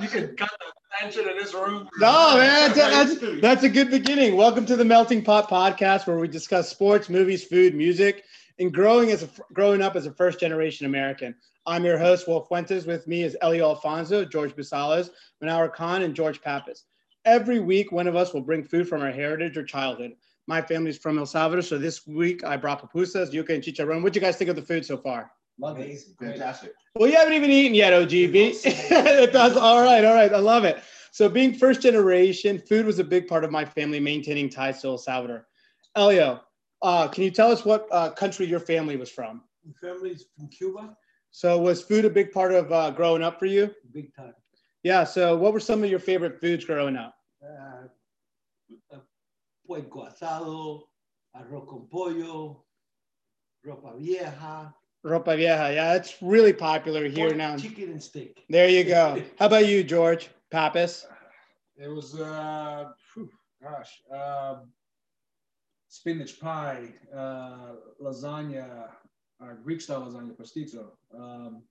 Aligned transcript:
you 0.00 0.08
can 0.08 0.34
cut 0.36 0.50
the 0.58 0.72
tension 0.98 1.28
in 1.28 1.36
this 1.36 1.52
room. 1.52 1.86
No, 1.98 2.36
man, 2.38 2.72
that's, 2.72 3.18
that's, 3.18 3.40
that's 3.40 3.62
a 3.64 3.68
good 3.68 3.90
beginning. 3.90 4.34
Welcome 4.34 4.64
to 4.66 4.76
the 4.76 4.84
Melting 4.84 5.22
Pot 5.22 5.50
Podcast, 5.50 6.06
where 6.06 6.18
we 6.18 6.26
discuss 6.26 6.70
sports, 6.70 7.10
movies, 7.10 7.44
food, 7.44 7.74
music, 7.74 8.24
and 8.58 8.72
growing 8.72 9.10
as 9.10 9.22
a, 9.22 9.28
growing 9.52 9.82
up 9.82 9.96
as 9.96 10.06
a 10.06 10.12
first 10.12 10.40
generation 10.40 10.86
American. 10.86 11.34
I'm 11.66 11.84
your 11.84 11.98
host, 11.98 12.26
Will 12.26 12.42
Fuentes. 12.46 12.86
With 12.86 13.06
me 13.06 13.24
is 13.24 13.36
Elio 13.42 13.68
Alfonso, 13.68 14.24
George 14.24 14.56
Basales, 14.56 15.10
Manower 15.42 15.70
Khan, 15.70 16.02
and 16.02 16.14
George 16.14 16.40
Pappas. 16.40 16.84
Every 17.26 17.60
week, 17.60 17.92
one 17.92 18.06
of 18.06 18.16
us 18.16 18.32
will 18.32 18.40
bring 18.40 18.64
food 18.64 18.88
from 18.88 19.02
our 19.02 19.12
heritage 19.12 19.58
or 19.58 19.64
childhood. 19.64 20.12
My 20.46 20.62
family's 20.62 20.96
from 20.96 21.18
El 21.18 21.26
Salvador, 21.26 21.62
so 21.62 21.76
this 21.76 22.06
week 22.06 22.42
I 22.42 22.56
brought 22.56 22.80
pupusas, 22.80 23.32
yuca, 23.32 23.50
and 23.50 23.62
chicharron. 23.62 24.02
What 24.02 24.14
do 24.14 24.18
you 24.18 24.24
guys 24.24 24.38
think 24.38 24.48
of 24.48 24.56
the 24.56 24.62
food 24.62 24.86
so 24.86 24.96
far? 24.96 25.30
Amazing. 25.62 26.14
Fantastic. 26.18 26.72
Well, 26.94 27.08
you 27.08 27.16
haven't 27.16 27.34
even 27.34 27.50
eaten 27.50 27.74
yet, 27.74 27.92
OGB. 27.92 28.60
it 28.64 29.32
does. 29.32 29.56
All 29.56 29.82
right. 29.82 30.04
All 30.04 30.14
right. 30.14 30.32
I 30.32 30.38
love 30.38 30.64
it. 30.64 30.82
So, 31.12 31.28
being 31.28 31.54
first 31.54 31.82
generation, 31.82 32.58
food 32.58 32.86
was 32.86 32.98
a 32.98 33.04
big 33.04 33.26
part 33.26 33.44
of 33.44 33.50
my 33.50 33.64
family 33.64 34.00
maintaining 34.00 34.48
ties 34.48 34.80
to 34.82 34.88
El 34.88 34.98
Salvador. 34.98 35.46
Elio, 35.96 36.40
uh, 36.82 37.08
can 37.08 37.24
you 37.24 37.30
tell 37.30 37.50
us 37.50 37.64
what 37.64 37.86
uh, 37.90 38.10
country 38.10 38.46
your 38.46 38.60
family 38.60 38.96
was 38.96 39.10
from? 39.10 39.42
My 39.64 39.72
family's 39.80 40.26
from 40.36 40.48
Cuba. 40.48 40.96
So, 41.30 41.58
was 41.58 41.82
food 41.82 42.04
a 42.04 42.10
big 42.10 42.32
part 42.32 42.52
of 42.52 42.72
uh, 42.72 42.90
growing 42.90 43.22
up 43.22 43.38
for 43.38 43.46
you? 43.46 43.74
Big 43.92 44.14
time. 44.14 44.34
Yeah. 44.82 45.04
So, 45.04 45.36
what 45.36 45.52
were 45.52 45.60
some 45.60 45.82
of 45.84 45.90
your 45.90 46.00
favorite 46.00 46.40
foods 46.40 46.64
growing 46.64 46.96
up? 46.96 47.14
Uh, 47.42 47.88
puerco 49.66 50.04
asado, 50.06 50.88
arroz 51.34 51.66
con 51.68 51.88
pollo, 51.88 52.64
ropa 53.64 53.96
vieja. 53.96 54.74
Ropa 55.04 55.36
vieja. 55.36 55.72
Yeah, 55.72 55.94
it's 55.94 56.16
really 56.20 56.52
popular 56.52 57.08
here 57.08 57.28
pork, 57.28 57.36
now. 57.36 57.56
Chicken 57.56 57.90
and 57.92 58.02
steak. 58.02 58.44
There 58.48 58.68
you 58.68 58.84
go. 58.84 59.22
How 59.38 59.46
about 59.46 59.66
you, 59.66 59.82
George 59.82 60.28
Pappas? 60.50 61.06
It 61.76 61.88
was, 61.88 62.20
uh, 62.20 62.90
whew, 63.14 63.30
gosh, 63.62 64.02
uh, 64.14 64.56
spinach 65.88 66.38
pie, 66.38 66.88
uh, 67.14 67.76
lasagna, 68.02 68.88
uh, 69.42 69.52
Greek 69.64 69.80
style 69.80 70.02
lasagna, 70.02 70.36
pastizo, 70.36 70.90
um, 71.18 71.62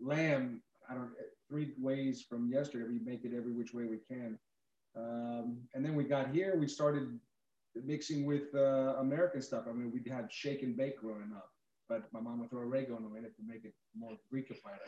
lamb. 0.00 0.60
I 0.90 0.94
don't 0.94 1.10
three 1.48 1.72
ways 1.78 2.24
from 2.28 2.50
yesterday. 2.50 2.86
We 2.88 2.98
make 2.98 3.24
it 3.24 3.32
every 3.36 3.52
which 3.52 3.72
way 3.72 3.84
we 3.84 3.98
can. 3.98 4.36
Um, 4.96 5.58
and 5.74 5.84
then 5.84 5.94
we 5.94 6.02
got 6.02 6.34
here. 6.34 6.56
We 6.58 6.66
started 6.66 7.20
mixing 7.84 8.24
with 8.24 8.52
uh, 8.54 8.94
American 8.98 9.42
stuff. 9.42 9.64
I 9.68 9.72
mean, 9.72 9.92
we 9.92 10.10
had 10.10 10.32
shake 10.32 10.62
and 10.62 10.76
bake 10.76 10.98
growing 11.00 11.30
up 11.36 11.50
but 11.88 12.02
my 12.12 12.20
mom 12.20 12.40
would 12.40 12.50
throw 12.50 12.60
oregano 12.60 13.14
in 13.16 13.24
it 13.24 13.36
to 13.36 13.42
make 13.46 13.64
it 13.64 13.74
more 13.96 14.16
Greekified. 14.32 14.80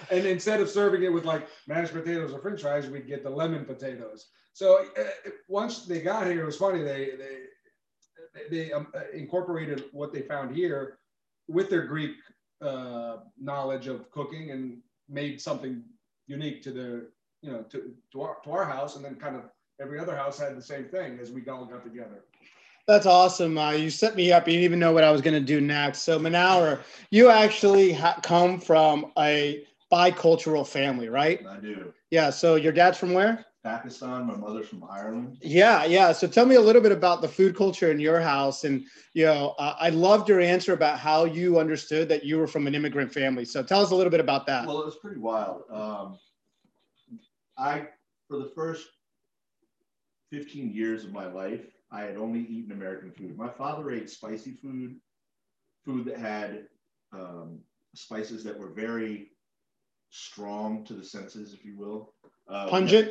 and 0.10 0.26
instead 0.26 0.60
of 0.60 0.68
serving 0.68 1.02
it 1.02 1.12
with 1.12 1.24
like 1.24 1.48
mashed 1.66 1.92
potatoes 1.92 2.32
or 2.32 2.40
French 2.40 2.62
fries, 2.62 2.88
we'd 2.88 3.06
get 3.06 3.22
the 3.22 3.30
lemon 3.30 3.64
potatoes. 3.64 4.26
So 4.52 4.84
uh, 4.98 5.30
once 5.48 5.86
they 5.86 6.00
got 6.00 6.26
here, 6.26 6.42
it 6.42 6.46
was 6.46 6.56
funny. 6.56 6.82
They 6.82 7.10
they 7.16 7.36
they 8.50 8.72
um, 8.72 8.88
uh, 8.94 9.00
incorporated 9.12 9.84
what 9.92 10.12
they 10.12 10.22
found 10.22 10.54
here 10.54 10.98
with 11.46 11.70
their 11.70 11.86
Greek 11.86 12.16
uh, 12.60 13.18
knowledge 13.40 13.86
of 13.86 14.10
cooking 14.10 14.50
and 14.50 14.78
made 15.08 15.40
something 15.40 15.82
unique 16.26 16.62
to 16.62 16.72
the 16.72 17.08
you 17.42 17.52
know 17.52 17.62
to 17.70 17.94
to 18.12 18.22
our, 18.22 18.36
to 18.44 18.50
our 18.50 18.64
house, 18.64 18.96
and 18.96 19.04
then 19.04 19.14
kind 19.14 19.36
of 19.36 19.42
every 19.80 19.98
other 19.98 20.16
house 20.16 20.38
had 20.38 20.56
the 20.56 20.62
same 20.62 20.84
thing 20.84 21.18
as 21.20 21.30
we 21.30 21.46
all 21.48 21.64
got 21.64 21.84
together. 21.84 22.24
That's 22.88 23.04
awesome. 23.04 23.58
Uh, 23.58 23.72
you 23.72 23.90
set 23.90 24.16
me 24.16 24.32
up. 24.32 24.48
You 24.48 24.54
didn't 24.54 24.64
even 24.64 24.78
know 24.78 24.92
what 24.92 25.04
I 25.04 25.10
was 25.12 25.20
going 25.20 25.34
to 25.34 25.44
do 25.46 25.60
next. 25.60 26.04
So, 26.04 26.18
Manower, 26.18 26.80
you 27.10 27.28
actually 27.28 27.92
ha- 27.92 28.18
come 28.22 28.58
from 28.58 29.12
a 29.18 29.66
bicultural 29.92 30.66
family, 30.66 31.10
right? 31.10 31.46
I 31.46 31.58
do. 31.58 31.92
Yeah. 32.10 32.30
So, 32.30 32.54
your 32.54 32.72
dad's 32.72 32.96
from 32.96 33.12
where? 33.12 33.44
Pakistan. 33.62 34.26
My 34.26 34.36
mother's 34.36 34.68
from 34.68 34.84
Ireland. 34.88 35.36
Yeah, 35.42 35.84
yeah. 35.84 36.12
So, 36.12 36.26
tell 36.26 36.46
me 36.46 36.54
a 36.54 36.60
little 36.62 36.80
bit 36.80 36.90
about 36.90 37.20
the 37.20 37.28
food 37.28 37.54
culture 37.54 37.90
in 37.90 38.00
your 38.00 38.20
house, 38.20 38.64
and 38.64 38.82
you 39.12 39.26
know, 39.26 39.54
uh, 39.58 39.74
I 39.78 39.90
loved 39.90 40.26
your 40.26 40.40
answer 40.40 40.72
about 40.72 40.98
how 40.98 41.26
you 41.26 41.58
understood 41.58 42.08
that 42.08 42.24
you 42.24 42.38
were 42.38 42.46
from 42.46 42.66
an 42.66 42.74
immigrant 42.74 43.12
family. 43.12 43.44
So, 43.44 43.62
tell 43.62 43.82
us 43.82 43.90
a 43.90 43.94
little 43.96 44.10
bit 44.10 44.20
about 44.20 44.46
that. 44.46 44.66
Well, 44.66 44.80
it 44.80 44.86
was 44.86 44.96
pretty 44.96 45.20
wild. 45.20 45.64
Um, 45.70 46.18
I, 47.58 47.88
for 48.28 48.38
the 48.38 48.50
first 48.54 48.86
15 50.32 50.72
years 50.72 51.04
of 51.04 51.12
my 51.12 51.26
life, 51.26 51.66
I 51.90 52.02
had 52.02 52.16
only 52.16 52.40
eaten 52.40 52.72
American 52.72 53.10
food. 53.12 53.36
My 53.36 53.48
father 53.48 53.90
ate 53.90 54.10
spicy 54.10 54.52
food, 54.52 54.96
food 55.84 56.04
that 56.06 56.18
had 56.18 56.66
um, 57.12 57.60
spices 57.94 58.44
that 58.44 58.58
were 58.58 58.68
very 58.68 59.30
strong 60.10 60.84
to 60.84 60.94
the 60.94 61.04
senses, 61.04 61.52
if 61.52 61.64
you 61.64 61.76
will. 61.76 62.12
Uh, 62.48 62.68
pungent? 62.68 63.10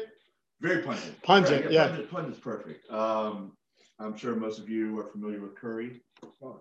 Very 0.61 0.83
pungent. 0.83 1.21
Pungent, 1.23 1.65
right? 1.65 1.71
yeah. 1.71 1.87
Pungent, 1.87 2.11
pungent's 2.11 2.39
perfect. 2.39 2.91
Um, 2.91 3.53
I'm 3.99 4.15
sure 4.15 4.35
most 4.35 4.59
of 4.59 4.69
you 4.69 4.97
are 4.99 5.05
familiar 5.05 5.41
with 5.41 5.55
curry. 5.55 6.01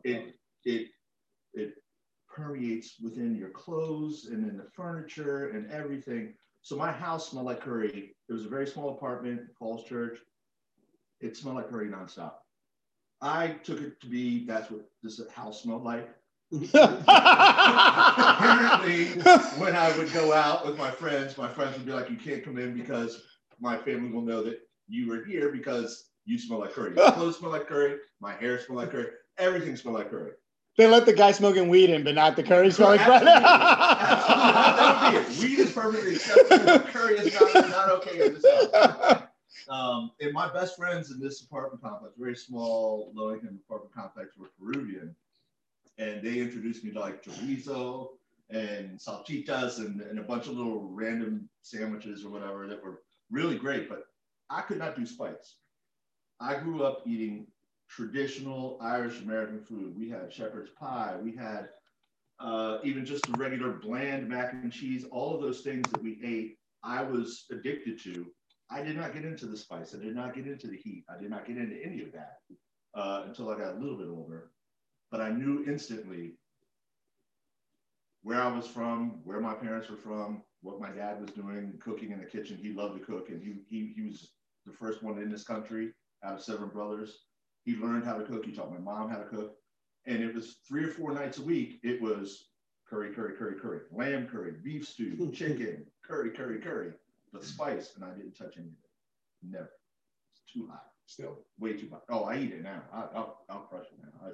It, 0.05 0.35
it, 0.65 0.89
it 1.55 1.75
permeates 2.29 2.95
within 3.03 3.35
your 3.35 3.51
clothes 3.51 4.29
and 4.31 4.49
in 4.49 4.57
the 4.57 4.67
furniture 4.75 5.51
and 5.51 5.71
everything. 5.71 6.35
So 6.63 6.77
my 6.77 6.93
house 6.93 7.31
smelled 7.31 7.47
like 7.47 7.61
curry. 7.61 8.17
It 8.29 8.33
was 8.33 8.47
a 8.47 8.49
very 8.49 8.67
small 8.67 8.91
apartment, 8.91 9.43
Falls 9.59 9.85
Church 9.85 10.19
it 11.21 11.37
smelled 11.37 11.57
like 11.57 11.71
curry 11.71 11.89
nonstop. 11.89 12.33
I 13.21 13.49
took 13.65 13.81
it 13.81 14.01
to 14.01 14.07
be 14.07 14.45
that's 14.47 14.71
what 14.71 14.89
this 15.03 15.21
house 15.35 15.63
smelled 15.63 15.85
like. 15.85 16.09
Apparently, 16.53 17.07
when 19.59 19.75
I 19.75 19.93
would 19.97 20.13
go 20.13 20.33
out 20.33 20.65
with 20.67 20.79
my 20.79 20.91
friends, 20.91 21.37
my 21.37 21.49
friends 21.49 21.77
would 21.77 21.87
be 21.87 21.93
like, 21.93 22.09
"You 22.11 22.17
can't 22.17 22.45
come 22.45 22.59
in 22.59 22.75
because 22.75 23.23
my 23.61 23.77
family 23.79 24.11
will 24.11 24.23
know 24.23 24.43
that 24.45 24.61
you 24.89 25.09
were 25.09 25.25
here 25.25 25.51
because 25.51 26.11
you 26.25 26.39
smell 26.39 26.61
like 26.61 26.73
curry. 26.73 26.95
Your 26.95 27.11
clothes 27.13 27.39
smell 27.39 27.51
like 27.51 27.67
curry. 27.67 27.99
My 28.21 28.33
hair 28.35 28.61
smell 28.61 28.79
like 28.79 28.91
curry. 28.93 29.09
Everything 29.39 29.77
smell 29.77 29.95
like 29.95 30.11
curry." 30.11 30.33
They 30.77 30.87
let 30.87 31.07
the 31.07 31.15
guy 31.15 31.33
smoking 31.33 31.69
weed 31.71 31.89
in, 31.89 32.05
but 32.05 32.15
not 32.15 32.37
the 32.37 32.43
curry 32.43 32.71
smelling 32.71 33.03
bread. 33.03 33.23
that 33.25 35.13
would 35.15 35.27
be 35.27 35.33
it. 35.33 35.39
Weed 35.41 35.59
is 35.61 35.73
perfectly 35.73 36.17
acceptable. 36.17 36.79
Curry 36.91 37.15
is 37.15 37.33
not, 37.41 37.71
not 37.71 37.89
okay 37.93 38.27
in 38.27 38.35
this 38.35 38.45
house. 38.85 39.16
Um, 39.69 40.13
and 40.21 40.33
my 40.33 40.53
best 40.53 40.77
friends 40.77 41.11
in 41.11 41.21
this 41.21 41.43
apartment 41.43 41.83
complex, 41.83 42.15
very 42.19 42.37
small, 42.37 43.13
low 43.15 43.33
income 43.33 43.61
apartment 43.67 43.95
complex, 43.95 44.37
were 44.37 44.51
Peruvian. 44.59 45.15
And 45.99 46.23
they 46.23 46.39
introduced 46.39 46.85
me 46.85 46.93
to 46.93 47.01
like 47.01 47.23
chorizo 47.23 48.11
and 48.51 48.99
salchichas 48.99 49.79
and, 49.79 50.01
and 50.03 50.19
a 50.19 50.23
bunch 50.23 50.47
of 50.47 50.53
little 50.53 50.89
random 50.91 51.49
sandwiches 51.63 52.25
or 52.25 52.31
whatever 52.31 52.67
that 52.67 52.83
were 52.83 53.03
really 53.31 53.57
great. 53.57 53.89
But 53.89 54.05
I 54.51 54.61
could 54.61 54.79
not 54.79 54.97
do 54.97 55.07
spice. 55.07 55.57
I 56.41 56.57
grew 56.57 56.85
up 56.85 57.03
eating 57.07 57.47
traditional 57.89 58.79
Irish 58.81 59.21
American 59.23 59.61
food. 59.61 59.97
We 59.97 60.09
had 60.11 60.33
shepherd's 60.33 60.71
pie. 60.71 61.17
We 61.21 61.35
had 61.35 61.71
uh, 62.39 62.79
even 62.85 63.05
just 63.05 63.25
the 63.27 63.39
regular 63.39 63.73
bland 63.73 64.29
mac 64.29 64.53
and 64.53 64.73
cheese. 64.73 65.05
All 65.11 65.35
of 65.35 65.41
those 65.41 65.63
things 65.63 65.91
that 65.91 66.03
we 66.03 66.19
ate, 66.23 66.59
I 66.83 67.03
was 67.03 67.47
addicted 67.51 68.01
to 68.03 68.27
I 68.71 68.83
did 68.83 68.97
not 68.97 69.15
get 69.15 69.25
into 69.25 69.47
the 69.47 69.57
spice. 69.57 69.95
I 69.95 70.03
did 70.03 70.15
not 70.15 70.35
get 70.35 70.47
into 70.47 70.67
the 70.67 70.77
heat. 70.77 71.05
I 71.09 71.21
did 71.21 71.31
not 71.31 71.47
get 71.47 71.57
into 71.57 71.77
any 71.85 72.03
of 72.03 72.13
that 72.13 72.39
uh, 72.95 73.23
until 73.27 73.51
I 73.51 73.59
got 73.59 73.75
a 73.75 73.79
little 73.79 73.97
bit 73.97 74.09
older. 74.09 74.51
But 75.11 75.21
I 75.21 75.31
knew 75.31 75.65
instantly 75.67 76.33
where 78.23 78.43
I 78.43 78.49
was 78.49 78.67
from, 78.67 79.21
where 79.23 79.41
my 79.41 79.55
parents 79.55 79.89
were 79.89 79.97
from, 79.97 80.43
what 80.63 80.81
my 80.81 80.91
dad 80.91 81.21
was 81.21 81.31
doing, 81.31 81.75
cooking 81.81 82.11
in 82.11 82.19
the 82.19 82.27
kitchen. 82.27 82.59
He 82.61 82.73
loved 82.73 82.99
to 82.99 83.07
cook, 83.07 83.29
and 83.29 83.41
he, 83.41 83.55
he, 83.69 83.93
he 83.95 84.03
was 84.03 84.33
the 84.65 84.73
first 84.73 85.03
one 85.03 85.19
in 85.23 85.31
this 85.31 85.45
country 85.45 85.93
out 86.25 86.35
of 86.35 86.43
seven 86.43 86.69
brothers. 86.69 87.19
He 87.65 87.77
learned 87.77 88.05
how 88.05 88.17
to 88.19 88.25
cook. 88.25 88.45
He 88.45 88.53
taught 88.53 88.73
my 88.73 88.79
mom 88.79 89.11
how 89.11 89.19
to 89.19 89.29
cook. 89.29 89.55
And 90.07 90.23
it 90.23 90.35
was 90.35 90.57
three 90.69 90.85
or 90.85 90.91
four 90.91 91.13
nights 91.13 91.39
a 91.39 91.43
week. 91.43 91.79
It 91.85 92.03
was 92.03 92.49
curry, 92.89 93.15
curry, 93.15 93.35
curry, 93.37 93.55
curry, 93.61 93.81
lamb 93.93 94.27
curry, 94.27 94.55
beef 94.65 94.89
stew, 94.89 95.31
chicken, 95.35 95.87
curry, 96.05 96.31
curry, 96.31 96.59
curry 96.61 96.95
but 97.33 97.45
spice, 97.45 97.93
and 97.97 98.05
I 98.05 98.11
didn't 98.11 98.37
touch 98.37 98.55
any 98.57 98.67
of 98.67 98.73
it. 98.73 99.51
Never. 99.51 99.71
It's 100.33 100.53
too 100.53 100.69
hot. 100.71 100.85
Still 101.07 101.39
way 101.59 101.75
too 101.75 101.89
hot. 101.91 102.03
Oh, 102.11 102.25
I 102.25 102.39
eat 102.39 102.53
it 102.53 102.63
now. 102.63 102.83
I, 102.93 103.01
will 103.15 103.39
I'll 103.49 103.61
crush 103.61 103.87
it 103.87 103.99
now. 104.03 104.29
I, 104.29 104.31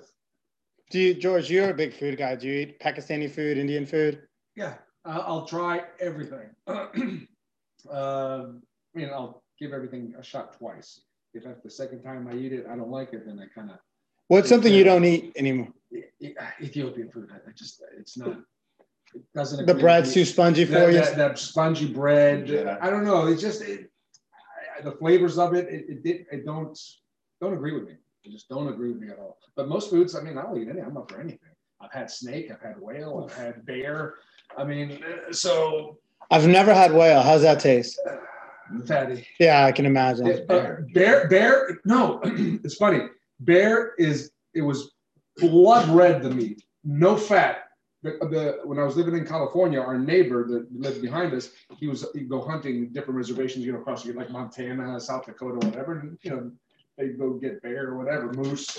do 0.91 1.01
you, 1.01 1.15
George? 1.15 1.51
You're 1.51 1.71
a 1.71 1.75
big 1.75 1.95
food 1.95 2.19
guy. 2.19 2.37
Do 2.37 2.49
you 2.49 2.61
eat 2.61 2.81
Pakistani 2.81 3.31
food, 3.31 3.59
Indian 3.59 3.87
food? 3.87 4.23
Yeah, 4.57 4.75
uh, 5.05 5.23
I'll 5.27 5.47
try 5.47 5.85
everything. 6.01 6.49
uh, 6.67 6.87
I 7.91 8.45
mean, 8.95 9.09
I'll 9.09 9.43
give 9.59 9.73
everything 9.73 10.15
a 10.19 10.23
shot 10.23 10.59
twice. 10.59 11.01
If 11.35 11.47
after 11.47 11.63
the 11.65 11.71
second 11.71 12.03
time 12.03 12.29
I 12.29 12.35
eat 12.35 12.53
it, 12.53 12.67
I 12.71 12.77
don't 12.77 12.91
like 12.91 13.15
it, 13.15 13.27
then 13.27 13.39
I 13.39 13.47
kind 13.59 13.71
of. 13.71 13.79
What's 14.29 14.49
something 14.49 14.73
you 14.73 14.85
don't 14.85 15.05
eat 15.05 15.33
anymore? 15.37 15.69
Ethiopian 16.63 17.11
food. 17.11 17.31
I 17.33 17.51
just, 17.53 17.83
it's 17.99 18.19
not 18.19 18.37
it 19.15 19.23
doesn't. 19.35 19.67
The 19.67 19.75
bread's 19.75 20.13
too 20.13 20.25
spongy 20.25 20.65
for 20.65 20.73
that, 20.73 20.93
you. 20.93 21.01
That, 21.01 21.17
that, 21.17 21.39
spongy 21.39 21.87
bread. 21.87 22.49
Yeah. 22.49 22.79
I 22.81 22.91
don't 22.91 23.05
know. 23.05 23.27
It's 23.27 23.43
just 23.43 23.63
it, 23.63 23.91
I, 24.79 24.83
the 24.83 24.93
flavors 24.93 25.39
of 25.39 25.55
it. 25.55 25.69
It, 25.69 25.85
it, 25.89 26.09
it, 26.09 26.27
it 26.33 26.47
don't 26.47 26.79
don't 27.41 27.55
agree 27.55 27.73
with 27.73 27.85
me. 27.85 27.95
They 28.25 28.31
just 28.31 28.49
don't 28.49 28.69
agree 28.69 28.93
with 28.93 29.01
me 29.01 29.09
at 29.09 29.19
all. 29.19 29.39
But 29.57 29.69
most 29.69 29.91
foods, 29.91 30.15
I 30.15 30.21
mean, 30.21 30.39
I'll 30.39 30.57
eat 30.57 30.69
any. 30.69 30.81
I'm 30.81 30.97
up 30.97 31.11
for 31.11 31.21
anything. 31.21 31.39
I've 31.81 31.93
had 31.93 32.11
snake. 32.11 32.51
I've 32.53 32.61
had 32.61 32.81
whale. 32.81 33.29
I've 33.29 33.37
had 33.37 33.67
bear. 33.67 34.15
I 34.57 34.65
mean, 34.65 35.03
so 35.31 35.99
I've 36.31 36.47
never 36.47 36.73
had 36.73 36.93
whale. 36.93 37.23
How's 37.23 37.43
that 37.43 37.61
taste? 37.61 38.01
Fatty. 38.87 39.27
Yeah, 39.39 39.67
I 39.67 39.73
can 39.73 39.85
imagine. 39.85 40.27
It- 40.27 40.51
uh, 40.51 40.77
bear, 40.95 41.29
bear. 41.29 41.79
No, 41.85 42.21
it's 42.25 42.77
funny. 42.77 43.07
Bear 43.41 43.95
is 43.99 44.31
it 44.55 44.63
was 44.63 44.93
blood 45.37 45.89
red 45.89 46.23
the 46.23 46.31
meat, 46.31 46.63
no 46.85 47.17
fat. 47.17 47.62
The, 48.03 48.11
the, 48.21 48.61
when 48.65 48.79
I 48.81 48.85
was 48.85 48.97
living 48.97 49.15
in 49.17 49.25
California, 49.25 49.81
our 49.81 49.97
neighbor 49.97 50.45
that 50.49 50.67
lived 50.73 51.01
behind 51.01 51.33
us, 51.35 51.51
he 51.79 51.87
was 51.87 52.05
he'd 52.15 52.29
go 52.29 52.41
hunting 52.41 52.89
different 52.89 53.17
reservations, 53.17 53.65
you 53.65 53.73
know, 53.73 53.79
across 53.79 54.05
like 54.07 54.31
Montana, 54.31 54.99
South 55.01 55.25
Dakota, 55.27 55.65
whatever. 55.67 56.01
And 56.01 56.19
you 56.23 56.31
know, 56.33 56.51
they'd 56.99 57.17
go 57.19 57.35
get 57.35 57.63
bear 57.63 57.89
or 57.91 57.97
whatever, 57.99 58.33
moose. 58.33 58.77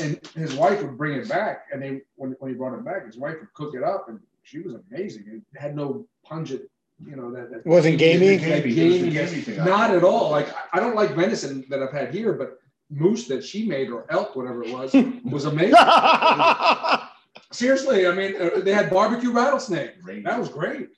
And 0.00 0.20
his 0.34 0.54
wife 0.54 0.82
would 0.82 0.96
bring 0.98 1.14
it 1.20 1.28
back, 1.28 1.66
and 1.72 1.80
they 1.82 2.00
when, 2.16 2.32
when 2.40 2.50
he 2.50 2.56
brought 2.56 2.74
it 2.76 2.84
back, 2.84 3.06
his 3.06 3.16
wife 3.16 3.36
would 3.40 3.52
cook 3.54 3.74
it 3.74 3.82
up, 3.84 4.08
and 4.08 4.18
she 4.42 4.58
was 4.60 4.74
amazing. 4.90 5.24
It 5.54 5.60
had 5.60 5.76
no 5.76 6.06
pungent, 6.24 6.62
you 7.04 7.14
know, 7.16 7.30
that, 7.32 7.50
that 7.50 7.58
It 7.60 7.66
wasn't 7.66 7.98
gamey? 7.98 8.38
Gamey, 8.38 8.44
it 8.44 8.64
was 8.64 9.00
the 9.02 9.10
gaminess. 9.10 9.30
gamey 9.30 9.42
thing. 9.42 9.64
Not 9.64 9.90
at 9.92 10.02
all. 10.04 10.30
Like 10.30 10.48
I- 10.54 10.68
I 10.78 10.80
don't 10.80 10.96
like 10.96 11.14
venison 11.14 11.64
that 11.70 11.80
I've 11.82 11.92
had 11.92 12.12
here, 12.14 12.32
but 12.32 12.58
moose 12.90 13.26
that 13.28 13.44
she 13.44 13.66
made 13.66 13.90
or 13.90 14.04
elk, 14.10 14.34
whatever 14.34 14.64
it 14.64 14.72
was, 14.72 14.94
was 15.24 15.44
amazing. 15.44 15.74
Seriously, 17.50 18.06
I 18.06 18.12
mean, 18.12 18.34
uh, 18.40 18.60
they 18.60 18.72
had 18.72 18.90
barbecue 18.90 19.32
rattlesnake. 19.32 19.94
That 20.24 20.38
was 20.38 20.48
great. 20.48 20.88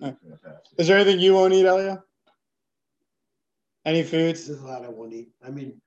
Fantastic. 0.00 0.78
Is 0.78 0.88
there 0.88 0.98
anything 0.98 1.20
you 1.20 1.34
won't 1.34 1.52
eat, 1.52 1.66
Elio? 1.66 2.02
Any 3.84 4.02
foods? 4.02 4.46
There's 4.46 4.60
a 4.60 4.66
lot 4.66 4.84
I 4.84 4.88
won't 4.88 5.12
eat. 5.12 5.30
I 5.44 5.50
mean, 5.50 5.80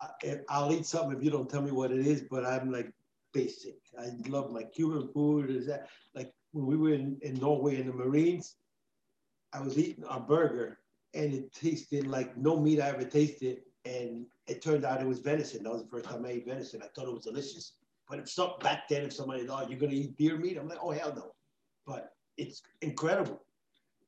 I, 0.00 0.40
I'll 0.48 0.72
eat 0.72 0.86
something 0.86 1.16
if 1.16 1.24
you 1.24 1.30
don't 1.30 1.48
tell 1.48 1.62
me 1.62 1.70
what 1.70 1.90
it 1.90 2.06
is, 2.06 2.22
but 2.30 2.44
I'm 2.44 2.70
like 2.70 2.92
basic. 3.32 3.76
I 3.98 4.10
love 4.28 4.52
my 4.52 4.62
Cuban 4.62 5.08
food. 5.12 5.50
Is 5.50 5.66
that 5.66 5.88
like 6.14 6.32
when 6.52 6.66
we 6.66 6.76
were 6.76 6.94
in, 6.94 7.18
in 7.22 7.34
Norway 7.34 7.80
in 7.80 7.86
the 7.86 7.92
Marines? 7.92 8.56
I 9.52 9.60
was 9.60 9.78
eating 9.78 10.04
a 10.08 10.20
burger 10.20 10.78
and 11.14 11.34
it 11.34 11.52
tasted 11.52 12.06
like 12.06 12.36
no 12.36 12.58
meat 12.58 12.80
I 12.80 12.90
ever 12.90 13.04
tasted. 13.04 13.62
And 13.84 14.26
it 14.46 14.62
turned 14.62 14.84
out 14.84 15.00
it 15.00 15.06
was 15.06 15.18
venison. 15.18 15.64
That 15.64 15.72
was 15.72 15.82
the 15.82 15.88
first 15.88 16.04
time 16.04 16.24
I 16.24 16.30
ate 16.30 16.46
venison. 16.46 16.82
I 16.82 16.86
thought 16.94 17.08
it 17.08 17.14
was 17.14 17.24
delicious. 17.24 17.72
But 18.10 18.18
if 18.18 18.28
some 18.28 18.54
back 18.60 18.88
then, 18.88 19.02
if 19.04 19.12
somebody 19.12 19.46
thought 19.46 19.70
you're 19.70 19.78
gonna 19.78 19.92
eat 19.92 20.16
deer 20.16 20.36
meat, 20.36 20.58
I'm 20.58 20.68
like, 20.68 20.78
oh 20.82 20.90
hell 20.90 21.12
no. 21.14 21.32
But 21.86 22.10
it's 22.36 22.60
incredible. 22.82 23.40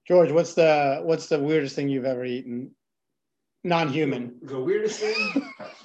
George, 0.09 0.33
what's 0.33 0.55
the 0.55 1.01
what's 1.05 1.29
the 1.29 1.39
weirdest 1.39 1.77
thing 1.77 1.89
you've 1.89 2.05
ever 2.05 2.25
eaten? 2.25 2.73
Non-human. 3.63 4.35
The 4.43 4.59
weirdest 4.59 4.99
thing. 4.99 5.53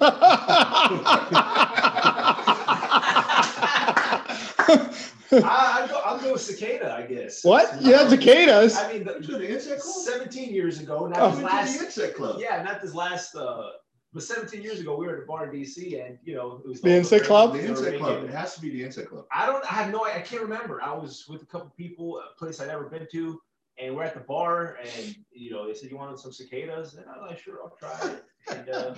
I, 5.30 5.82
I'd 5.82 5.88
go. 5.90 6.00
I'll 6.04 6.18
go 6.20 6.36
cicada. 6.36 6.92
I 6.94 7.02
guess. 7.02 7.44
what? 7.44 7.80
You 7.82 7.94
had 7.94 8.08
cicadas? 8.10 8.76
I 8.76 8.92
mean, 8.92 9.06
You 9.06 9.20
to 9.20 9.32
the, 9.32 9.38
the 9.38 9.50
insect 9.54 9.82
club? 9.82 9.94
17 9.96 10.52
years 10.54 10.80
ago, 10.80 11.06
not 11.06 11.18
Oh. 11.20 11.30
this 11.30 11.38
You 11.38 11.44
went 11.44 11.50
to 11.52 11.56
last. 11.60 11.78
the 11.78 11.84
insect 11.86 12.16
club. 12.16 12.36
Yeah, 12.40 12.62
not 12.62 12.80
this 12.80 12.94
last. 12.94 13.34
Uh, 13.36 13.68
but 14.12 14.22
17 14.22 14.62
years 14.62 14.80
ago, 14.80 14.96
we 14.96 15.06
were 15.06 15.16
at 15.18 15.22
a 15.22 15.26
bar 15.26 15.44
in 15.52 15.60
DC, 15.60 16.04
and 16.04 16.18
you 16.24 16.34
know, 16.34 16.60
it 16.64 16.68
was 16.68 16.80
The 16.80 16.90
insect 16.96 17.26
club? 17.26 17.52
The 17.52 17.58
They 17.58 17.66
insect 17.68 17.98
club. 17.98 18.24
It 18.24 18.30
has 18.30 18.54
to 18.54 18.60
be 18.60 18.70
the 18.70 18.82
insect 18.82 19.10
club. 19.10 19.26
I 19.32 19.46
don't. 19.46 19.62
I 19.70 19.74
have 19.74 19.90
no. 19.92 20.04
I 20.04 20.20
can't 20.20 20.42
remember. 20.42 20.80
I 20.82 20.94
was 20.94 21.26
with 21.28 21.42
a 21.42 21.46
couple 21.46 21.70
people, 21.76 22.18
a 22.18 22.34
place 22.38 22.58
I'd 22.60 22.68
never 22.68 22.88
been 22.88 23.06
to, 23.12 23.40
and 23.78 23.94
we're 23.94 24.04
at 24.04 24.14
the 24.14 24.20
bar, 24.20 24.78
and 24.82 25.14
you 25.30 25.50
know, 25.50 25.66
they 25.66 25.74
said 25.74 25.90
you 25.90 25.96
wanted 25.98 26.18
some 26.18 26.32
cicadas, 26.32 26.94
and 26.94 27.04
I'm 27.08 27.20
like, 27.26 27.38
sure, 27.38 27.58
I'll 27.62 27.76
try 27.78 28.10
it. 28.12 28.24
And 28.50 28.68
uh, 28.70 28.94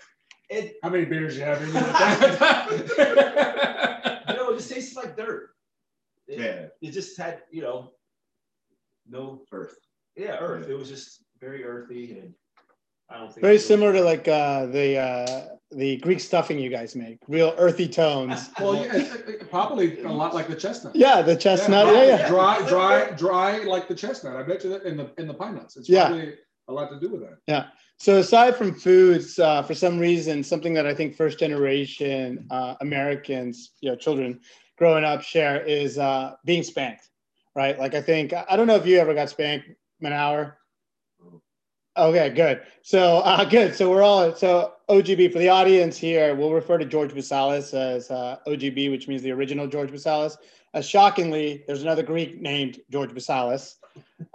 it, 0.50 0.76
How 0.82 0.90
many 0.90 1.04
beers 1.06 1.36
you 1.36 1.42
have 1.44 1.60
in 1.62 1.68
you 1.68 1.74
with 1.74 2.96
know, 4.36 4.50
it 4.52 4.56
just 4.56 4.70
tasted 4.72 4.96
like 4.96 5.16
dirt. 5.16 5.50
It, 6.28 6.38
Yeah. 6.38 6.66
it 6.88 6.92
just 6.92 7.16
had, 7.18 7.42
you 7.50 7.62
know, 7.62 7.92
no, 9.08 9.42
Earth. 9.50 9.76
yeah, 10.16 10.36
earth. 10.38 10.68
It 10.68 10.78
was 10.78 10.88
just 10.88 11.24
very 11.40 11.64
earthy, 11.64 12.18
and 12.18 12.32
I 13.12 13.18
don't 13.18 13.28
think 13.28 13.40
Very 13.42 13.54
it 13.54 13.56
was- 13.56 13.66
similar 13.66 13.92
to 13.92 14.00
like 14.02 14.26
uh, 14.28 14.66
the 14.66 14.98
uh, 14.98 15.44
the 15.70 15.96
Greek 15.98 16.20
stuffing 16.20 16.58
you 16.58 16.68
guys 16.70 16.94
make. 16.94 17.18
Real 17.28 17.54
earthy 17.56 17.88
tones. 17.88 18.50
well, 18.60 18.74
yeah, 18.76 18.96
it- 18.96 19.28
it- 19.28 19.50
probably 19.50 20.00
a 20.02 20.08
lot 20.10 20.34
like 20.34 20.48
the 20.48 20.56
chestnut. 20.56 20.94
Yeah, 20.96 21.22
the 21.22 21.36
chestnut. 21.36 21.86
Yeah, 21.88 22.04
yeah. 22.04 22.28
Dry, 22.28 22.66
dry, 22.68 23.10
dry 23.10 23.58
like 23.64 23.88
the 23.88 23.94
chestnut. 23.94 24.36
I 24.36 24.42
bet 24.42 24.64
you 24.64 24.70
that 24.70 24.82
in 24.84 24.96
the 24.96 25.10
in 25.18 25.26
the 25.26 25.34
pine 25.34 25.54
nuts. 25.56 25.76
It's 25.76 25.88
Yeah. 25.88 26.12
a 26.68 26.72
lot 26.72 26.90
to 26.90 26.98
do 27.00 27.08
with 27.10 27.20
that. 27.22 27.38
Yeah. 27.46 27.66
So 27.98 28.18
aside 28.18 28.56
from 28.56 28.74
foods, 28.74 29.38
uh, 29.38 29.62
for 29.62 29.74
some 29.74 29.98
reason, 29.98 30.42
something 30.42 30.74
that 30.74 30.86
I 30.86 30.94
think 30.94 31.14
first 31.14 31.38
generation 31.38 32.46
uh, 32.50 32.74
Americans, 32.80 33.72
you 33.80 33.90
know, 33.90 33.96
children 33.96 34.40
growing 34.78 35.04
up 35.04 35.22
share 35.22 35.62
is 35.62 35.98
uh, 35.98 36.32
being 36.44 36.62
spanked, 36.62 37.08
right? 37.54 37.78
Like 37.78 37.94
I 37.94 38.00
think 38.02 38.32
I 38.32 38.56
don't 38.56 38.66
know 38.66 38.76
if 38.76 38.86
you 38.86 38.98
ever 38.98 39.14
got 39.14 39.28
spanked, 39.30 39.68
Manower. 40.02 40.54
Okay, 41.96 42.30
good. 42.30 42.62
So 42.82 43.18
uh, 43.18 43.44
good. 43.48 43.74
So 43.74 43.90
we're 43.90 44.02
all 44.02 44.34
so 44.34 44.74
OGB 44.88 45.32
for 45.32 45.38
the 45.38 45.48
audience 45.48 45.96
here. 45.96 46.34
We'll 46.34 46.52
refer 46.52 46.78
to 46.78 46.84
George 46.84 47.12
Basalis 47.12 47.74
as 47.74 48.10
uh, 48.10 48.38
OGB, 48.46 48.90
which 48.90 49.08
means 49.08 49.22
the 49.22 49.32
original 49.32 49.66
George 49.66 49.90
Basalis. 49.90 50.36
Uh, 50.74 50.80
shockingly, 50.80 51.64
there's 51.66 51.82
another 51.82 52.02
Greek 52.02 52.40
named 52.40 52.80
George 52.90 53.10
Basalis, 53.10 53.74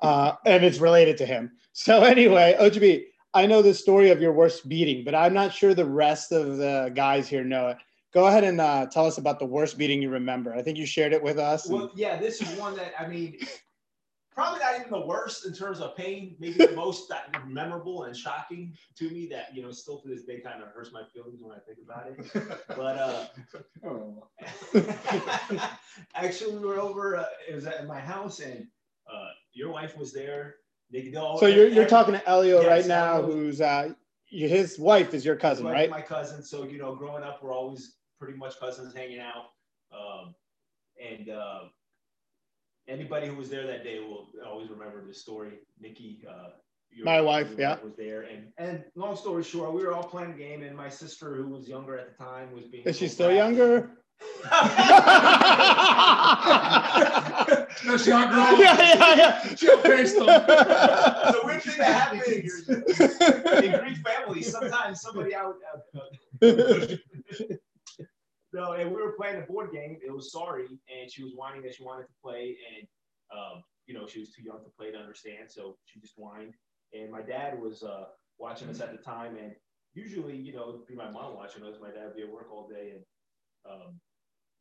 uh, 0.04 0.34
and 0.46 0.64
it's 0.64 0.78
related 0.78 1.18
to 1.18 1.26
him. 1.26 1.52
So 1.74 2.04
anyway, 2.04 2.56
OGB, 2.60 3.06
I 3.34 3.48
know 3.48 3.62
the 3.62 3.74
story 3.74 4.12
of 4.12 4.22
your 4.22 4.34
worst 4.34 4.70
beating, 4.70 5.04
but 5.04 5.16
I'm 5.16 5.34
not 5.34 5.52
sure 5.52 5.74
the 5.74 5.86
rest 5.86 6.32
of 6.32 6.58
the 6.58 6.92
guys 6.94 7.28
here 7.28 7.44
know 7.44 7.70
it. 7.70 7.78
Go 8.14 8.28
ahead 8.28 8.44
and 8.44 8.62
uh, 8.62 8.86
tell 8.86 9.06
us 9.06 9.18
about 9.18 9.40
the 9.40 9.46
worst 9.46 9.78
beating 9.78 10.02
you 10.02 10.10
remember. 10.10 10.54
I 10.54 10.62
think 10.62 10.78
you 10.78 10.86
shared 10.86 11.12
it 11.12 11.22
with 11.22 11.38
us. 11.38 11.68
Well, 11.68 11.92
yeah, 11.96 12.18
this 12.18 12.42
is 12.42 12.48
one 12.58 12.76
that 12.76 12.94
I 13.00 13.08
mean, 13.08 13.38
probably 14.38 14.60
not 14.60 14.76
even 14.80 14.92
the 14.92 15.06
worst 15.06 15.48
in 15.48 15.54
terms 15.54 15.80
of 15.80 15.98
pain. 15.98 16.36
Maybe 16.40 16.64
the 16.64 16.72
most 16.76 17.12
memorable 17.48 18.04
and 18.04 18.16
shocking 18.16 18.78
to 18.96 19.10
me 19.10 19.28
that 19.32 19.54
you 19.56 19.64
know 19.64 19.72
still 19.72 20.00
to 20.02 20.08
this 20.08 20.24
day 20.26 20.40
kind 20.40 20.62
of 20.62 20.70
hurts 20.70 20.92
my 20.94 21.02
feelings 21.12 21.42
when 21.42 21.58
I 21.58 21.60
think 21.60 21.80
about 21.84 22.08
it. 22.08 22.60
But 22.68 22.98
uh, 22.98 23.26
Oh, 23.84 24.28
actually, 26.16 26.56
we 26.56 26.66
were 26.66 26.80
over. 26.80 27.18
Uh, 27.18 27.26
it 27.50 27.56
was 27.56 27.66
at 27.66 27.88
my 27.88 28.00
house, 28.00 28.40
and 28.40 28.68
uh, 29.12 29.30
your 29.54 29.72
wife 29.72 29.98
was 29.98 30.14
there. 30.14 30.58
They 30.92 31.12
so 31.12 31.48
you're, 31.48 31.68
you're 31.68 31.88
talking 31.88 32.14
to 32.14 32.30
Elio 32.30 32.62
Yes, 32.62 32.70
right 32.70 32.88
now, 32.88 33.16
Elio. 33.18 33.32
who's 33.32 33.60
uh, 33.60 33.90
his 34.30 34.80
wife 34.80 35.14
is 35.14 35.26
your 35.26 35.36
cousin, 35.36 35.66
right? 35.66 35.90
My 35.90 36.02
cousin. 36.02 36.44
So 36.44 36.64
you 36.64 36.78
know, 36.78 36.96
growing 36.96 37.24
up, 37.24 37.44
we're 37.44 37.54
always 37.54 37.96
pretty 38.20 38.38
much 38.38 38.58
cousins 38.60 38.94
hanging 38.96 39.20
out. 39.20 39.48
Um, 39.92 40.36
and 41.04 41.30
uh, 41.30 41.64
anybody 42.88 43.28
who 43.28 43.36
was 43.36 43.50
there 43.50 43.66
that 43.68 43.84
day 43.84 44.00
will 44.00 44.28
always 44.46 44.70
remember 44.70 45.04
this 45.06 45.22
story. 45.22 45.60
Nikki, 45.80 46.24
uh, 46.30 46.50
your- 46.92 47.06
My 47.06 47.22
wife, 47.22 47.50
your 47.52 47.60
yeah. 47.60 47.78
was 47.84 47.96
there. 47.96 48.22
And 48.24 48.52
and 48.58 48.84
long 48.96 49.16
story 49.16 49.44
short, 49.44 49.74
we 49.74 49.84
were 49.84 49.94
all 49.94 50.04
playing 50.04 50.32
a 50.32 50.38
game, 50.38 50.64
and 50.64 50.76
my 50.76 50.90
sister, 50.90 51.36
who 51.36 51.48
was 51.48 51.68
younger 51.68 51.98
at 51.98 52.18
the 52.18 52.24
time, 52.24 52.52
was 52.54 52.66
being. 52.66 52.84
Is 52.86 52.98
she 52.98 53.08
still 53.08 53.28
little 53.28 53.42
younger? 53.44 53.80
brat. 53.82 53.98
no, 57.86 57.98
she 57.98 58.12
on 58.12 58.24
yeah, 58.24 58.30
girl. 58.30 58.60
yeah, 58.60 59.16
yeah. 59.16 59.56
She'll 59.56 59.78
face 59.80 60.14
them. 60.16 60.26
the 60.26 61.42
weird 61.44 61.62
thing 61.64 61.78
that 61.78 61.94
happens 61.94 62.68
in 63.64 63.80
Greek 63.80 63.98
families, 63.98 64.52
sometimes 64.52 65.02
somebody 65.02 65.36
out. 65.36 65.56
no, 68.54 68.74
and 68.74 68.90
we 68.90 69.02
were 69.02 69.14
playing 69.14 69.42
a 69.42 69.46
board 69.46 69.72
game. 69.72 69.98
It 70.06 70.12
was 70.12 70.32
sorry, 70.32 70.68
and 70.68 71.12
she 71.12 71.24
was 71.24 71.34
whining 71.36 71.62
that 71.64 71.76
she 71.76 71.84
wanted 71.84 72.04
to 72.04 72.14
play, 72.24 72.58
and 72.74 72.88
um, 73.38 73.64
you 73.86 73.94
know 73.94 74.08
she 74.08 74.20
was 74.20 74.32
too 74.32 74.44
young 74.44 74.64
to 74.64 74.70
play 74.78 74.92
to 74.92 74.98
understand, 74.98 75.50
so 75.50 75.78
she 75.86 76.00
just 76.00 76.14
whined. 76.16 76.54
And 76.94 77.12
my 77.12 77.22
dad 77.22 77.60
was 77.60 77.84
uh, 77.84 78.06
watching 78.38 78.70
us 78.70 78.80
at 78.80 78.92
the 78.92 79.04
time, 79.04 79.36
and 79.38 79.54
usually, 79.94 80.36
you 80.36 80.54
know, 80.54 80.70
it'd 80.70 80.88
be 80.88 80.96
my 80.96 81.10
mom 81.10 81.36
watching 81.36 81.64
us. 81.64 81.76
My 81.82 81.90
dad 81.90 82.06
would 82.06 82.16
be 82.16 82.24
at 82.24 82.32
work 82.32 82.52
all 82.52 82.68
day, 82.68 82.94
and 82.96 83.04
um, 83.70 84.00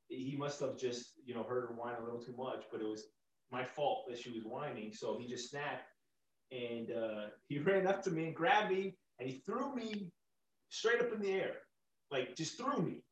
he 0.08 0.36
must 0.36 0.60
have 0.60 0.76
just, 0.78 1.12
you 1.24 1.34
know, 1.34 1.42
heard 1.42 1.68
her 1.68 1.74
whine 1.74 1.94
a 2.00 2.04
little 2.04 2.20
too 2.20 2.34
much, 2.36 2.64
but 2.72 2.80
it 2.80 2.88
was 2.88 3.04
my 3.52 3.64
fault 3.64 4.04
that 4.08 4.18
she 4.18 4.30
was 4.30 4.44
whining. 4.44 4.92
So 4.92 5.16
he 5.18 5.28
just 5.28 5.50
snapped, 5.50 5.84
and 6.50 6.90
uh, 6.90 7.26
he 7.48 7.58
ran 7.60 7.86
up 7.86 8.02
to 8.04 8.10
me 8.10 8.24
and 8.26 8.34
grabbed 8.34 8.72
me, 8.72 8.96
and 9.20 9.28
he 9.28 9.42
threw 9.46 9.74
me 9.74 10.10
straight 10.68 11.00
up 11.00 11.12
in 11.12 11.20
the 11.20 11.30
air, 11.30 11.52
like 12.10 12.34
just 12.34 12.58
threw 12.58 12.82
me. 12.82 13.02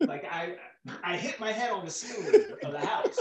Like 0.00 0.24
I, 0.30 0.56
I 1.02 1.16
hit 1.16 1.40
my 1.40 1.52
head 1.52 1.70
on 1.70 1.84
the 1.84 1.90
ceiling 1.90 2.34
of 2.62 2.72
the 2.72 2.78
house. 2.86 3.18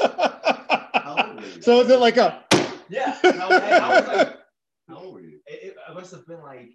How 0.93 1.15
old 1.27 1.35
were 1.37 1.45
you? 1.47 1.61
so 1.61 1.81
is 1.81 1.89
it 1.89 1.99
like 1.99 2.17
a 2.17 2.43
Yeah, 2.89 3.17
I 3.23 3.27
was, 3.27 3.61
I 3.61 3.99
was 3.99 4.07
like, 4.07 4.37
How 4.89 4.97
old 4.97 5.13
were 5.15 5.21
you? 5.21 5.39
it, 5.47 5.75
it, 5.89 5.93
must 5.93 6.11
have 6.11 6.25
been 6.27 6.41
like 6.41 6.69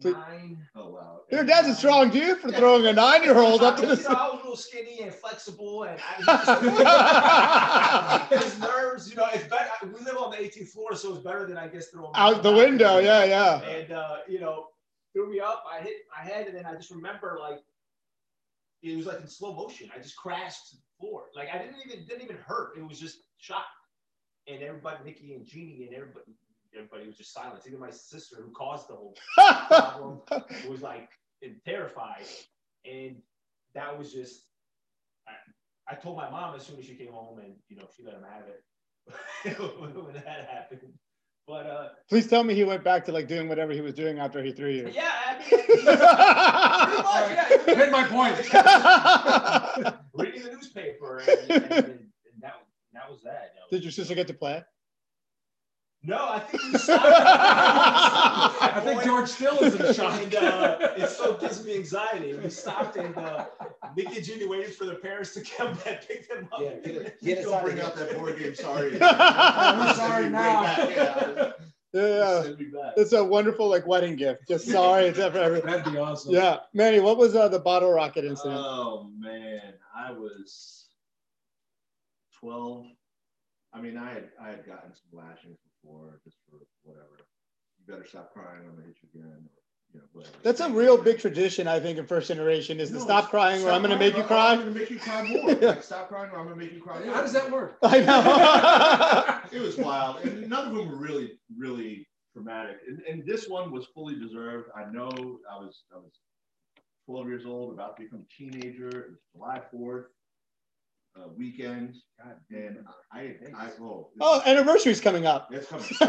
So- 0.00 0.10
nine. 0.12 0.66
Oh 0.74 0.90
wow. 0.90 1.20
your 1.30 1.44
dad's 1.44 1.68
a 1.68 1.74
strong 1.74 2.10
dude 2.10 2.38
for 2.38 2.50
throwing 2.50 2.86
a 2.86 2.92
nine-year-old 2.92 3.62
up 3.62 3.76
to 3.76 3.82
I, 3.82 3.94
the 3.94 4.02
you 4.02 4.08
know, 4.08 4.14
I 4.14 4.26
was 4.26 4.32
a 4.32 4.36
little 4.36 4.56
skinny 4.56 5.00
and 5.02 5.12
flexible, 5.14 5.84
and 5.84 6.00
I 6.00 6.22
just, 8.30 8.42
his 8.44 8.58
nerves. 8.60 9.10
You 9.10 9.16
know, 9.16 9.28
it's 9.32 9.44
better. 9.48 9.70
We 9.82 10.00
live 10.04 10.16
on 10.16 10.30
the 10.30 10.36
18th 10.38 10.68
floor, 10.68 10.94
so 10.96 11.14
it's 11.14 11.22
better 11.24 11.46
than 11.46 11.56
I 11.58 11.68
guess 11.68 11.88
throwing 11.88 12.12
out 12.14 12.42
the 12.42 12.52
window. 12.52 12.98
Yeah, 12.98 13.24
yeah. 13.24 13.60
And 13.62 13.92
uh, 13.92 14.16
you 14.28 14.40
know, 14.40 14.66
threw 15.12 15.30
me 15.30 15.40
up. 15.40 15.64
I 15.70 15.80
hit 15.82 15.94
my 16.16 16.24
head, 16.28 16.46
and 16.46 16.56
then 16.56 16.66
I 16.66 16.74
just 16.74 16.90
remember 16.90 17.38
like 17.40 17.60
it 18.84 18.96
was 18.98 19.06
like 19.06 19.20
in 19.22 19.28
slow 19.28 19.54
motion. 19.54 19.90
I 19.96 20.00
just 20.00 20.16
crashed 20.16 20.70
to 20.70 20.76
the 20.76 20.82
floor. 21.00 21.24
Like 21.36 21.50
I 21.54 21.58
didn't 21.58 21.76
even 21.86 22.06
didn't 22.06 22.22
even 22.24 22.38
hurt. 22.38 22.78
It 22.78 22.88
was 22.88 23.00
just 23.00 23.18
shock. 23.38 23.66
and 24.48 24.62
everybody, 24.62 24.98
Nikki 25.04 25.34
and 25.34 25.46
Jeannie, 25.46 25.86
and 25.86 25.94
everybody, 25.94 26.26
everybody 26.76 27.06
was 27.08 27.18
just 27.18 27.34
silent. 27.34 27.62
Even 27.66 27.80
my 27.80 27.90
sister, 27.90 28.38
who 28.44 28.52
caused 28.52 28.88
the 28.88 28.94
whole 28.96 29.16
problem, 29.68 30.22
was 30.68 30.82
like 30.82 31.10
terrified, 31.66 32.26
and 32.86 33.16
that 33.74 33.98
was 33.98 34.12
just. 34.12 34.42
I, 35.28 35.94
I 35.94 35.96
told 35.96 36.16
my 36.18 36.30
mom 36.30 36.56
as 36.56 36.66
soon 36.66 36.78
as 36.78 36.86
she 36.86 36.96
came 36.96 37.12
home, 37.12 37.40
and 37.40 37.54
you 37.68 37.76
know, 37.76 37.86
she 37.96 38.04
let 38.04 38.14
him 38.16 38.24
have 38.24 38.48
it 38.48 38.64
when 40.04 40.14
that 40.14 40.48
happened. 40.50 40.94
But 41.46 41.66
uh, 41.66 41.88
please 42.08 42.26
tell 42.26 42.42
me 42.42 42.54
he 42.54 42.64
went 42.64 42.82
back 42.82 43.04
to 43.04 43.12
like 43.12 43.28
doing 43.28 43.48
whatever 43.48 43.72
he 43.72 43.82
was 43.82 43.92
doing 43.92 44.18
after 44.18 44.42
he 44.42 44.50
threw 44.52 44.70
you. 44.70 44.90
Yeah, 44.92 45.10
I 45.26 45.38
mean, 45.50 45.66
pretty 45.66 45.84
much, 45.84 47.66
yeah. 47.66 47.74
Hit 47.74 47.90
my 47.92 48.04
point. 48.04 48.36
Reading 50.14 50.42
the 50.42 50.52
newspaper, 50.52 51.18
and, 51.18 51.50
and, 51.50 51.72
and 51.72 52.00
that 52.40 52.54
that 52.94 53.10
was 53.10 53.20
that. 53.24 53.52
You 53.54 53.60
know. 53.60 53.66
Did 53.70 53.82
your 53.82 53.92
sister 53.92 54.14
get 54.14 54.26
to 54.28 54.34
play? 54.34 54.62
No, 56.06 56.18
I 56.28 56.38
think 56.38 56.62
we 56.64 56.78
stopped. 56.78 57.02
I 57.06 58.80
think 58.84 59.02
George 59.04 59.28
still 59.28 59.58
is 59.60 59.74
in 59.74 59.94
shock. 59.94 60.20
And, 60.22 60.34
uh, 60.34 60.92
it 60.98 61.08
still 61.08 61.38
gives 61.38 61.64
me 61.64 61.76
anxiety. 61.76 62.34
We 62.34 62.50
stopped 62.50 62.96
and 62.96 63.16
uh, 63.16 63.46
Nicky 63.96 64.16
and 64.16 64.24
Judy 64.24 64.46
waited 64.46 64.74
for 64.74 64.84
their 64.84 64.96
parents 64.96 65.32
to 65.34 65.40
come 65.40 65.68
and 65.86 65.98
pick 66.06 66.28
them 66.28 66.46
up. 66.52 66.60
Yeah, 66.60 66.74
get, 66.84 67.22
get 67.22 67.38
us 67.38 67.44
Don't 67.44 67.54
out 67.54 67.64
bring 67.64 67.78
of 67.78 67.86
out 67.86 67.96
that 67.96 68.16
board 68.18 68.38
game. 68.38 68.54
Sorry. 68.54 68.98
I'm 69.02 69.94
sorry 69.96 70.28
now. 70.28 70.62
Yeah, 70.62 71.52
yeah. 71.94 72.42
Send 72.42 72.58
me 72.58 72.66
back. 72.66 72.92
It's 72.98 73.12
a 73.12 73.24
wonderful 73.24 73.68
like 73.68 73.86
wedding 73.86 74.16
gift. 74.16 74.46
Just 74.46 74.68
sorry, 74.70 75.06
it's 75.06 75.18
ever. 75.18 75.38
ever. 75.38 75.60
That'd 75.60 75.90
be 75.90 75.98
awesome. 75.98 76.34
Yeah, 76.34 76.58
Manny, 76.74 77.00
what 77.00 77.16
was 77.16 77.34
uh, 77.34 77.48
the 77.48 77.60
bottle 77.60 77.92
rocket 77.92 78.26
incident? 78.26 78.60
Oh 78.60 79.10
man, 79.18 79.74
I 79.96 80.12
was 80.12 80.88
twelve. 82.38 82.86
I 83.72 83.80
mean, 83.80 83.96
I 83.96 84.12
had 84.12 84.28
I 84.38 84.48
had 84.48 84.66
gotten 84.66 84.92
some 84.92 85.18
lashings 85.18 85.56
before, 85.84 86.20
just 86.24 86.36
for 86.50 86.58
whatever. 86.82 87.18
You 87.78 87.92
better 87.92 88.06
stop 88.06 88.32
crying. 88.32 88.60
I'm 88.60 88.74
gonna 88.74 88.86
hit 88.86 88.96
you 89.02 89.20
again, 89.20 89.30
or 89.30 89.62
you 89.92 90.00
know, 90.00 90.06
whatever. 90.12 90.36
That's 90.42 90.60
a 90.60 90.70
real 90.70 90.96
big 90.96 91.18
tradition, 91.18 91.68
I 91.68 91.80
think, 91.80 91.98
in 91.98 92.06
first 92.06 92.28
generation 92.28 92.80
is 92.80 92.90
to 92.90 93.00
stop 93.00 93.30
crying 93.30 93.64
or 93.64 93.70
I'm 93.70 93.82
going 93.82 93.92
to 93.92 93.98
make 93.98 94.16
you 94.16 94.24
cry. 94.24 94.52
I'm 94.52 94.60
gonna 94.60 94.70
make 94.72 94.90
you 94.90 94.98
cry 94.98 95.22
more. 95.22 95.54
Like, 95.54 95.82
stop 95.82 96.08
crying 96.08 96.30
or 96.32 96.38
I'm 96.40 96.46
gonna 96.46 96.56
make 96.56 96.72
you 96.72 96.82
cry. 96.82 97.04
More. 97.04 97.14
How 97.14 97.20
does 97.20 97.32
that 97.32 97.50
work? 97.50 97.78
I 97.82 98.00
know. 98.00 99.40
It 99.52 99.60
was 99.60 99.76
wild, 99.76 100.24
and 100.24 100.48
none 100.48 100.66
of 100.66 100.74
them 100.74 100.88
were 100.88 100.96
really, 100.96 101.38
really 101.56 102.08
traumatic. 102.32 102.78
And, 102.88 103.00
and 103.02 103.24
this 103.24 103.48
one 103.48 103.70
was 103.70 103.86
fully 103.94 104.18
deserved. 104.18 104.68
I 104.76 104.90
know 104.90 105.10
I 105.48 105.56
was 105.56 105.84
I 105.94 105.98
was 105.98 106.10
12 107.06 107.28
years 107.28 107.46
old, 107.46 107.72
about 107.72 107.96
to 107.96 108.02
become 108.02 108.24
a 108.28 108.34
teenager. 108.34 108.88
It 108.88 109.10
was 109.10 109.18
July 109.32 109.60
4th 109.72 110.06
uh, 111.16 111.28
weekend, 111.36 111.96
and 112.50 112.78
I 113.12 113.34
I 113.54 113.70
oh, 113.80 114.10
oh, 114.20 114.42
anniversary's 114.44 115.00
coming 115.00 115.26
up. 115.26 115.48
it's 115.52 115.68
coming. 115.68 115.86
Yeah. 116.00 116.06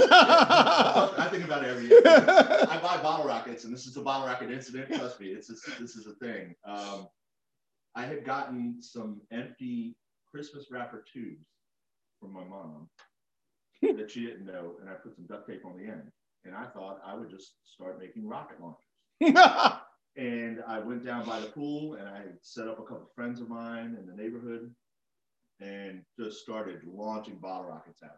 I 1.18 1.28
think 1.32 1.44
about 1.44 1.64
it 1.64 1.70
every 1.70 1.88
year. 1.88 2.02
I 2.06 2.80
buy 2.82 2.98
bottle 3.02 3.28
rockets, 3.28 3.64
and 3.66 3.74
this 3.74 3.86
is 3.86 3.98
a 3.98 4.02
bottle 4.02 4.28
rocket 4.28 4.52
incident. 4.52 4.94
Trust 4.94 5.20
me, 5.20 5.28
it's 5.28 5.48
this, 5.48 5.62
this 5.80 5.96
is 5.96 6.08
a 6.08 6.14
thing. 6.16 6.56
Um, 6.68 7.08
I 7.96 8.06
had 8.06 8.26
gotten 8.26 8.82
some 8.82 9.22
empty 9.32 9.96
Christmas 10.30 10.66
wrapper 10.72 11.04
tubes 11.12 11.46
from 12.20 12.34
my 12.34 12.44
mom 12.44 12.90
that 13.82 14.12
she 14.12 14.26
didn't 14.26 14.46
know, 14.46 14.76
and 14.82 14.90
I 14.90 14.94
put 14.94 15.16
some 15.16 15.26
duct 15.28 15.48
tape 15.48 15.66
on 15.66 15.78
the 15.78 15.86
end. 15.86 16.12
And 16.46 16.56
I 16.56 16.66
thought 16.66 17.02
I 17.06 17.16
would 17.16 17.30
just 17.30 17.54
start 17.64 18.00
making 18.00 18.28
rocket 18.28 18.58
launchers. 18.62 19.82
And 20.18 20.62
I 20.66 20.80
went 20.80 21.06
down 21.06 21.26
by 21.26 21.42
the 21.42 21.48
pool, 21.48 21.96
and 21.96 22.08
I 22.08 22.22
set 22.42 22.70
up 22.70 22.80
a 22.80 22.84
couple 22.84 23.10
friends 23.14 23.42
of 23.42 23.50
mine 23.50 23.98
in 24.00 24.06
the 24.06 24.16
neighborhood, 24.16 24.74
and 25.62 26.02
just 26.20 26.40
started 26.40 26.82
launching 26.86 27.38
bottle 27.38 27.70
rockets 27.70 28.02
at 28.04 28.10
them. 28.10 28.18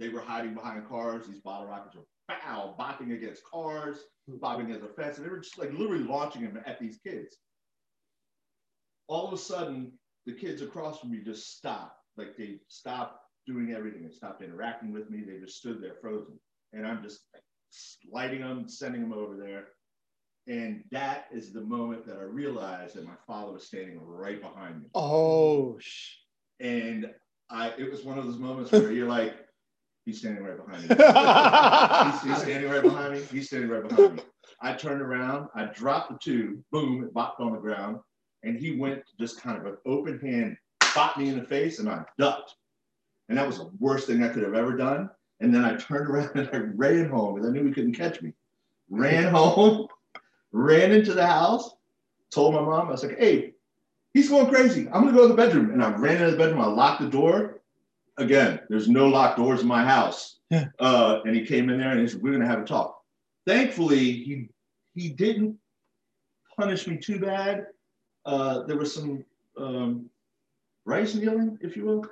They 0.00 0.08
were 0.08 0.20
hiding 0.20 0.54
behind 0.54 0.88
cars. 0.88 1.26
These 1.26 1.40
bottle 1.40 1.68
rockets 1.68 1.96
were 1.96 2.04
bow, 2.28 2.74
bopping 2.78 3.14
against 3.14 3.42
cars, 3.44 3.98
hmm. 4.28 4.38
bobbing 4.38 4.66
against 4.66 4.84
a 4.84 4.92
fence, 4.94 5.18
and 5.18 5.26
they 5.26 5.30
were 5.30 5.40
just 5.40 5.58
like 5.58 5.72
literally 5.72 6.04
launching 6.04 6.42
them 6.42 6.60
at 6.66 6.80
these 6.80 6.98
kids. 7.06 7.36
All 9.06 9.26
of 9.26 9.32
a 9.32 9.38
sudden, 9.38 9.92
the 10.26 10.32
kids 10.32 10.62
across 10.62 11.00
from 11.00 11.10
me 11.10 11.20
just 11.24 11.56
stopped. 11.56 12.00
Like 12.16 12.36
they 12.36 12.60
stopped 12.68 13.18
doing 13.46 13.72
everything 13.72 14.04
and 14.04 14.12
stopped 14.12 14.42
interacting 14.42 14.92
with 14.92 15.10
me. 15.10 15.22
They 15.26 15.38
just 15.38 15.58
stood 15.58 15.82
there 15.82 15.96
frozen. 16.00 16.38
And 16.72 16.86
I'm 16.86 17.02
just 17.02 17.20
like 17.34 17.42
lighting 18.10 18.40
them, 18.40 18.68
sending 18.68 19.02
them 19.02 19.12
over 19.12 19.36
there. 19.36 19.66
And 20.46 20.82
that 20.90 21.26
is 21.32 21.52
the 21.52 21.60
moment 21.60 22.06
that 22.06 22.18
I 22.18 22.22
realized 22.22 22.96
that 22.96 23.04
my 23.04 23.16
father 23.26 23.52
was 23.52 23.66
standing 23.66 23.98
right 24.00 24.40
behind 24.40 24.82
me. 24.82 24.88
oh, 24.94 25.78
sh- 25.80 26.16
And 26.60 27.10
I, 27.50 27.72
it 27.78 27.90
was 27.90 28.04
one 28.04 28.18
of 28.18 28.26
those 28.26 28.38
moments 28.38 28.72
where 28.72 28.92
you're 28.92 29.08
like, 29.08 29.36
he's 30.04 30.18
standing 30.18 30.44
right 30.44 30.56
behind 30.56 30.88
me. 30.88 30.96
he's, 32.12 32.22
he's 32.22 32.42
standing 32.42 32.70
right 32.70 32.82
behind 32.82 33.14
me. 33.14 33.22
He's 33.30 33.46
standing 33.46 33.70
right 33.70 33.86
behind 33.86 34.16
me. 34.16 34.22
I 34.60 34.74
turned 34.74 35.02
around, 35.02 35.48
I 35.54 35.66
dropped 35.66 36.10
the 36.12 36.18
tube, 36.18 36.62
boom, 36.70 37.04
it 37.04 37.14
bopped 37.14 37.40
on 37.40 37.52
the 37.52 37.58
ground. 37.58 37.98
And 38.42 38.58
he 38.58 38.76
went 38.76 39.02
just 39.18 39.40
kind 39.40 39.58
of 39.58 39.64
an 39.66 39.78
open 39.86 40.18
hand, 40.20 40.56
bopped 40.80 41.16
me 41.16 41.28
in 41.28 41.38
the 41.38 41.44
face, 41.44 41.78
and 41.78 41.88
I 41.88 42.04
ducked. 42.18 42.54
And 43.28 43.38
that 43.38 43.46
was 43.46 43.58
the 43.58 43.70
worst 43.80 44.06
thing 44.06 44.22
I 44.22 44.28
could 44.28 44.42
have 44.42 44.54
ever 44.54 44.76
done. 44.76 45.08
And 45.40 45.54
then 45.54 45.64
I 45.64 45.76
turned 45.76 46.08
around 46.08 46.30
and 46.34 46.48
I 46.52 46.58
ran 46.74 47.08
home 47.08 47.34
because 47.34 47.48
I 47.48 47.52
knew 47.52 47.66
he 47.66 47.72
couldn't 47.72 47.94
catch 47.94 48.20
me. 48.22 48.32
Ran 48.90 49.32
home, 49.32 49.88
ran 50.52 50.92
into 50.92 51.14
the 51.14 51.26
house, 51.26 51.74
told 52.30 52.54
my 52.54 52.60
mom, 52.60 52.88
I 52.88 52.92
was 52.92 53.04
like, 53.04 53.18
hey, 53.18 53.53
he's 54.14 54.30
going 54.30 54.48
crazy. 54.48 54.86
I'm 54.86 55.04
gonna 55.04 55.12
go 55.12 55.22
to 55.22 55.28
the 55.28 55.34
bedroom. 55.34 55.70
And 55.72 55.84
I 55.84 55.90
ran 55.90 56.16
into 56.16 56.30
the 56.30 56.38
bedroom, 56.38 56.60
I 56.60 56.66
locked 56.66 57.02
the 57.02 57.08
door. 57.08 57.60
Again, 58.16 58.60
there's 58.68 58.88
no 58.88 59.08
locked 59.08 59.36
doors 59.36 59.60
in 59.60 59.66
my 59.66 59.84
house. 59.84 60.38
Yeah. 60.50 60.66
Uh, 60.78 61.20
and 61.24 61.34
he 61.34 61.44
came 61.44 61.68
in 61.68 61.78
there 61.78 61.90
and 61.90 62.00
he 62.00 62.06
said, 62.06 62.22
We're 62.22 62.32
gonna 62.32 62.46
have 62.46 62.62
a 62.62 62.64
talk. 62.64 62.98
Thankfully, 63.46 63.98
he 63.98 64.48
he 64.94 65.10
didn't 65.10 65.58
punish 66.56 66.86
me 66.86 66.96
too 66.96 67.18
bad. 67.18 67.66
Uh, 68.24 68.62
there 68.62 68.76
was 68.76 68.94
some 68.94 69.24
um, 69.58 70.08
rice 70.84 71.14
kneeling, 71.14 71.58
if 71.60 71.76
you 71.76 71.84
will. 71.84 72.04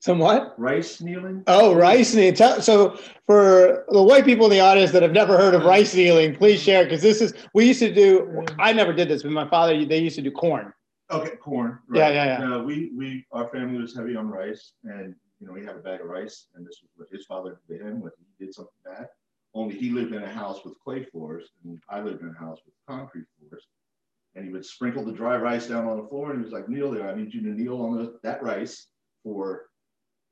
some 0.00 0.18
what? 0.18 0.54
Rice 0.58 1.00
kneeling. 1.00 1.42
Oh, 1.46 1.74
rice 1.74 2.14
kneeling. 2.14 2.36
So, 2.36 2.98
for 3.26 3.84
the 3.88 4.02
white 4.02 4.24
people 4.24 4.46
in 4.46 4.52
the 4.52 4.60
audience 4.60 4.92
that 4.92 5.02
have 5.02 5.12
never 5.12 5.36
heard 5.36 5.54
of 5.54 5.64
rice 5.64 5.94
kneeling, 5.94 6.36
please 6.36 6.62
share 6.62 6.84
because 6.84 7.02
this 7.02 7.20
is 7.20 7.34
we 7.52 7.66
used 7.66 7.80
to 7.80 7.92
do. 7.92 8.44
I 8.58 8.72
never 8.72 8.92
did 8.92 9.08
this, 9.08 9.24
but 9.24 9.32
my 9.32 9.48
father 9.48 9.84
they 9.84 9.98
used 9.98 10.16
to 10.16 10.22
do 10.22 10.30
corn. 10.30 10.72
Okay, 11.10 11.36
corn. 11.36 11.78
Yeah, 11.92 12.10
yeah, 12.10 12.24
yeah. 12.24 12.46
No, 12.46 12.62
we 12.62 12.92
we 12.96 13.24
our 13.32 13.48
family 13.48 13.80
was 13.80 13.96
heavy 13.96 14.14
on 14.14 14.28
rice, 14.28 14.72
and 14.84 15.14
you 15.40 15.46
know 15.46 15.54
we 15.54 15.64
had 15.64 15.76
a 15.76 15.80
bag 15.80 16.00
of 16.00 16.06
rice, 16.06 16.48
and 16.54 16.66
this 16.66 16.80
was 16.82 16.90
what 16.96 17.08
his 17.10 17.24
father 17.26 17.58
did 17.68 17.78
to 17.78 17.86
him 17.86 18.00
when 18.00 18.12
he 18.18 18.44
did 18.44 18.54
something 18.54 18.72
bad. 18.84 19.08
Only 19.54 19.74
he 19.76 19.90
lived 19.90 20.12
in 20.12 20.22
a 20.22 20.28
house 20.28 20.64
with 20.64 20.78
clay 20.80 21.04
floors, 21.04 21.50
and 21.64 21.80
I 21.88 22.00
lived 22.00 22.20
in 22.20 22.28
a 22.28 22.38
house 22.38 22.58
with 22.64 22.74
concrete 22.86 23.24
floors. 23.38 23.64
And 24.34 24.44
he 24.44 24.52
would 24.52 24.66
sprinkle 24.66 25.04
the 25.04 25.12
dry 25.12 25.36
rice 25.36 25.66
down 25.66 25.86
on 25.86 25.96
the 25.96 26.06
floor, 26.08 26.30
and 26.30 26.40
he 26.40 26.44
was 26.44 26.52
like, 26.52 26.68
"Kneel 26.68 26.90
there. 26.90 27.08
I 27.08 27.14
need 27.14 27.32
you 27.32 27.40
to 27.42 27.48
kneel 27.48 27.80
on 27.80 27.96
the, 27.96 28.18
that 28.22 28.42
rice 28.42 28.88
for 29.24 29.70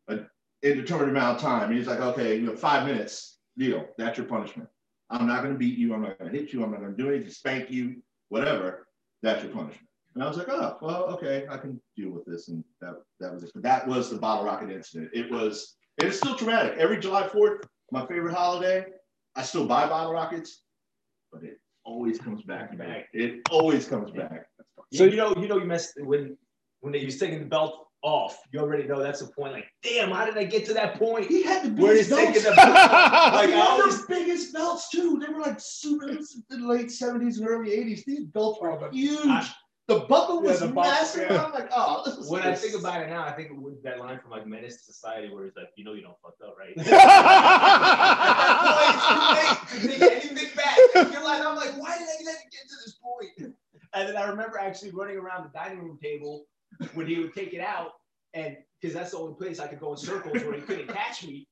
an 0.09 0.28
indeterminate 0.62 1.16
amount 1.16 1.37
of 1.37 1.42
time." 1.42 1.71
And 1.71 1.78
he's 1.78 1.87
like, 1.87 2.00
"Okay, 2.00 2.37
you 2.37 2.42
know, 2.42 2.54
five 2.54 2.87
minutes. 2.87 3.38
Kneel. 3.56 3.88
That's 3.97 4.18
your 4.18 4.26
punishment. 4.26 4.68
I'm 5.09 5.26
not 5.26 5.42
going 5.42 5.54
to 5.54 5.59
beat 5.59 5.78
you. 5.78 5.95
I'm 5.95 6.02
not 6.02 6.18
going 6.18 6.30
to 6.30 6.38
hit 6.38 6.52
you. 6.52 6.62
I'm 6.62 6.71
not 6.73 6.80
going 6.80 6.95
to 6.95 7.02
do 7.02 7.09
anything. 7.09 7.30
Spank 7.30 7.71
you. 7.71 8.02
Whatever. 8.28 8.87
That's 9.23 9.42
your 9.42 9.52
punishment." 9.52 9.88
And 10.16 10.25
I 10.25 10.28
was 10.28 10.38
like, 10.38 10.49
oh, 10.49 10.78
well, 10.80 11.04
okay, 11.12 11.44
I 11.50 11.58
can 11.58 11.78
deal 11.94 12.08
with 12.11 12.25
this. 12.25 12.49
And 12.49 12.64
that, 12.80 12.94
that 13.20 13.35
was 13.35 13.44
it. 13.44 13.50
But 13.52 13.62
that 13.64 13.87
was 13.87 14.08
the 14.08 14.16
bottle 14.16 14.46
rocket 14.46 14.70
incident. 14.70 15.11
It 15.12 15.30
was, 15.30 15.76
it 15.99 16.06
is 16.06 16.16
still 16.16 16.35
traumatic. 16.35 16.73
Every 16.78 16.99
July 16.99 17.28
4th, 17.28 17.64
my 17.92 18.06
favorite 18.06 18.32
holiday, 18.35 18.87
I 19.35 19.42
still 19.42 19.66
buy 19.66 19.87
bottle 19.87 20.14
rockets, 20.14 20.62
but 21.30 21.42
it 21.44 21.61
always 21.85 22.18
comes 22.18 22.42
back. 22.44 22.78
Back. 22.78 23.08
It 23.12 23.42
always 23.50 23.87
comes 23.87 24.11
back. 24.11 24.46
So 24.94 25.04
you 25.04 25.16
know, 25.16 25.35
you 25.37 25.49
know, 25.49 25.58
you 25.58 25.66
messed 25.66 25.92
when 26.00 26.38
when 26.80 26.94
they 26.94 27.04
was 27.04 27.18
taking 27.18 27.40
the 27.40 27.44
belt 27.44 27.88
off. 28.00 28.38
You 28.52 28.61
already 28.61 28.85
know 28.85 29.02
that's 29.02 29.20
the 29.20 29.26
point. 29.26 29.52
Like, 29.52 29.66
damn, 29.82 30.11
how 30.12 30.25
did 30.25 30.38
I 30.38 30.44
get 30.44 30.64
to 30.66 30.75
that 30.75 30.99
point? 30.99 31.26
He 31.26 31.42
had 31.42 31.64
the 31.76 31.82
Where 31.82 31.92
biggest 31.92 32.08
taking 32.11 32.32
belts. 32.32 32.44
the 32.44 32.54
belt. 32.54 32.68
Like 32.73 33.50
I 33.50 33.52
all 33.61 33.68
always, 33.80 33.99
those 33.99 34.06
biggest 34.06 34.54
belts 34.54 34.88
too. 34.88 35.18
They 35.25 35.30
were 35.30 35.40
like 35.40 35.58
super 35.61 36.06
the 36.06 36.56
late 36.56 36.87
70s 36.87 37.38
and 37.38 37.46
early 37.46 37.70
80s. 37.73 38.04
These 38.06 38.25
belts 38.26 38.61
were 38.62 38.90
huge. 38.90 39.18
I- 39.26 39.46
the 39.88 40.00
buckle 40.00 40.43
Yeah, 40.43 40.50
was 40.50 40.61
the 40.61 40.66
buckle, 40.69 40.90
massive. 40.90 41.31
yeah. 41.31 41.45
I'm 41.45 41.52
like, 41.52 41.69
oh, 41.73 42.02
this 42.05 42.16
is 42.16 42.28
when 42.28 42.43
I 42.43 42.55
think 42.55 42.75
about 42.78 43.02
it 43.02 43.09
now, 43.09 43.25
I 43.25 43.33
think 43.33 43.50
it 43.50 43.57
was 43.57 43.81
that 43.85 43.99
line 44.00 44.19
from 44.21 44.31
like 44.33 44.47
Menace 44.47 44.75
II 44.75 44.78
Society, 44.83 45.28
where 45.33 45.45
he's 45.45 45.55
like, 45.57 45.69
you 45.76 45.85
know, 45.85 45.93
you 45.93 46.02
don't 46.02 46.16
fucked 46.23 46.43
up, 46.43 46.57
right? 46.59 46.76
At 46.76 46.85
that 46.87 46.97
point, 49.71 49.71
it's 49.71 49.71
too 49.71 49.88
late 49.88 49.90
to 49.90 49.99
take 49.99 50.25
anything 50.31 50.57
back. 50.57 50.76
You're 51.12 51.25
like, 51.25 51.43
I'm 51.45 51.57
like, 51.57 51.76
why 51.81 51.97
did 51.99 52.09
I 52.09 52.25
let 52.25 52.35
it 52.37 52.50
get 52.50 52.62
to 52.69 52.76
this 52.85 52.99
point? 53.02 53.55
And 53.95 54.09
then 54.09 54.16
I 54.16 54.25
remember 54.28 54.59
actually 54.59 54.90
running 54.90 55.16
around 55.16 55.45
the 55.45 55.50
dining 55.57 55.78
room 55.78 55.99
table 56.02 56.47
when 56.95 57.07
he 57.07 57.19
would 57.19 57.33
take 57.35 57.55
it 57.55 57.61
out, 57.61 57.93
and 58.35 58.57
because 58.81 58.95
that's 58.95 59.12
the 59.12 59.19
only 59.19 59.35
place 59.35 59.61
I 59.61 59.69
could 59.69 59.81
go 59.81 59.93
in 59.93 59.97
circles 59.99 60.43
where 60.43 60.55
he 60.55 60.61
couldn't 60.61 60.88
catch 60.88 61.25
me, 61.25 61.47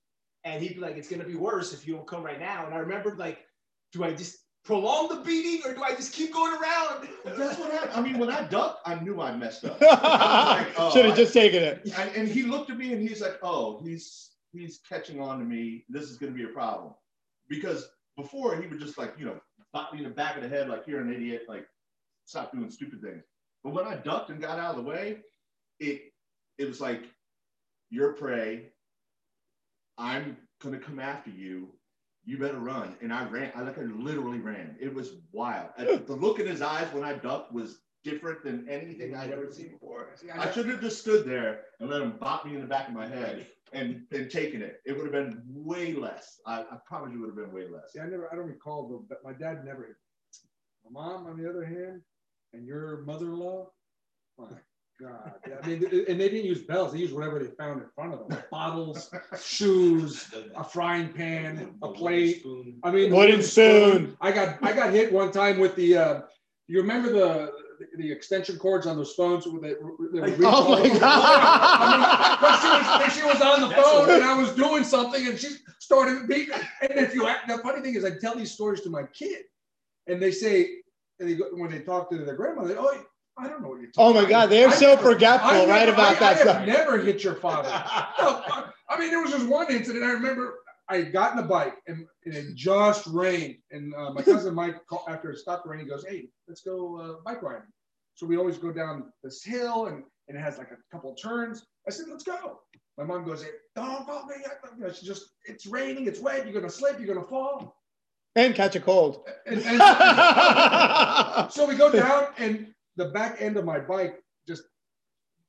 and 0.44 0.62
he'd 0.62 0.74
be 0.74 0.80
like, 0.80 0.96
it's 0.96 1.08
gonna 1.08 1.24
be 1.24 1.36
worse 1.36 1.72
if 1.72 1.86
you 1.86 1.94
don't 1.94 2.06
come 2.06 2.22
right 2.22 2.38
now. 2.40 2.66
And 2.66 2.74
I 2.74 2.78
remember 2.78 3.14
like, 3.16 3.38
do 3.92 4.04
I 4.04 4.12
just 4.12 4.38
prolong 4.64 5.08
the 5.08 5.16
beating 5.16 5.60
or 5.68 5.74
do 5.74 5.82
I 5.82 5.90
just 5.94 6.12
keep 6.14 6.32
going 6.32 6.52
around? 6.60 7.08
That's 7.24 7.58
what 7.58 7.70
happened. 7.70 7.92
I 7.94 8.00
mean, 8.00 8.18
when 8.18 8.30
I 8.30 8.44
ducked, 8.44 8.80
I 8.88 8.94
knew 8.96 9.20
I 9.20 9.36
messed 9.36 9.64
up. 9.64 9.78
I 9.82 10.58
like, 10.64 10.74
oh, 10.78 10.90
Should 10.92 11.04
have 11.04 11.14
I- 11.14 11.16
just 11.16 11.32
taken 11.34 11.62
it. 11.62 11.82
and, 11.98 12.10
and 12.16 12.28
he 12.28 12.42
looked 12.44 12.70
at 12.70 12.76
me 12.78 12.92
and 12.92 13.00
he's 13.06 13.20
like, 13.20 13.38
oh, 13.42 13.80
he's 13.84 14.30
he's 14.52 14.80
catching 14.88 15.20
on 15.20 15.38
to 15.38 15.44
me. 15.44 15.84
This 15.88 16.04
is 16.04 16.16
going 16.16 16.32
to 16.32 16.36
be 16.38 16.44
a 16.44 16.52
problem 16.52 16.94
because 17.48 17.88
before 18.16 18.56
he 18.56 18.66
would 18.66 18.80
just 18.80 18.96
like 18.96 19.14
you 19.18 19.26
know 19.26 19.38
bop 19.72 19.92
me 19.92 19.98
in 19.98 20.04
the 20.04 20.10
back 20.10 20.36
of 20.36 20.42
the 20.42 20.48
head 20.48 20.68
like 20.68 20.86
you're 20.86 21.00
an 21.00 21.12
idiot, 21.12 21.42
like 21.48 21.66
stop 22.24 22.52
doing 22.52 22.70
stupid 22.70 23.02
things. 23.02 23.22
But 23.64 23.74
when 23.74 23.86
I 23.86 23.96
ducked 23.96 24.30
and 24.30 24.40
got 24.40 24.58
out 24.58 24.70
of 24.70 24.76
the 24.76 24.88
way, 24.90 25.18
it 25.80 26.02
it 26.58 26.66
was 26.68 26.80
like 26.80 27.02
you're 27.90 28.12
prey. 28.12 28.70
I'm 29.98 30.36
gonna 30.62 30.78
come 30.78 30.98
after 31.00 31.30
you. 31.30 31.68
You 32.26 32.38
better 32.38 32.58
run. 32.58 32.96
And 33.02 33.12
I 33.12 33.28
ran. 33.28 33.52
I 33.54 33.62
like 33.62 33.78
I 33.78 33.82
literally 33.82 34.38
ran. 34.38 34.76
It 34.80 34.92
was 34.94 35.16
wild. 35.32 35.70
the 35.76 36.14
look 36.14 36.38
in 36.38 36.46
his 36.46 36.62
eyes 36.62 36.92
when 36.92 37.04
I 37.04 37.14
ducked 37.14 37.52
was 37.52 37.80
different 38.02 38.44
than 38.44 38.68
anything 38.68 39.14
I'd 39.14 39.30
ever 39.30 39.50
seen 39.50 39.72
before. 39.72 40.08
I 40.38 40.50
should 40.50 40.68
have 40.68 40.80
just 40.80 41.00
stood 41.00 41.26
there 41.26 41.62
and 41.80 41.90
let 41.90 42.02
him 42.02 42.16
bop 42.18 42.46
me 42.46 42.54
in 42.54 42.60
the 42.60 42.66
back 42.66 42.88
of 42.88 42.94
my 42.94 43.06
head 43.06 43.46
and 43.72 44.02
and 44.12 44.30
taken 44.30 44.62
it. 44.62 44.80
It 44.86 44.96
would 44.96 45.04
have 45.04 45.12
been 45.12 45.42
way 45.46 45.94
less. 45.94 46.40
I, 46.46 46.60
I 46.60 46.78
promise 46.86 47.12
you 47.12 47.20
would 47.20 47.28
have 47.28 47.36
been 47.36 47.52
way 47.52 47.68
less. 47.68 47.92
See, 47.92 48.00
I 48.00 48.06
never, 48.06 48.32
I 48.32 48.36
don't 48.36 48.46
recall, 48.46 48.88
though, 48.88 49.04
but 49.08 49.24
my 49.24 49.32
dad 49.32 49.64
never 49.64 49.84
hit. 49.86 49.96
My 50.84 51.00
mom, 51.00 51.26
on 51.26 51.36
the 51.36 51.48
other 51.48 51.64
hand, 51.64 52.02
and 52.52 52.66
your 52.66 53.02
mother-in-law, 53.02 53.68
my 54.38 54.48
God. 55.00 55.32
Yeah, 55.48 55.54
I 55.62 55.66
mean, 55.66 55.84
and 56.08 56.20
they 56.20 56.28
didn't 56.28 56.44
use 56.44 56.62
bells. 56.62 56.92
They 56.92 57.00
used 57.00 57.12
whatever 57.12 57.38
they 57.38 57.50
found 57.56 57.82
in 57.82 57.88
front 57.94 58.14
of 58.14 58.28
them: 58.28 58.38
bottles, 58.50 59.10
shoes, 59.42 60.32
a 60.56 60.62
frying 60.62 61.12
pan, 61.12 61.74
a 61.82 61.88
plate. 61.88 62.44
I 62.84 62.90
mean, 62.90 63.12
wooden 63.12 63.42
spoon. 63.42 64.16
I 64.20 64.30
got, 64.30 64.62
I 64.62 64.72
got 64.72 64.92
hit 64.92 65.12
one 65.12 65.32
time 65.32 65.58
with 65.58 65.74
the. 65.76 65.96
Uh, 65.96 66.20
you 66.68 66.80
remember 66.80 67.12
the 67.12 67.52
the 67.96 68.10
extension 68.10 68.56
cords 68.56 68.86
on 68.86 68.96
those 68.96 69.14
phones 69.14 69.46
with 69.46 69.64
it. 69.64 69.78
Oh 69.82 70.78
my 70.78 70.88
god! 70.88 71.00
I 71.02 72.98
mean, 73.00 73.14
she, 73.14 73.22
was, 73.24 73.32
she 73.32 73.38
was 73.38 73.42
on 73.42 73.68
the 73.68 73.74
phone 73.74 74.10
and 74.10 74.22
I 74.24 74.36
was 74.36 74.52
doing 74.52 74.84
something 74.84 75.26
and 75.26 75.38
she 75.38 75.48
started 75.80 76.26
beating. 76.28 76.54
And 76.82 76.98
if 76.98 77.14
you 77.14 77.26
act, 77.26 77.48
the 77.48 77.58
funny 77.58 77.82
thing 77.82 77.94
is, 77.94 78.04
I 78.04 78.12
tell 78.18 78.36
these 78.36 78.52
stories 78.52 78.80
to 78.82 78.90
my 78.90 79.02
kid, 79.12 79.42
and 80.06 80.22
they 80.22 80.30
say, 80.30 80.70
and 81.18 81.28
they 81.28 81.34
go, 81.34 81.46
when 81.52 81.70
they 81.70 81.80
talk 81.80 82.10
to 82.10 82.18
their 82.18 82.36
grandmother, 82.36 82.68
they 82.68 82.76
oh. 82.76 83.04
I 83.36 83.48
don't 83.48 83.62
know 83.62 83.68
what 83.68 83.80
you're 83.80 83.90
talking. 83.90 84.16
Oh 84.16 84.22
my 84.22 84.28
God, 84.28 84.46
they're 84.46 84.68
I 84.68 84.72
so 84.74 84.94
never, 84.94 85.12
forgetful, 85.12 85.66
right 85.66 85.88
about 85.88 86.16
I, 86.16 86.20
that 86.20 86.36
I 86.36 86.40
stuff. 86.40 86.66
never 86.66 86.98
hit 86.98 87.24
your 87.24 87.34
father. 87.34 87.68
I 87.72 88.98
mean, 88.98 89.10
there 89.10 89.20
was 89.20 89.32
just 89.32 89.46
one 89.48 89.70
incident. 89.70 90.04
I 90.04 90.12
remember 90.12 90.60
I 90.88 91.02
got 91.02 91.32
in 91.32 91.38
the 91.38 91.42
bike 91.42 91.74
and, 91.88 92.06
and 92.24 92.34
it 92.34 92.54
just 92.54 93.06
rained. 93.06 93.56
And 93.72 93.94
uh, 93.94 94.12
my 94.12 94.22
cousin 94.22 94.54
Mike, 94.54 94.76
called, 94.86 95.02
after 95.08 95.30
it 95.30 95.38
stopped 95.38 95.66
raining, 95.66 95.88
goes, 95.88 96.04
"Hey, 96.08 96.28
let's 96.46 96.60
go 96.60 97.00
uh, 97.00 97.14
bike 97.24 97.42
riding." 97.42 97.66
So 98.14 98.26
we 98.26 98.36
always 98.36 98.58
go 98.58 98.72
down 98.72 99.12
this 99.22 99.42
hill 99.42 99.86
and, 99.86 100.04
and 100.28 100.38
it 100.38 100.40
has 100.40 100.58
like 100.58 100.70
a 100.70 100.76
couple 100.92 101.12
of 101.12 101.20
turns. 101.20 101.66
I 101.86 101.90
said, 101.90 102.06
let's 102.08 102.24
go. 102.24 102.60
My 102.96 103.04
mom 103.04 103.24
goes, 103.24 103.42
hey, 103.42 103.50
don't 103.74 104.06
go, 104.06 104.24
me. 104.26 104.36
You 104.78 104.84
know, 104.84 104.92
she 104.92 105.04
just, 105.04 105.30
it's 105.46 105.66
raining, 105.66 106.06
it's 106.06 106.20
wet, 106.20 106.44
you're 106.46 106.54
gonna 106.54 106.70
slip, 106.70 106.98
you're 107.00 107.12
gonna 107.12 107.26
fall. 107.26 107.76
And 108.36 108.54
catch 108.54 108.76
a 108.76 108.80
cold. 108.80 109.28
And, 109.46 109.62
and 109.64 109.78
so 111.52 111.66
we 111.66 111.74
go 111.76 111.90
down 111.90 112.28
and 112.38 112.73
the 112.96 113.06
back 113.06 113.36
end 113.40 113.56
of 113.56 113.64
my 113.64 113.80
bike 113.80 114.22
just 114.46 114.62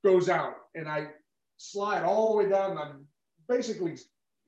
goes 0.04 0.30
out 0.30 0.56
and 0.76 0.88
I 0.88 1.08
slide 1.58 2.04
all 2.04 2.32
the 2.32 2.44
way 2.44 2.50
down. 2.50 2.78
I'm 2.78 3.06
basically 3.48 3.98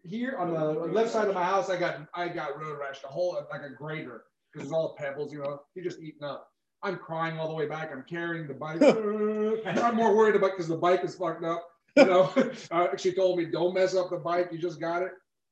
here 0.03 0.37
on 0.37 0.53
the 0.53 0.63
left 0.93 1.11
side 1.11 1.27
of 1.27 1.35
my 1.35 1.43
house. 1.43 1.69
I 1.69 1.77
got 1.77 2.07
I 2.13 2.27
got 2.27 2.59
road 2.59 2.79
rash, 2.79 3.01
the 3.01 3.07
whole 3.07 3.37
like 3.51 3.61
a 3.61 3.69
grater 3.69 4.23
because 4.51 4.67
it's 4.67 4.73
all 4.73 4.95
pebbles, 4.97 5.31
you 5.31 5.39
know, 5.39 5.61
you're 5.75 5.85
just 5.85 5.99
eating 5.99 6.23
up. 6.23 6.47
I'm 6.83 6.97
crying 6.97 7.39
all 7.39 7.47
the 7.47 7.55
way 7.55 7.67
back. 7.67 7.91
I'm 7.91 8.03
carrying 8.03 8.47
the 8.47 8.53
bike. 8.53 8.81
I'm 9.83 9.95
more 9.95 10.15
worried 10.15 10.35
about 10.35 10.51
because 10.51 10.67
the 10.67 10.77
bike 10.77 11.03
is 11.03 11.15
fucked 11.15 11.43
up. 11.43 11.67
You 11.95 12.05
know, 12.05 12.33
uh, 12.71 12.95
she 12.97 13.13
told 13.13 13.39
me, 13.39 13.45
"Don't 13.45 13.73
mess 13.73 13.95
up 13.95 14.11
the 14.11 14.17
bike. 14.17 14.49
You 14.51 14.59
just 14.59 14.79
got 14.79 15.01
it." 15.01 15.11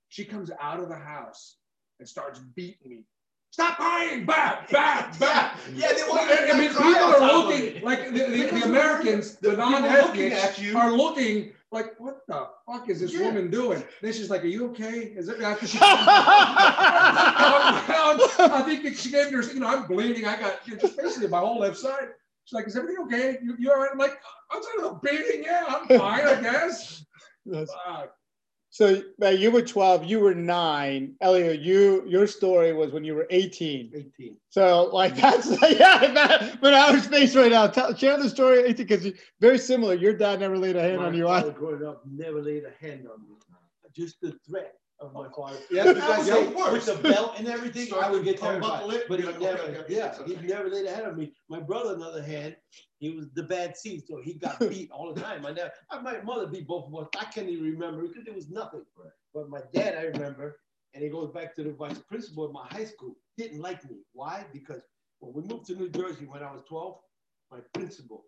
She 0.10 0.24
comes 0.24 0.52
out 0.62 0.80
of 0.80 0.90
the 0.90 0.96
house 0.96 1.58
and 2.00 2.08
starts 2.08 2.40
beating 2.56 2.90
me. 2.90 3.04
Stop 3.56 3.78
crying! 3.78 4.26
Back, 4.26 4.70
back, 4.70 5.18
back! 5.18 5.58
Yeah, 5.74 5.94
they 5.94 6.04
want 6.10 6.30
I 6.30 6.60
mean, 6.60 6.72
people 6.72 6.84
are 6.84 7.22
looking 7.22 7.82
like 7.84 8.12
the, 8.12 8.26
the, 8.26 8.50
the 8.52 8.64
Americans, 8.66 9.36
the 9.36 9.56
non-ethnics, 9.56 10.76
are 10.76 10.92
looking 10.92 11.54
like, 11.72 11.98
what 11.98 12.28
the 12.28 12.50
fuck 12.66 12.90
is 12.90 13.00
this 13.00 13.14
yeah. 13.14 13.22
woman 13.22 13.50
doing? 13.50 13.82
Then 14.02 14.12
she's 14.12 14.30
like, 14.30 14.44
are 14.44 14.48
you 14.48 14.66
okay? 14.72 15.14
Is 15.16 15.30
it 15.30 15.40
after 15.40 15.68
she 15.68 15.78
I 15.82 15.94
think 18.66 18.94
she 18.98 19.10
gave 19.10 19.32
her, 19.32 19.42
you 19.42 19.62
know, 19.62 19.68
I'm 19.68 19.88
bleeding. 19.88 20.26
I 20.26 20.38
got 20.38 20.68
you 20.68 20.74
know, 20.74 20.82
just 20.82 20.98
basically 20.98 21.30
my 21.30 21.40
whole 21.40 21.60
left 21.60 21.78
side. 21.78 22.10
She's 22.44 22.56
like, 22.56 22.68
is 22.68 22.76
everything 22.76 23.06
okay? 23.06 23.38
You, 23.42 23.56
you 23.58 23.72
all 23.72 23.80
right? 23.80 23.90
I'm 23.90 23.98
like, 23.98 24.20
"I'm 24.52 24.58
outside 24.58 24.84
of 24.84 25.02
the 25.02 25.10
beating, 25.10 25.46
yeah, 25.46 25.64
I'm 25.66 25.88
fine, 25.98 26.28
I 26.28 26.42
guess. 26.42 27.06
Fuck. 27.50 28.14
So 28.76 29.02
you 29.32 29.52
were 29.52 29.62
12, 29.62 30.04
you 30.04 30.20
were 30.20 30.36
nine. 30.36 31.16
Elliot, 31.22 31.62
you 31.62 32.04
your 32.06 32.28
story 32.28 32.74
was 32.74 32.92
when 32.92 33.06
you 33.06 33.16
were 33.16 33.26
18. 33.30 33.90
18. 33.96 34.38
So 34.50 34.90
like 34.92 35.16
that's 35.22 35.48
yeah, 35.80 36.12
that, 36.12 36.60
but 36.60 36.74
our 36.74 37.00
space 37.00 37.38
right 37.38 37.52
now. 37.52 37.68
Tell, 37.68 37.96
share 37.96 38.22
the 38.22 38.30
story 38.30 38.64
18 38.64 38.76
because 38.76 39.14
very 39.40 39.58
similar. 39.60 39.94
Your 39.94 40.12
dad 40.12 40.42
never 40.42 40.58
laid 40.58 40.76
a 40.76 40.82
hand 40.82 40.98
My 40.98 41.06
on 41.06 41.14
you. 41.14 41.24
father 41.24 41.54
growing 41.54 41.86
up 41.86 42.04
never 42.06 42.42
laid 42.42 42.64
a 42.66 42.86
hand 42.86 43.08
on 43.08 43.22
me. 43.22 43.36
Just 43.96 44.20
the 44.20 44.38
threat 44.46 44.74
of 45.00 45.14
my 45.14 45.28
oh. 45.28 45.32
father. 45.36 45.58
Yeah, 45.70 45.94
because 45.94 46.28
yeah, 46.28 46.34
say, 46.36 46.48
with 46.72 46.86
the 46.86 46.96
belt 46.96 47.36
and 47.38 47.48
everything, 47.48 47.88
Start 47.88 48.06
I 48.06 48.12
would 48.12 48.24
get 48.24 48.38
to 48.40 48.50
unbuckle 48.50 48.90
terrified. 48.90 49.02
it, 49.02 49.10
But 49.10 49.20
he 49.20 49.24
you're 49.24 49.34
like, 49.34 49.42
never, 49.42 49.64
okay, 49.64 49.78
okay, 49.80 49.96
yeah, 49.96 50.16
it's 50.20 50.42
he 50.42 50.48
never 50.48 50.70
laid 50.70 50.86
a 50.86 50.94
hand 50.94 51.08
on 51.08 51.18
me. 51.18 51.34
My 51.50 51.60
brother, 51.60 51.92
on 51.92 52.00
the 52.00 52.06
other 52.06 52.24
hand, 52.24 52.56
he 53.00 53.10
was 53.12 53.28
the 53.34 53.44
bad 53.44 53.78
seed, 53.78 54.04
so 54.08 54.22
he 54.22 54.36
got 54.36 54.60
beat 54.70 54.92
all 54.92 55.14
the 55.14 55.22
time. 55.22 55.46
I 55.46 55.52
never, 55.52 55.72
my 56.02 56.22
mother 56.22 56.48
beat 56.48 56.68
both 56.68 56.88
of 56.88 56.96
us. 56.96 57.08
I 57.20 57.26
can't 57.26 57.50
even 57.50 57.66
remember 57.66 58.02
because 58.08 58.24
there 58.26 58.34
was 58.34 58.50
nothing. 58.50 58.84
But 59.34 59.50
my 59.50 59.62
dad, 59.74 59.96
I 59.98 60.04
remember, 60.04 60.60
and 60.94 61.04
it 61.04 61.12
goes 61.12 61.32
back 61.32 61.56
to 61.56 61.64
the 61.64 61.74
vice 61.74 62.00
principal 62.00 62.46
of 62.46 62.54
my 62.54 62.66
high 62.70 62.86
school, 62.86 63.16
didn't 63.38 63.60
like 63.60 63.84
me. 63.90 63.98
Why? 64.14 64.46
Because 64.54 64.82
when 65.20 65.34
we 65.34 65.42
moved 65.50 65.66
to 65.68 65.76
New 65.76 65.90
Jersey 65.90 66.26
when 66.26 66.42
I 66.42 66.52
was 66.52 66.64
12, 66.70 66.98
my 67.52 67.60
principal, 67.74 68.26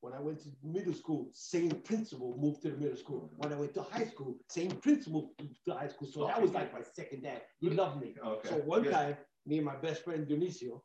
when 0.00 0.14
I 0.14 0.20
went 0.20 0.40
to 0.42 0.48
middle 0.64 0.94
school, 0.94 1.28
same 1.32 1.70
principal 1.70 2.36
moved 2.40 2.62
to 2.62 2.70
the 2.70 2.76
middle 2.76 2.96
school. 2.96 3.30
When 3.36 3.52
I 3.52 3.56
went 3.56 3.74
to 3.74 3.82
high 3.82 4.06
school, 4.06 4.36
same 4.48 4.70
principal 4.70 5.32
moved 5.38 5.58
to 5.68 5.74
high 5.74 5.88
school. 5.88 6.08
So 6.10 6.26
that 6.26 6.40
was 6.40 6.52
like 6.52 6.72
my 6.72 6.80
second 6.94 7.22
dad. 7.22 7.42
He 7.60 7.70
loved 7.70 8.00
me. 8.00 8.14
Okay. 8.24 8.48
So 8.48 8.54
one 8.56 8.84
time, 8.84 9.16
me 9.46 9.58
and 9.58 9.66
my 9.66 9.76
best 9.76 10.04
friend 10.04 10.26
Dionisio, 10.26 10.80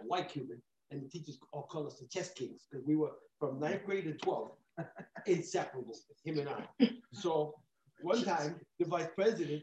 a 0.00 0.04
white 0.04 0.28
Cuban, 0.28 0.60
and 0.90 1.02
the 1.02 1.08
teachers 1.08 1.38
all 1.52 1.62
called 1.62 1.86
us 1.86 1.98
the 1.98 2.06
chess 2.06 2.32
kings 2.32 2.66
because 2.70 2.84
we 2.86 2.96
were 2.96 3.12
from 3.38 3.60
ninth 3.60 3.84
grade 3.84 4.04
to 4.04 4.26
12th, 4.26 4.50
inseparable, 5.26 5.96
him 6.24 6.38
and 6.38 6.48
I. 6.48 6.90
So 7.12 7.54
one 8.02 8.24
time, 8.24 8.56
the 8.78 8.86
vice 8.86 9.08
president, 9.14 9.62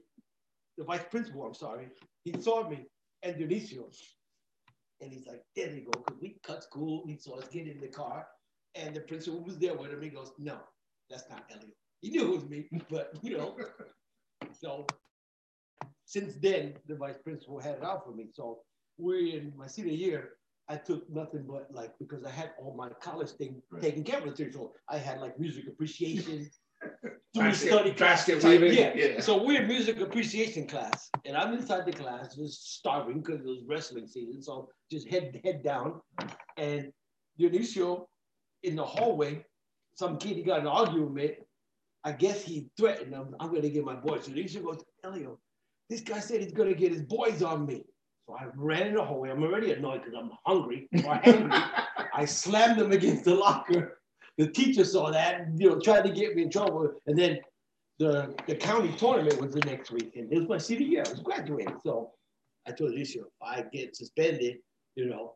the 0.77 0.83
vice 0.85 1.03
principal, 1.11 1.43
I'm 1.43 1.53
sorry, 1.53 1.89
he 2.23 2.33
saw 2.41 2.67
me 2.69 2.87
and 3.21 3.35
Dionisio. 3.35 3.85
And 5.01 5.11
he's 5.11 5.27
like, 5.27 5.43
there 5.55 5.69
you 5.69 5.81
go, 5.81 5.91
because 5.91 6.21
we 6.21 6.37
cut 6.45 6.63
school. 6.63 7.03
He 7.05 7.17
saw 7.17 7.37
us 7.39 7.49
get 7.49 7.67
in 7.67 7.81
the 7.81 7.87
car. 7.87 8.25
And 8.75 8.95
the 8.95 9.01
principal 9.01 9.43
was 9.43 9.57
there 9.59 9.75
with 9.75 9.91
him. 9.91 10.01
He 10.01 10.09
goes, 10.09 10.31
no, 10.39 10.57
that's 11.09 11.29
not 11.29 11.43
Elliot. 11.51 11.75
He 12.01 12.09
knew 12.09 12.33
it 12.33 12.35
was 12.35 12.45
me, 12.49 12.67
but 12.89 13.13
you 13.21 13.37
know. 13.37 13.55
So 14.59 14.85
since 16.05 16.35
then, 16.41 16.73
the 16.87 16.95
vice 16.95 17.17
principal 17.23 17.59
had 17.59 17.75
it 17.75 17.83
out 17.83 18.03
for 18.05 18.13
me. 18.13 18.27
So 18.33 18.59
we're 18.97 19.37
in 19.37 19.53
my 19.55 19.67
senior 19.67 19.93
year. 19.93 20.31
I 20.69 20.77
took 20.77 21.09
nothing 21.09 21.45
but 21.47 21.67
like 21.71 21.91
because 21.99 22.23
I 22.23 22.29
had 22.31 22.51
all 22.59 22.75
my 22.75 22.89
college 23.01 23.31
thing 23.31 23.61
Right. 23.71 23.81
taken 23.81 24.03
care 24.03 24.25
of. 24.25 24.37
So 24.37 24.73
I 24.89 24.97
had 24.97 25.19
like 25.19 25.37
music 25.39 25.65
appreciation, 25.67 26.49
doing 27.33 27.53
study. 27.53 27.93
Yeah. 27.97 28.93
Yeah. 28.95 29.19
So 29.21 29.43
we're 29.43 29.61
in 29.61 29.67
music 29.67 29.99
appreciation 29.99 30.67
class, 30.67 31.09
and 31.25 31.35
I'm 31.35 31.53
inside 31.53 31.85
the 31.85 31.91
class, 31.91 32.35
just 32.35 32.75
starving 32.77 33.21
because 33.21 33.41
it 33.41 33.45
was 33.45 33.63
wrestling 33.67 34.07
season. 34.07 34.41
So 34.41 34.69
just 34.91 35.07
head 35.09 35.39
head 35.43 35.63
down, 35.63 35.99
and 36.57 36.91
Dionisio 37.39 38.05
in 38.63 38.75
the 38.75 38.83
hallway, 38.83 39.45
some 39.95 40.17
kid 40.17 40.37
he 40.37 40.43
got 40.43 40.61
an 40.61 40.67
argument 40.67 41.13
with. 41.13 41.35
I 42.03 42.11
guess 42.11 42.43
he 42.43 42.69
threatened 42.77 43.13
him. 43.13 43.35
I'm 43.39 43.53
gonna 43.53 43.69
get 43.69 43.85
my 43.85 43.95
boys. 43.95 44.25
So 44.25 44.31
Dionisio 44.31 44.63
goes, 44.63 44.83
Elio, 45.03 45.39
this 45.89 46.01
guy 46.01 46.19
said 46.19 46.41
he's 46.41 46.51
gonna 46.51 46.73
get 46.73 46.91
his 46.91 47.03
boys 47.03 47.41
on 47.41 47.65
me. 47.65 47.85
So 48.27 48.35
I 48.35 48.47
ran 48.55 48.87
in 48.87 48.95
the 48.95 49.03
hallway. 49.03 49.29
I'm 49.29 49.43
already 49.43 49.71
annoyed 49.71 50.01
because 50.03 50.17
I'm 50.17 50.31
hungry 50.45 50.87
or 51.05 51.19
angry. 51.23 51.51
I 52.13 52.25
slammed 52.25 52.79
him 52.79 52.91
against 52.91 53.25
the 53.25 53.35
locker. 53.35 53.99
The 54.37 54.47
teacher 54.47 54.83
saw 54.85 55.11
that, 55.11 55.47
you 55.55 55.69
know, 55.69 55.79
tried 55.79 56.05
to 56.05 56.11
get 56.11 56.35
me 56.35 56.43
in 56.43 56.49
trouble. 56.49 56.91
And 57.05 57.17
then 57.17 57.39
the, 57.99 58.33
the 58.47 58.55
county 58.55 58.93
tournament 58.97 59.39
was 59.39 59.53
the 59.53 59.59
next 59.61 59.91
week, 59.91 60.15
and 60.15 60.31
it 60.31 60.37
was 60.39 60.47
my 60.47 60.57
senior 60.57 60.87
year. 60.87 61.03
I 61.05 61.09
was 61.09 61.19
graduating. 61.19 61.77
So 61.83 62.11
I 62.67 62.71
told 62.71 62.91
Alicia, 62.91 63.19
if 63.19 63.25
I 63.41 63.63
get 63.71 63.95
suspended, 63.95 64.57
you 64.95 65.05
know, 65.07 65.35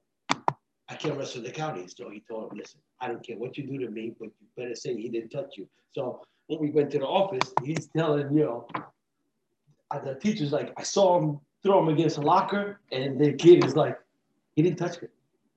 I 0.90 0.96
can't 0.96 1.18
wrestle 1.18 1.44
the 1.44 1.52
county. 1.52 1.88
So 1.88 2.10
he 2.10 2.24
told 2.30 2.52
him, 2.52 2.58
listen, 2.58 2.80
I 3.00 3.08
don't 3.08 3.26
care 3.26 3.38
what 3.38 3.58
you 3.58 3.68
do 3.68 3.78
to 3.86 3.92
me, 3.92 4.14
but 4.20 4.30
you 4.40 4.48
better 4.56 4.76
say 4.76 4.96
he 4.96 5.10
didn't 5.10 5.30
touch 5.30 5.58
you. 5.58 5.68
So 5.92 6.22
when 6.48 6.60
we 6.60 6.72
went 6.72 6.92
to 6.92 7.00
the 7.00 7.06
office, 7.06 7.54
he's 7.64 7.88
telling, 7.96 8.34
you 8.34 8.44
know, 8.44 8.68
uh, 9.92 10.00
the 10.00 10.16
teacher's 10.16 10.52
like, 10.52 10.74
I 10.78 10.84
saw 10.84 11.20
him 11.20 11.40
throw 11.64 11.80
him 11.82 11.90
against 11.90 12.18
a 12.18 12.22
locker, 12.22 12.82
and 12.92 13.20
the 13.20 13.34
kid 13.34 13.64
is 13.64 13.76
like, 13.76 13.98
he 14.56 14.62
didn't 14.62 14.80
touch 14.80 15.02
me. 15.02 15.08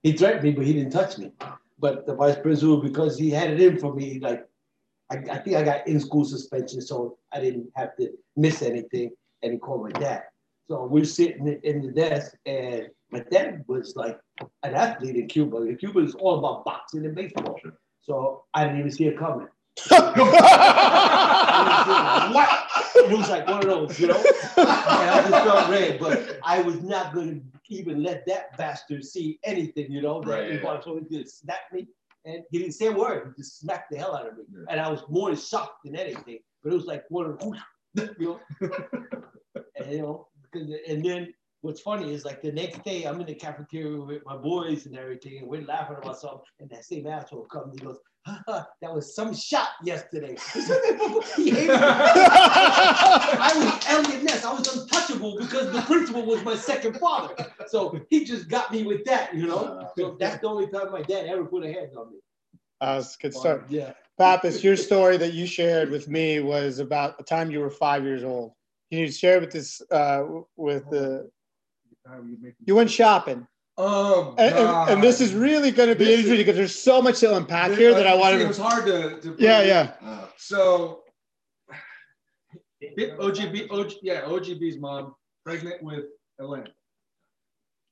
He 0.03 0.12
threatened 0.12 0.44
me, 0.44 0.53
but 0.53 0.66
he 0.66 0.72
didn't 0.72 0.92
touch 0.92 1.18
me. 1.18 1.33
But 1.79 2.07
the 2.07 2.14
vice 2.14 2.37
principal, 2.37 2.79
because 2.79 3.18
he 3.18 3.31
had 3.31 3.50
it 3.50 3.61
in 3.61 3.79
for 3.79 3.94
me, 3.94 4.18
like, 4.20 4.46
I, 5.11 5.16
I 5.31 5.38
think 5.38 5.57
I 5.57 5.62
got 5.62 5.87
in 5.88 5.98
school 5.98 6.24
suspension, 6.24 6.81
so 6.81 7.18
I 7.33 7.40
didn't 7.40 7.68
have 7.74 7.96
to 7.96 8.11
miss 8.37 8.62
anything. 8.62 9.11
And 9.42 9.53
he 9.53 9.59
called 9.59 9.83
my 9.83 9.98
dad. 9.98 10.24
So 10.68 10.85
we're 10.85 11.05
sitting 11.05 11.48
in 11.64 11.83
the 11.83 11.92
desk, 11.92 12.37
and 12.46 12.88
my 13.11 13.24
dad 13.31 13.64
was 13.66 13.96
like 13.96 14.20
an 14.62 14.74
athlete 14.74 15.16
in 15.16 15.26
Cuba. 15.29 15.59
In 15.62 15.76
Cuba 15.76 16.00
is 16.00 16.14
all 16.14 16.38
about 16.38 16.64
boxing 16.64 17.05
and 17.07 17.14
baseball. 17.14 17.59
So 18.03 18.44
I 18.55 18.64
didn't 18.64 18.81
even 18.81 18.90
see 18.90 19.07
it 19.07 19.18
coming. 19.18 19.48
what? 19.88 20.09
It 22.96 23.16
was 23.16 23.31
like 23.31 23.46
one 23.46 23.59
of 23.61 23.64
those, 23.64 23.98
you 23.98 24.09
know. 24.09 24.22
And 24.57 24.68
I 24.68 25.20
just 25.29 25.44
felt 25.44 25.70
red, 25.70 25.98
but 25.98 26.38
I 26.44 26.61
was 26.61 26.83
not 26.83 27.14
gonna 27.14 27.40
even 27.68 28.03
let 28.03 28.26
that 28.26 28.57
bastard 28.59 29.05
see 29.05 29.38
anything, 29.44 29.90
you 29.90 30.03
know. 30.03 30.20
that 30.20 30.29
Right, 30.29 30.50
he 30.53 30.59
yeah. 30.59 30.81
So 30.81 30.98
he 31.09 31.18
just 31.18 31.40
snapped 31.40 31.72
me, 31.72 31.87
and 32.24 32.42
he 32.50 32.59
didn't 32.59 32.74
say 32.74 32.87
a 32.87 32.92
word. 32.92 33.33
He 33.37 33.42
just 33.42 33.61
smacked 33.61 33.90
the 33.90 33.98
hell 33.98 34.14
out 34.16 34.26
of 34.29 34.37
me, 34.37 34.44
Yeah. 34.53 34.64
and 34.70 34.81
I 34.81 34.88
was 34.90 35.03
more 35.09 35.35
shocked 35.37 35.85
than 35.85 35.96
anything. 35.96 36.40
But 36.62 36.72
it 36.72 36.76
was 36.76 36.87
like 36.87 37.05
one 37.09 37.26
of 37.26 37.38
the, 37.38 38.14
you 38.18 38.26
know, 38.26 38.40
and, 39.76 39.92
you 39.92 39.98
know, 39.98 40.29
because 40.42 40.68
and 40.88 41.05
then 41.05 41.33
what's 41.62 41.80
funny 41.80 42.12
is 42.12 42.24
like 42.24 42.42
the 42.42 42.52
next 42.52 42.82
day 42.84 43.04
I'm 43.04 43.20
in 43.20 43.26
the 43.26 43.34
cafeteria 43.34 44.00
with 44.00 44.22
my 44.24 44.36
boys 44.36 44.86
and 44.86 44.96
everything, 44.96 45.38
and 45.38 45.48
we're 45.48 45.62
laughing 45.62 45.96
about 46.00 46.18
something, 46.18 46.40
and 46.60 46.70
that 46.70 46.84
same 46.84 47.06
asshole 47.06 47.44
comes 47.44 47.72
and 47.72 47.80
he 47.80 47.86
goes, 47.86 47.98
"Haha, 48.26 48.64
that 48.80 48.92
was 48.92 49.14
some 49.14 49.34
shot 49.34 49.68
yesterday. 49.84 50.36
He 51.36 51.50
hated 51.50 51.68
me. 51.68 51.76
I 51.78 53.52
was 53.54 53.86
Eliot 53.88 54.24
Ness. 54.24 54.44
I 54.44 54.52
was 54.52 54.76
untouchable 54.76 55.38
because 55.38 55.72
the 55.72 55.82
principal 55.82 56.24
was 56.24 56.42
my 56.44 56.56
second 56.56 56.98
father. 56.98 57.34
So 57.68 58.00
he 58.10 58.24
just 58.24 58.48
got 58.48 58.72
me 58.72 58.84
with 58.84 59.04
that, 59.04 59.34
you 59.34 59.46
know. 59.46 59.88
So 59.96 60.16
that's 60.18 60.40
the 60.40 60.48
only 60.48 60.66
time 60.68 60.90
my 60.92 61.02
dad 61.02 61.26
ever 61.26 61.44
put 61.44 61.64
a 61.64 61.72
hand 61.72 61.90
on 61.96 62.12
me. 62.12 62.18
That 62.80 62.96
was 62.96 63.16
a 63.16 63.22
good 63.22 63.34
start. 63.34 63.66
Yeah. 63.68 63.92
Pappas, 64.18 64.62
your 64.62 64.76
story 64.76 65.16
that 65.16 65.32
you 65.32 65.46
shared 65.46 65.90
with 65.90 66.08
me 66.08 66.40
was 66.40 66.78
about 66.78 67.16
the 67.16 67.24
time 67.24 67.50
you 67.50 67.60
were 67.60 67.70
five 67.70 68.04
years 68.04 68.22
old. 68.22 68.52
Can 68.90 69.00
you 69.00 69.10
share 69.10 69.40
with 69.40 69.50
this 69.50 69.80
uh, 69.90 70.24
with 70.56 70.88
the 70.90 71.30
How 72.06 72.16
you 72.16 72.36
make- 72.40 72.54
you 72.64 72.74
went 72.74 72.90
shopping, 72.90 73.46
Oh, 73.76 74.34
and, 74.36 74.54
and, 74.54 74.90
and 74.90 75.02
this 75.02 75.20
is 75.20 75.32
really 75.34 75.70
going 75.70 75.88
to 75.88 75.94
be 75.94 76.12
interesting 76.12 76.36
because 76.38 76.56
there's 76.56 76.74
so 76.78 77.00
much 77.00 77.20
to 77.20 77.34
unpack 77.36 77.70
here 77.72 77.94
that 77.94 78.06
I 78.06 78.12
See, 78.12 78.18
wanted 78.18 78.40
It 78.42 78.48
was 78.48 78.58
hard 78.58 78.84
to. 78.86 79.20
to 79.20 79.36
Yeah, 79.38 79.62
yeah. 79.62 79.92
Uh, 80.02 80.26
So, 80.36 81.02
OGB, 83.18 83.70
OG, 83.70 83.92
yeah, 84.02 84.22
OGB's 84.22 84.78
mom, 84.78 85.14
pregnant 85.44 85.82
with 85.82 86.04
Elaine. 86.38 86.68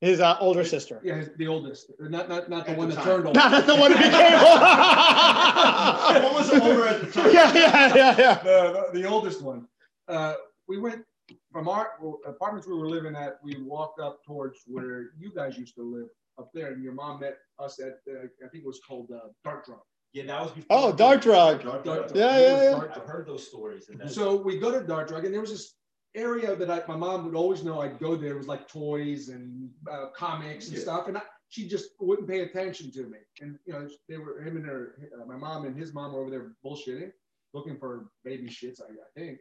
His 0.01 0.19
uh, 0.21 0.37
older 0.39 0.63
sister. 0.63 1.01
Yeah, 1.03 1.15
his- 1.15 1.29
the 1.37 1.47
oldest, 1.47 1.91
not 1.99 2.29
not 2.29 2.49
not 2.49 2.65
the 2.65 2.71
At 2.71 2.77
one 2.77 2.89
the 2.89 2.95
that 2.95 3.03
turned 3.03 3.25
old. 3.25 3.35
Not 3.35 3.65
the 3.67 3.75
one 3.75 3.91
who 3.91 3.97
became. 3.97 4.13
old. 4.33 4.61
what 6.23 6.33
was 6.33 6.49
older 6.53 6.87
at 6.87 7.01
the 7.01 7.11
time? 7.11 7.33
yeah, 7.33 7.53
yeah, 7.53 7.95
yeah, 7.95 8.15
yeah. 8.17 8.35
the, 8.43 8.89
the, 8.93 9.01
the 9.01 9.07
oldest 9.07 9.41
one. 9.41 9.67
Uh, 10.07 10.35
we 10.67 10.77
went 10.79 11.03
from 11.51 11.67
our 11.67 11.91
apartments 12.25 12.67
we 12.67 12.75
were 12.75 12.89
living 12.89 13.15
at. 13.15 13.39
We 13.43 13.61
walked 13.61 13.99
up 13.99 14.23
towards 14.25 14.59
where 14.67 15.11
you 15.17 15.31
guys 15.35 15.57
used 15.57 15.75
to 15.75 15.83
live 15.83 16.07
up 16.37 16.49
there, 16.53 16.71
and 16.71 16.83
your 16.83 16.93
mom 16.93 17.19
met 17.19 17.37
us 17.59 17.79
at 17.79 17.99
uh, 18.09 18.25
I 18.43 18.47
think 18.49 18.63
it 18.63 18.67
was 18.67 18.79
called 18.87 19.09
uh, 19.13 19.29
Dart 19.43 19.65
Drug. 19.65 19.79
Yeah, 20.13 20.25
that 20.25 20.41
was 20.41 20.51
before. 20.51 20.77
Oh, 20.77 20.91
Dart 20.91 21.21
Drug. 21.21 21.61
Dark 21.63 21.83
Dark 21.83 22.07
Dark. 22.07 22.15
Yeah, 22.15 22.37
It 22.37 22.41
yeah, 22.41 22.71
yeah. 22.71 22.87
I've 22.95 23.05
heard 23.05 23.27
those 23.27 23.45
stories. 23.47 23.89
And 23.89 24.09
So 24.09 24.35
we 24.35 24.57
go 24.57 24.71
to 24.71 24.85
Dart 24.85 25.07
Drug, 25.07 25.25
and 25.25 25.33
there 25.33 25.41
was 25.41 25.51
this 25.51 25.75
area 26.15 26.55
that 26.55 26.69
I, 26.71 26.81
my 26.87 26.95
mom 26.95 27.25
would 27.25 27.35
always 27.35 27.63
know 27.63 27.81
I'd 27.81 27.99
go 27.99 28.15
there. 28.15 28.31
It 28.33 28.37
was 28.37 28.47
like 28.47 28.67
toys 28.67 29.29
and 29.29 29.69
uh, 29.91 30.07
comics 30.15 30.67
and 30.67 30.75
Yeah. 30.77 30.83
stuff, 30.83 31.07
and 31.07 31.17
I, 31.17 31.21
she 31.49 31.67
just 31.67 31.89
wouldn't 31.99 32.27
pay 32.27 32.41
attention 32.41 32.91
to 32.93 33.03
me. 33.07 33.19
And 33.41 33.57
you 33.65 33.73
know, 33.73 33.87
they 34.07 34.17
were 34.17 34.41
him 34.41 34.57
and 34.57 34.65
her, 34.65 34.95
uh, 35.19 35.25
my 35.25 35.35
mom 35.35 35.65
and 35.65 35.75
his 35.77 35.93
mom 35.93 36.13
were 36.13 36.21
over 36.21 36.29
there 36.31 36.53
bullshitting, 36.65 37.11
looking 37.53 37.77
for 37.77 38.09
baby 38.23 38.47
shits. 38.47 38.81
I, 38.81 38.85
I 38.85 39.19
think. 39.19 39.39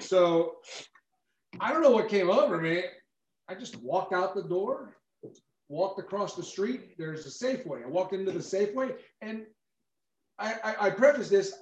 So 0.00 0.56
I 1.60 1.72
don't 1.72 1.82
know 1.82 1.90
what 1.90 2.08
came 2.08 2.30
over 2.30 2.58
me. 2.58 2.84
I 3.48 3.54
just 3.54 3.76
walked 3.82 4.12
out 4.12 4.34
the 4.34 4.42
door, 4.42 4.96
walked 5.68 5.98
across 5.98 6.34
the 6.34 6.42
street. 6.42 6.96
There's 6.98 7.26
a 7.26 7.44
Safeway. 7.44 7.84
I 7.84 7.88
walked 7.88 8.14
into 8.14 8.30
the 8.32 8.38
Safeway, 8.38 8.94
and 9.20 9.44
I, 10.38 10.54
I, 10.64 10.86
I 10.86 10.90
preface 10.90 11.28
this. 11.28 11.52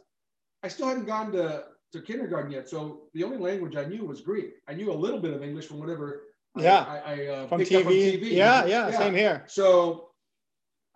I 0.63 0.69
still 0.69 0.89
hadn't 0.89 1.07
gone 1.07 1.33
to, 1.33 1.65
to 1.93 2.03
kindergarten 2.03 2.53
yet, 2.53 2.69
so 2.69 3.03
the 3.15 3.25
only 3.25 3.39
language 3.39 3.77
I 3.77 3.85
knew 3.85 4.05
was 4.05 4.21
Greek. 4.21 4.53
I 4.69 4.75
knew 4.75 4.93
a 4.93 4.95
little 4.95 5.21
bit 5.21 5.33
of 5.33 5.43
English 5.43 5.67
from 5.67 5.81
whatever 5.81 6.23
Yeah. 6.57 6.85
I, 6.87 7.15
I, 7.15 7.27
uh, 7.27 7.47
From 7.49 7.61
TV. 7.63 7.77
up 7.77 7.83
from 7.85 7.93
TV. 7.93 8.31
Yeah, 8.33 8.67
yeah, 8.67 8.91
same 8.91 9.15
here. 9.15 9.45
So 9.49 10.11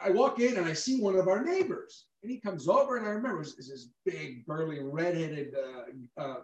I 0.01 0.11
walk 0.11 0.39
in 0.41 0.57
and 0.59 0.67
I 0.67 0.73
see 0.73 1.01
one 1.01 1.17
of 1.17 1.29
our 1.29 1.43
neighbors, 1.45 2.07
and 2.23 2.31
he 2.31 2.39
comes 2.41 2.69
over, 2.69 2.97
and 2.99 3.07
I 3.07 3.11
remember 3.11 3.41
is 3.43 3.57
this 3.57 3.89
big, 4.05 4.45
burly, 4.47 4.81
redheaded. 4.83 5.55
Uh, 5.55 6.21
uh, 6.21 6.37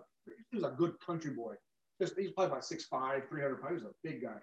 he 0.51 0.57
was 0.57 0.65
a 0.65 0.75
good 0.77 0.95
country 1.05 1.33
boy. 1.33 1.55
Just 2.01 2.19
he's 2.19 2.31
probably 2.31 2.53
about 2.53 2.63
6'5", 2.63 3.29
300 3.29 3.61
pounds. 3.61 3.81
He 3.81 3.85
was 3.85 3.85
a 3.85 4.09
big 4.09 4.23
guy. 4.23 4.41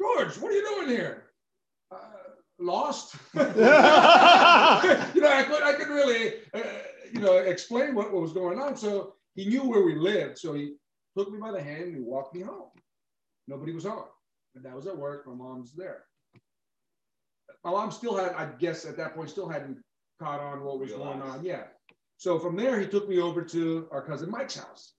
George, 0.00 0.36
what 0.38 0.50
are 0.50 0.54
you 0.54 0.64
doing 0.64 0.88
here? 0.88 1.26
Uh, 1.90 1.98
lost. 2.58 3.14
you 3.34 3.42
know, 3.42 3.70
I 3.70 5.44
could 5.48 5.62
I 5.62 5.74
could 5.74 5.88
really 5.88 6.34
uh, 6.52 6.62
you 7.12 7.20
know 7.20 7.36
explain 7.36 7.94
what, 7.94 8.12
what 8.12 8.22
was 8.22 8.32
going 8.32 8.58
on. 8.58 8.76
So 8.76 9.14
he 9.34 9.46
knew 9.46 9.64
where 9.64 9.82
we 9.82 9.94
lived. 9.94 10.38
So 10.38 10.54
he 10.54 10.74
took 11.16 11.30
me 11.30 11.38
by 11.38 11.52
the 11.52 11.62
hand 11.62 11.84
and 11.84 11.96
he 11.96 12.02
walked 12.02 12.34
me 12.34 12.42
home. 12.42 12.70
Nobody 13.46 13.72
was 13.72 13.84
home. 13.84 14.04
And 14.54 14.64
that 14.64 14.74
was 14.74 14.86
at 14.86 14.96
work. 14.96 15.26
My 15.26 15.34
mom's 15.34 15.72
there. 15.72 16.04
My 17.64 17.70
mom 17.70 17.90
still 17.90 18.16
had, 18.16 18.32
I 18.34 18.46
guess 18.58 18.84
at 18.84 18.96
that 18.98 19.14
point, 19.14 19.30
still 19.30 19.48
hadn't 19.48 19.78
caught 20.20 20.40
on 20.40 20.62
what 20.62 20.78
was 20.78 20.92
going 20.92 21.22
on. 21.22 21.44
Yeah. 21.44 21.64
So 22.18 22.38
from 22.38 22.56
there, 22.56 22.78
he 22.78 22.86
took 22.86 23.08
me 23.08 23.20
over 23.20 23.42
to 23.42 23.88
our 23.90 24.02
cousin 24.02 24.30
Mike's 24.30 24.56
house. 24.56 24.94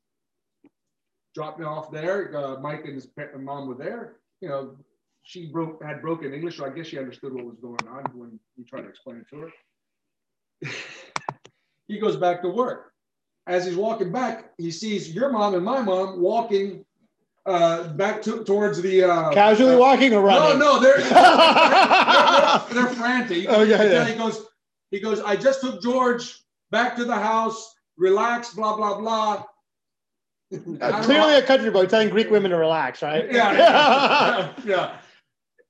Dropped 1.36 1.60
me 1.60 1.66
off 1.66 1.92
there. 1.92 2.36
Uh, 2.36 2.60
Mike 2.62 2.86
and 2.86 2.96
his 2.96 3.10
mom 3.38 3.68
were 3.68 3.76
there. 3.76 4.16
You 4.40 4.48
know, 4.48 4.78
she 5.24 5.48
broke 5.48 5.84
had 5.84 6.02
broken 6.02 6.34
English, 6.34 6.58
so 6.58 6.66
I 6.66 6.70
guess 6.70 6.88
she 6.88 6.98
understood 6.98 7.34
what 7.34 7.46
was 7.46 7.58
going 7.60 7.88
on 7.90 8.04
when 8.14 8.40
he 8.56 8.64
tried 8.64 8.84
to 8.84 8.88
explain 8.88 9.18
it 9.18 9.28
to 9.32 9.42
her. 9.42 10.72
he 11.88 12.00
goes 12.00 12.16
back 12.16 12.42
to 12.44 12.50
work. 12.50 12.94
As 13.48 13.66
he's 13.66 13.76
walking 13.76 14.12
back, 14.12 14.52
he 14.58 14.72
sees 14.72 15.14
your 15.14 15.30
mom 15.30 15.56
and 15.56 15.64
my 15.64 15.82
mom 15.82 16.22
walking 16.22 16.86
uh, 17.46 17.90
back 17.90 18.22
to, 18.24 18.44
towards 18.44 18.82
the 18.82 19.04
uh, 19.04 19.32
Casually 19.32 19.76
uh, 19.76 19.80
walking 19.80 20.14
or 20.14 20.26
No, 20.28 20.58
no, 20.58 20.80
they're 20.80 20.98
they're, 20.98 21.10
they're, 21.10 22.86
they're 22.86 22.94
frantic. 22.96 23.46
Oh, 23.50 23.62
yeah, 23.62 23.84
yeah. 23.84 24.06
He 24.06 24.16
goes, 24.16 24.46
he 24.90 25.00
goes. 25.00 25.20
I 25.22 25.36
just 25.36 25.62
took 25.62 25.82
George 25.82 26.40
back 26.72 26.96
to 26.96 27.06
the 27.06 27.16
house. 27.16 27.76
Relax. 27.98 28.54
Blah 28.54 28.78
blah 28.78 28.98
blah. 28.98 29.44
Uh, 30.82 31.04
clearly 31.04 31.36
a 31.36 31.42
country 31.42 31.70
boy 31.72 31.86
telling 31.86 32.10
Greek 32.10 32.30
women 32.30 32.52
to 32.52 32.58
relax, 32.58 33.02
right? 33.02 33.26
yeah, 33.32 34.54
yeah. 34.64 34.98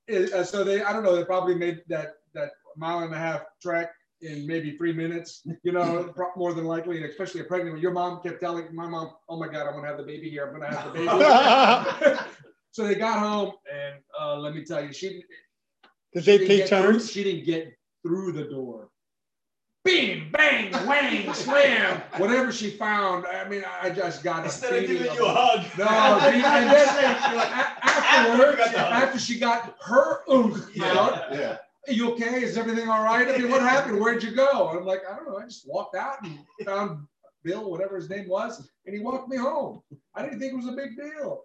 It- 0.07 0.33
uh, 0.33 0.43
so 0.43 0.63
they, 0.63 0.83
I 0.83 0.91
don't 0.93 1.03
know, 1.03 1.15
they 1.15 1.23
probably 1.23 1.55
made 1.55 1.81
that 1.88 2.15
that 2.33 2.51
mile 2.75 2.99
and 2.99 3.13
a 3.13 3.17
half 3.17 3.41
trek 3.61 3.91
in 4.21 4.45
maybe 4.45 4.75
three 4.77 4.91
minutes. 4.93 5.41
You 5.63 5.71
know, 5.71 6.13
more 6.35 6.53
than 6.53 6.65
likely, 6.65 6.97
and 6.97 7.05
especially 7.05 7.41
a 7.41 7.45
pregnant. 7.45 7.79
Your 7.79 7.91
mom 7.91 8.21
kept 8.21 8.41
telling 8.41 8.73
my 8.75 8.88
mom, 8.88 9.11
"Oh 9.29 9.39
my 9.39 9.47
God, 9.47 9.65
I'm 9.67 9.73
gonna 9.75 9.88
have 9.88 9.97
the 9.97 10.03
baby 10.03 10.29
here. 10.29 10.45
I'm 10.45 10.59
gonna 10.59 10.75
have 10.75 10.93
the 10.93 10.99
baby." 10.99 12.19
so 12.71 12.85
they 12.85 12.95
got 12.95 13.19
home, 13.19 13.53
and 13.73 13.95
uh, 14.19 14.35
let 14.38 14.53
me 14.53 14.63
tell 14.65 14.83
you, 14.83 14.91
she 14.91 15.23
Did 16.13 16.25
they 16.25 16.38
didn't 16.38 16.47
take 16.57 16.67
through- 16.67 16.81
turns? 16.93 17.11
She 17.11 17.23
didn't 17.23 17.45
get 17.45 17.73
through 18.05 18.33
the 18.33 18.43
door. 18.45 18.89
Bing, 19.86 20.30
bang, 20.32 20.74
whang, 20.88 21.32
slam. 21.36 22.02
Whatever 22.17 22.52
she 22.52 22.71
found, 22.71 23.26
I 23.28 23.48
mean, 23.48 23.63
I 23.82 23.91
just 23.91 24.24
got 24.24 24.41
a 24.41 24.45
instead 24.45 24.74
of 24.74 24.80
feeling 24.82 25.04
giving 25.04 25.12
of- 25.12 25.17
you 25.17 25.26
a 25.28 25.30
hug. 25.32 25.60
no, 25.78 25.86
she- 26.32 26.41
got 26.41 26.63
and 26.63 26.69
then- 26.71 26.88
shake, 26.88 27.28
you're 27.30 27.38
like, 27.38 27.50
a- 27.50 27.86
After 27.86 28.32
afterwards, 28.41 28.58
you 28.58 28.58
got 28.58 28.71
the 28.74 28.80
hug. 28.80 29.04
after 29.04 29.19
she 29.19 29.39
got 29.39 29.76
her 29.82 30.21
oomph 30.30 30.76
Yeah. 30.76 30.86
out, 31.00 31.34
Yeah. 31.34 31.58
"Are 31.88 31.93
you 31.93 32.12
okay? 32.13 32.43
Is 32.43 32.58
everything 32.58 32.89
all 32.89 33.04
right? 33.04 33.28
I 33.28 33.38
mean, 33.38 33.52
what 33.52 33.62
happened? 33.62 34.02
Where'd 34.02 34.24
you 34.24 34.32
go? 34.32 34.69
I'm 34.69 34.86
like, 34.86 35.02
I 35.08 35.15
don't 35.15 35.30
know. 35.30 35.38
I 35.38 35.43
just 35.43 35.67
walked 35.67 35.95
out 35.95 36.17
and 36.24 36.39
found 36.65 37.06
Bill, 37.43 37.69
whatever 37.69 37.95
his 37.95 38.10
name 38.10 38.28
was, 38.28 38.67
and 38.88 38.95
he 38.95 39.02
walked 39.04 39.30
me 39.30 39.38
home. 39.38 39.84
I 40.15 40.24
didn't 40.24 40.39
think 40.39 40.54
it 40.54 40.56
was 40.56 40.67
a 40.67 40.71
big 40.71 40.98
deal. 40.98 41.43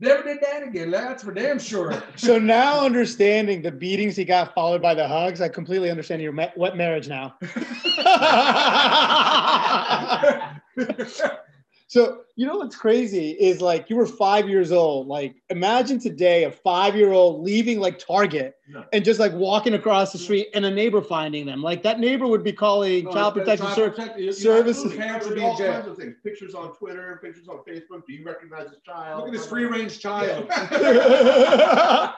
Never 0.00 0.22
did 0.22 0.38
that 0.42 0.62
again. 0.62 0.90
That's 0.90 1.22
for 1.22 1.32
damn 1.32 1.58
sure. 1.58 2.02
So 2.16 2.38
now 2.38 2.84
understanding 2.84 3.62
the 3.62 3.70
beatings 3.70 4.16
he 4.16 4.24
got 4.24 4.54
followed 4.54 4.82
by 4.82 4.94
the 4.94 5.06
hugs, 5.06 5.40
I 5.40 5.48
completely 5.48 5.90
understand 5.90 6.20
your 6.20 6.32
ma- 6.32 6.50
wet 6.56 6.76
marriage 6.76 7.08
now. 7.08 7.36
so 11.86 12.22
you 12.36 12.46
know 12.46 12.56
what's 12.56 12.74
crazy 12.74 13.30
is 13.32 13.60
like 13.60 13.88
you 13.90 13.94
were 13.96 14.06
five 14.06 14.48
years 14.48 14.72
old. 14.72 15.06
Like 15.06 15.36
imagine 15.50 16.00
today 16.00 16.44
a 16.44 16.50
five-year-old 16.50 17.44
leaving 17.44 17.78
like 17.78 17.98
Target 17.98 18.56
No. 18.68 18.84
and 18.92 19.04
just 19.04 19.20
like 19.20 19.32
walking 19.34 19.74
across 19.74 20.10
the 20.10 20.18
street 20.18 20.48
and 20.54 20.64
a 20.64 20.70
neighbor 20.70 21.00
finding 21.02 21.46
them. 21.46 21.62
Like 21.62 21.82
that 21.84 22.00
neighbor 22.00 22.26
would 22.26 22.42
be 22.42 22.52
calling 22.52 23.04
child 23.12 23.34
protection 23.34 23.68
service. 23.74 23.96
Protect- 23.98 24.18
you- 24.18 24.24
you- 24.26 24.32
services. 24.32 24.94
Parents 24.94 25.26
would 25.26 25.36
be 25.36 25.42
all 25.42 25.56
jail. 25.56 25.74
kinds 25.74 25.86
of 25.86 25.96
things. 25.96 26.16
Pictures 26.24 26.54
on 26.54 26.74
Twitter, 26.74 27.20
pictures 27.22 27.48
on 27.48 27.58
Facebook. 27.58 28.04
Do 28.06 28.12
you 28.14 28.24
recognize 28.24 28.70
this 28.70 28.80
child? 28.84 29.18
Look 29.18 29.28
at 29.28 29.32
this 29.34 29.46
free 29.46 29.64
range 29.66 30.00
child. 30.00 30.48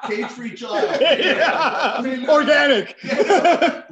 Cage 0.09 0.26
free 0.29 0.55
child. 0.55 0.98
Yeah. 1.00 2.26
Organic. 2.31 2.96
Yeah, 3.05 3.83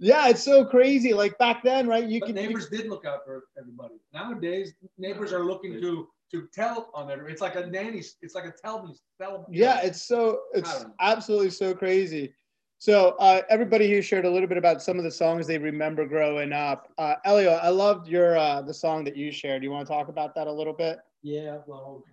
it's 0.00 0.42
so 0.42 0.64
crazy. 0.64 1.12
Like 1.12 1.36
back 1.38 1.62
then, 1.62 1.86
right? 1.86 2.06
You 2.06 2.20
But 2.20 2.26
could 2.26 2.34
neighbors 2.34 2.68
did 2.68 2.88
look 2.88 3.04
out 3.04 3.24
for 3.24 3.44
everybody. 3.58 3.94
Nowadays, 4.12 4.74
neighbors 4.98 5.32
are 5.32 5.44
looking 5.44 5.80
to 5.80 6.08
to 6.32 6.48
tell 6.52 6.90
on 6.94 7.10
every. 7.10 7.30
It's 7.30 7.40
like 7.40 7.54
a 7.54 7.66
nanny. 7.66 8.02
It's 8.22 8.34
like 8.34 8.44
a 8.44 8.52
tell 8.52 8.86
me. 8.86 8.94
Tell 9.20 9.46
Yeah, 9.50 9.80
it's 9.82 10.02
so 10.02 10.40
it's 10.52 10.84
absolutely 11.00 11.50
so 11.50 11.74
crazy. 11.74 12.34
So 12.78 13.16
uh, 13.18 13.42
everybody 13.48 13.86
here 13.86 14.02
shared 14.02 14.26
a 14.26 14.30
little 14.30 14.48
bit 14.48 14.58
about 14.58 14.82
some 14.82 14.98
of 14.98 15.04
the 15.04 15.10
songs 15.10 15.46
they 15.46 15.58
remember 15.58 16.04
growing 16.06 16.52
up. 16.52 16.92
Uh, 16.98 17.14
Elio, 17.24 17.52
I 17.52 17.68
loved 17.70 18.08
your 18.08 18.36
uh, 18.36 18.60
the 18.60 18.74
song 18.74 19.04
that 19.04 19.16
you 19.16 19.30
shared. 19.32 19.62
You 19.62 19.70
want 19.70 19.86
to 19.86 19.92
talk 19.92 20.08
about 20.08 20.34
that 20.34 20.48
a 20.48 20.52
little 20.52 20.72
bit? 20.74 20.98
Yeah, 21.22 21.58
well, 21.66 22.04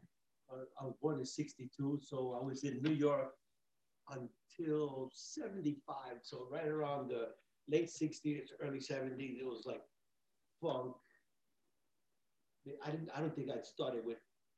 I- 0.49 0.81
I 0.81 0.85
was 0.85 0.95
born 1.01 1.19
in 1.19 1.25
'62, 1.25 1.99
so 2.01 2.37
I 2.41 2.45
was 2.45 2.63
in 2.63 2.81
New 2.81 2.93
York 2.93 3.33
until 4.09 5.09
'75. 5.13 6.19
So 6.21 6.47
right 6.49 6.67
around 6.67 7.09
the 7.09 7.29
late 7.69 7.89
'60s, 7.89 8.47
early 8.61 8.79
'70s, 8.79 9.39
it 9.39 9.45
was 9.45 9.63
like 9.65 9.81
funk. 10.61 10.95
I 12.85 12.91
didn't. 12.91 13.09
I 13.15 13.19
don't 13.19 13.35
think 13.35 13.49
I 13.49 13.61
started 13.61 14.05
with 14.05 14.17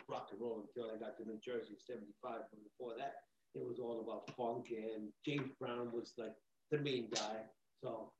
rock 0.09 0.29
and 0.31 0.41
roll 0.41 0.65
until 0.67 0.91
I 0.91 0.97
got 0.99 1.17
to 1.17 1.25
New 1.25 1.39
Jersey 1.43 1.73
in 1.73 1.79
'75. 1.79 2.41
But 2.51 2.63
before 2.63 2.93
that, 2.97 3.15
it 3.55 3.65
was 3.65 3.79
all 3.79 4.01
about 4.01 4.35
funk, 4.35 4.67
and 4.71 5.09
James 5.25 5.51
Brown 5.59 5.91
was 5.93 6.13
like 6.17 6.33
the 6.71 6.79
main 6.79 7.09
guy. 7.13 7.37
So 7.83 8.11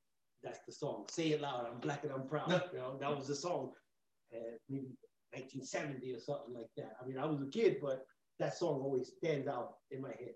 that's 0.43 0.59
the 0.67 0.73
song. 0.73 1.05
Say 1.09 1.31
it 1.31 1.41
loud. 1.41 1.67
I'm 1.71 1.79
black 1.79 2.03
and 2.03 2.11
I'm 2.11 2.27
proud. 2.27 2.69
You 2.73 2.79
know, 2.79 2.97
that 2.99 3.15
was 3.15 3.27
the 3.27 3.35
song. 3.35 3.71
And 4.31 4.57
maybe 4.69 4.97
1970 5.31 6.13
or 6.13 6.19
something 6.19 6.53
like 6.53 6.69
that. 6.77 6.97
I 7.01 7.07
mean, 7.07 7.17
I 7.17 7.25
was 7.25 7.41
a 7.41 7.49
kid, 7.49 7.77
but 7.81 8.05
that 8.39 8.57
song 8.57 8.81
always 8.81 9.11
stands 9.17 9.47
out 9.47 9.75
in 9.91 10.01
my 10.01 10.09
head. 10.09 10.35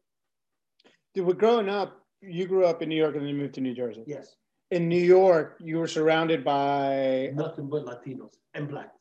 Dude, 1.14 1.26
well, 1.26 1.36
growing 1.36 1.70
up, 1.70 2.07
you 2.22 2.48
grew 2.48 2.66
up 2.66 2.82
in 2.82 2.90
New 2.90 2.96
York 2.96 3.16
and 3.16 3.24
then 3.24 3.30
you 3.30 3.36
moved 3.36 3.54
to 3.56 3.62
New 3.62 3.74
Jersey. 3.74 4.04
Yes, 4.08 4.36
In 4.72 4.90
New 4.90 5.02
York, 5.02 5.58
you 5.60 5.78
were 5.78 5.88
surrounded 5.88 6.44
by 6.44 7.32
nothing 7.34 7.70
but 7.70 7.86
Latinos 7.86 8.34
and 8.54 8.68
blacks. 8.68 8.92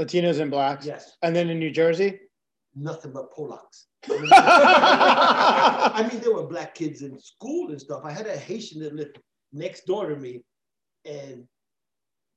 Latinos 0.00 0.40
and 0.40 0.50
blacks. 0.50 0.84
Yes, 0.84 1.16
And 1.22 1.34
then 1.34 1.48
in 1.48 1.58
New 1.58 1.70
Jersey, 1.70 2.20
nothing 2.74 3.12
but 3.12 3.32
Polacks. 3.34 3.86
I 4.10 6.06
mean, 6.10 6.20
there 6.20 6.34
were 6.34 6.46
black 6.46 6.74
kids 6.74 7.02
in 7.02 7.18
school 7.18 7.70
and 7.70 7.80
stuff. 7.80 8.02
I 8.04 8.12
had 8.12 8.26
a 8.26 8.36
Haitian 8.36 8.82
that 8.82 8.94
lived 8.94 9.18
next 9.52 9.86
door 9.86 10.08
to 10.08 10.16
me, 10.16 10.44
and 11.04 11.44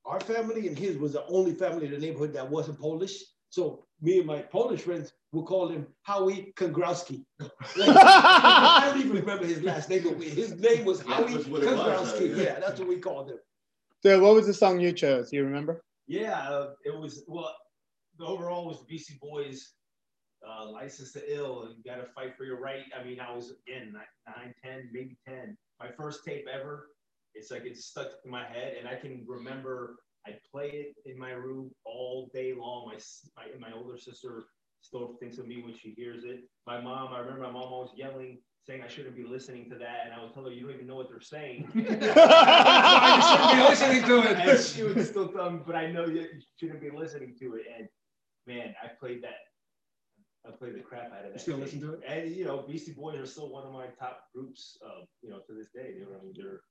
our 0.05 0.19
family 0.21 0.67
and 0.67 0.77
his 0.77 0.97
was 0.97 1.13
the 1.13 1.25
only 1.27 1.53
family 1.53 1.85
in 1.85 1.91
the 1.91 1.97
neighborhood 1.99 2.33
that 2.33 2.49
wasn't 2.49 2.79
Polish. 2.79 3.21
So 3.49 3.85
me 4.01 4.19
and 4.19 4.27
my 4.27 4.41
Polish 4.41 4.81
friends 4.81 5.13
would 5.31 5.45
call 5.45 5.67
him 5.69 5.87
Howie 6.03 6.53
Kongrowski. 6.55 7.25
Like, 7.77 7.95
I 7.97 8.89
don't 8.91 8.99
even 8.99 9.11
remember 9.17 9.45
his 9.45 9.61
last 9.63 9.89
name, 9.89 10.03
but 10.03 10.21
his 10.23 10.55
name 10.59 10.85
was 10.85 10.99
That 10.99 11.07
Howie 11.09 11.33
was 11.35 11.47
what 11.47 11.61
was, 11.61 11.69
Kongrowski. 11.71 12.35
yeah. 12.37 12.43
Yeah, 12.43 12.59
that's 12.59 12.79
what 12.79 12.87
we 12.89 12.97
called 12.99 13.29
him. 13.31 13.37
so 14.03 14.19
what 14.21 14.33
was 14.33 14.47
the 14.47 14.53
song 14.53 14.79
you 14.79 14.91
chose? 14.93 15.29
Do 15.31 15.37
you 15.37 15.43
remember? 15.45 15.81
Yeah, 16.07 16.39
uh, 16.49 16.73
it 16.85 16.97
was 16.97 17.23
well. 17.27 17.55
The 18.17 18.25
overall 18.25 18.65
was 18.67 18.79
the 18.79 18.85
Beastie 18.85 19.17
Boys, 19.21 19.73
uh, 20.47 20.69
"License 20.69 21.13
to 21.13 21.21
Ill," 21.35 21.63
and 21.63 21.75
you 21.77 21.83
got 21.89 21.97
to 21.97 22.07
fight 22.13 22.35
for 22.37 22.43
your 22.43 22.59
right. 22.59 22.83
I 22.99 23.03
mean, 23.03 23.19
I 23.19 23.31
was 23.33 23.53
again 23.67 23.93
ni- 23.93 24.31
nine, 24.35 24.53
ten, 24.63 24.89
maybe 24.91 25.17
ten. 25.27 25.55
My 25.79 25.89
first 25.91 26.25
tape 26.25 26.45
ever. 26.51 26.87
It's 27.35 27.51
like 27.51 27.63
it's 27.65 27.85
stuck 27.85 28.07
in 28.25 28.31
my 28.31 28.43
head, 28.45 28.75
and 28.79 28.87
I 28.87 28.95
can 28.95 29.23
remember 29.27 29.97
I'd 30.27 30.39
play 30.51 30.67
it 30.67 30.95
in 31.09 31.17
my 31.17 31.31
room 31.31 31.71
all 31.85 32.29
day 32.33 32.53
long. 32.53 32.87
My 32.87 32.97
my, 33.37 33.69
my 33.69 33.75
older 33.75 33.97
sister 33.97 34.45
still 34.81 35.17
thinks 35.19 35.37
of 35.37 35.47
me 35.47 35.61
when 35.61 35.75
she 35.75 35.93
hears 35.97 36.23
it. 36.23 36.41
My 36.67 36.79
mom, 36.81 37.13
I 37.13 37.19
remember 37.19 37.41
my 37.41 37.51
mom 37.51 37.73
always 37.73 37.91
yelling, 37.95 38.39
saying 38.65 38.81
I 38.83 38.87
shouldn't 38.87 39.15
be 39.15 39.23
listening 39.23 39.69
to 39.69 39.77
that, 39.77 40.01
and 40.05 40.13
I 40.13 40.21
would 40.21 40.33
tell 40.33 40.43
her, 40.45 40.51
"You 40.51 40.65
don't 40.65 40.75
even 40.75 40.87
know 40.87 40.95
what 40.95 41.09
they're 41.09 41.21
saying." 41.21 41.69
I 42.15 43.19
shouldn't 43.27 43.51
be 43.57 43.69
listening 43.69 44.03
to 44.03 44.29
it. 44.29 44.39
and 44.39 44.49
it. 44.49 44.63
she 44.63 44.83
would 44.83 45.05
still 45.05 45.29
tell 45.29 45.51
me, 45.51 45.59
but 45.65 45.75
I 45.75 45.91
know 45.91 46.05
you 46.05 46.27
shouldn't 46.59 46.81
be 46.81 46.89
listening 46.89 47.35
to 47.39 47.55
it. 47.55 47.65
And 47.77 47.87
man, 48.47 48.75
I 48.83 48.87
played 48.99 49.23
that. 49.23 49.39
I 50.47 50.51
played 50.51 50.75
the 50.75 50.81
crap 50.81 51.11
out 51.11 51.25
of 51.25 51.31
that. 51.31 51.33
You 51.33 51.39
still 51.39 51.55
tape. 51.55 51.65
listen 51.65 51.81
to 51.81 51.93
it? 51.93 52.01
And 52.07 52.35
you 52.35 52.45
know, 52.45 52.63
Beastie 52.67 52.93
Boys 52.93 53.17
are 53.19 53.25
still 53.25 53.49
one 53.49 53.65
of 53.65 53.73
my 53.73 53.87
top 53.99 54.23
groups. 54.33 54.77
Uh, 54.85 55.03
you 55.21 55.29
know, 55.29 55.39
to 55.47 55.53
this 55.53 55.67
day, 55.73 55.95
they're 55.97 56.17
I 56.17 56.21
mean, 56.23 56.33
they're 56.35 56.61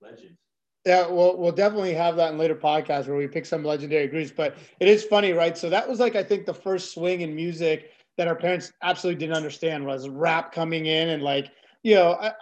legends. 0.00 0.38
Yeah, 0.84 1.06
we'll 1.06 1.38
we'll 1.38 1.52
definitely 1.52 1.94
have 1.94 2.16
that 2.16 2.32
in 2.32 2.38
later 2.38 2.54
podcasts 2.54 3.06
where 3.06 3.16
we 3.16 3.26
pick 3.26 3.46
some 3.46 3.64
legendary 3.64 4.06
groups. 4.06 4.30
But 4.30 4.56
it 4.80 4.88
is 4.88 5.04
funny, 5.04 5.32
right? 5.32 5.56
So 5.56 5.70
that 5.70 5.88
was 5.88 5.98
like 5.98 6.14
I 6.14 6.22
think 6.22 6.44
the 6.44 6.54
first 6.54 6.92
swing 6.92 7.22
in 7.22 7.34
music 7.34 7.90
that 8.18 8.28
our 8.28 8.36
parents 8.36 8.72
absolutely 8.82 9.18
didn't 9.18 9.36
understand 9.36 9.86
was 9.86 10.08
rap 10.08 10.52
coming 10.52 10.86
in 10.86 11.08
and 11.08 11.22
like 11.22 11.50
you 11.82 11.94
know, 11.94 12.12
I, 12.12 12.32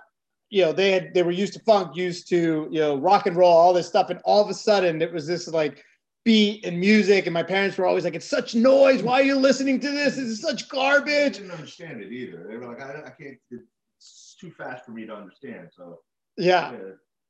you 0.51 0.63
know 0.63 0.73
they 0.73 0.91
had 0.91 1.15
they 1.15 1.23
were 1.23 1.31
used 1.31 1.53
to 1.55 1.61
funk, 1.61 1.97
used 1.97 2.29
to 2.31 2.69
you 2.71 2.81
know 2.81 2.97
rock 2.97 3.27
and 3.27 3.37
roll, 3.37 3.53
all 3.53 3.73
this 3.73 3.87
stuff, 3.87 4.11
and 4.11 4.21
all 4.25 4.43
of 4.43 4.51
a 4.51 4.55
sudden 4.55 5.01
it 5.03 5.13
was 5.13 5.27
this 5.27 5.47
like 5.49 5.85
beat 6.25 6.65
and 6.65 6.79
music, 6.79 7.27
and 7.27 7.35
my 7.35 7.43
parents 7.43 7.77
were 7.79 7.87
always 7.87 8.05
like, 8.05 8.15
"It's 8.15 8.29
such 8.29 8.55
noise. 8.55 9.03
Why 9.03 9.21
are 9.21 9.25
you 9.25 9.37
listening 9.37 9.81
to 9.81 9.91
this? 9.91 10.17
This 10.17 10.25
is 10.25 10.41
such 10.41 10.65
I 10.65 10.67
garbage." 10.69 11.39
didn't 11.39 11.51
understand 11.53 12.01
it 12.01 12.13
either. 12.13 12.47
They 12.49 12.57
were 12.57 12.67
like, 12.67 12.81
I, 12.81 13.07
I 13.07 13.11
can't. 13.11 13.39
It's 13.51 14.37
too 14.41 14.51
fast 14.51 14.85
for 14.85 14.93
me 14.93 15.07
to 15.07 15.15
understand. 15.15 15.69
So 15.77 16.01
Yeah, 16.37 16.73
yeah. 16.73 16.79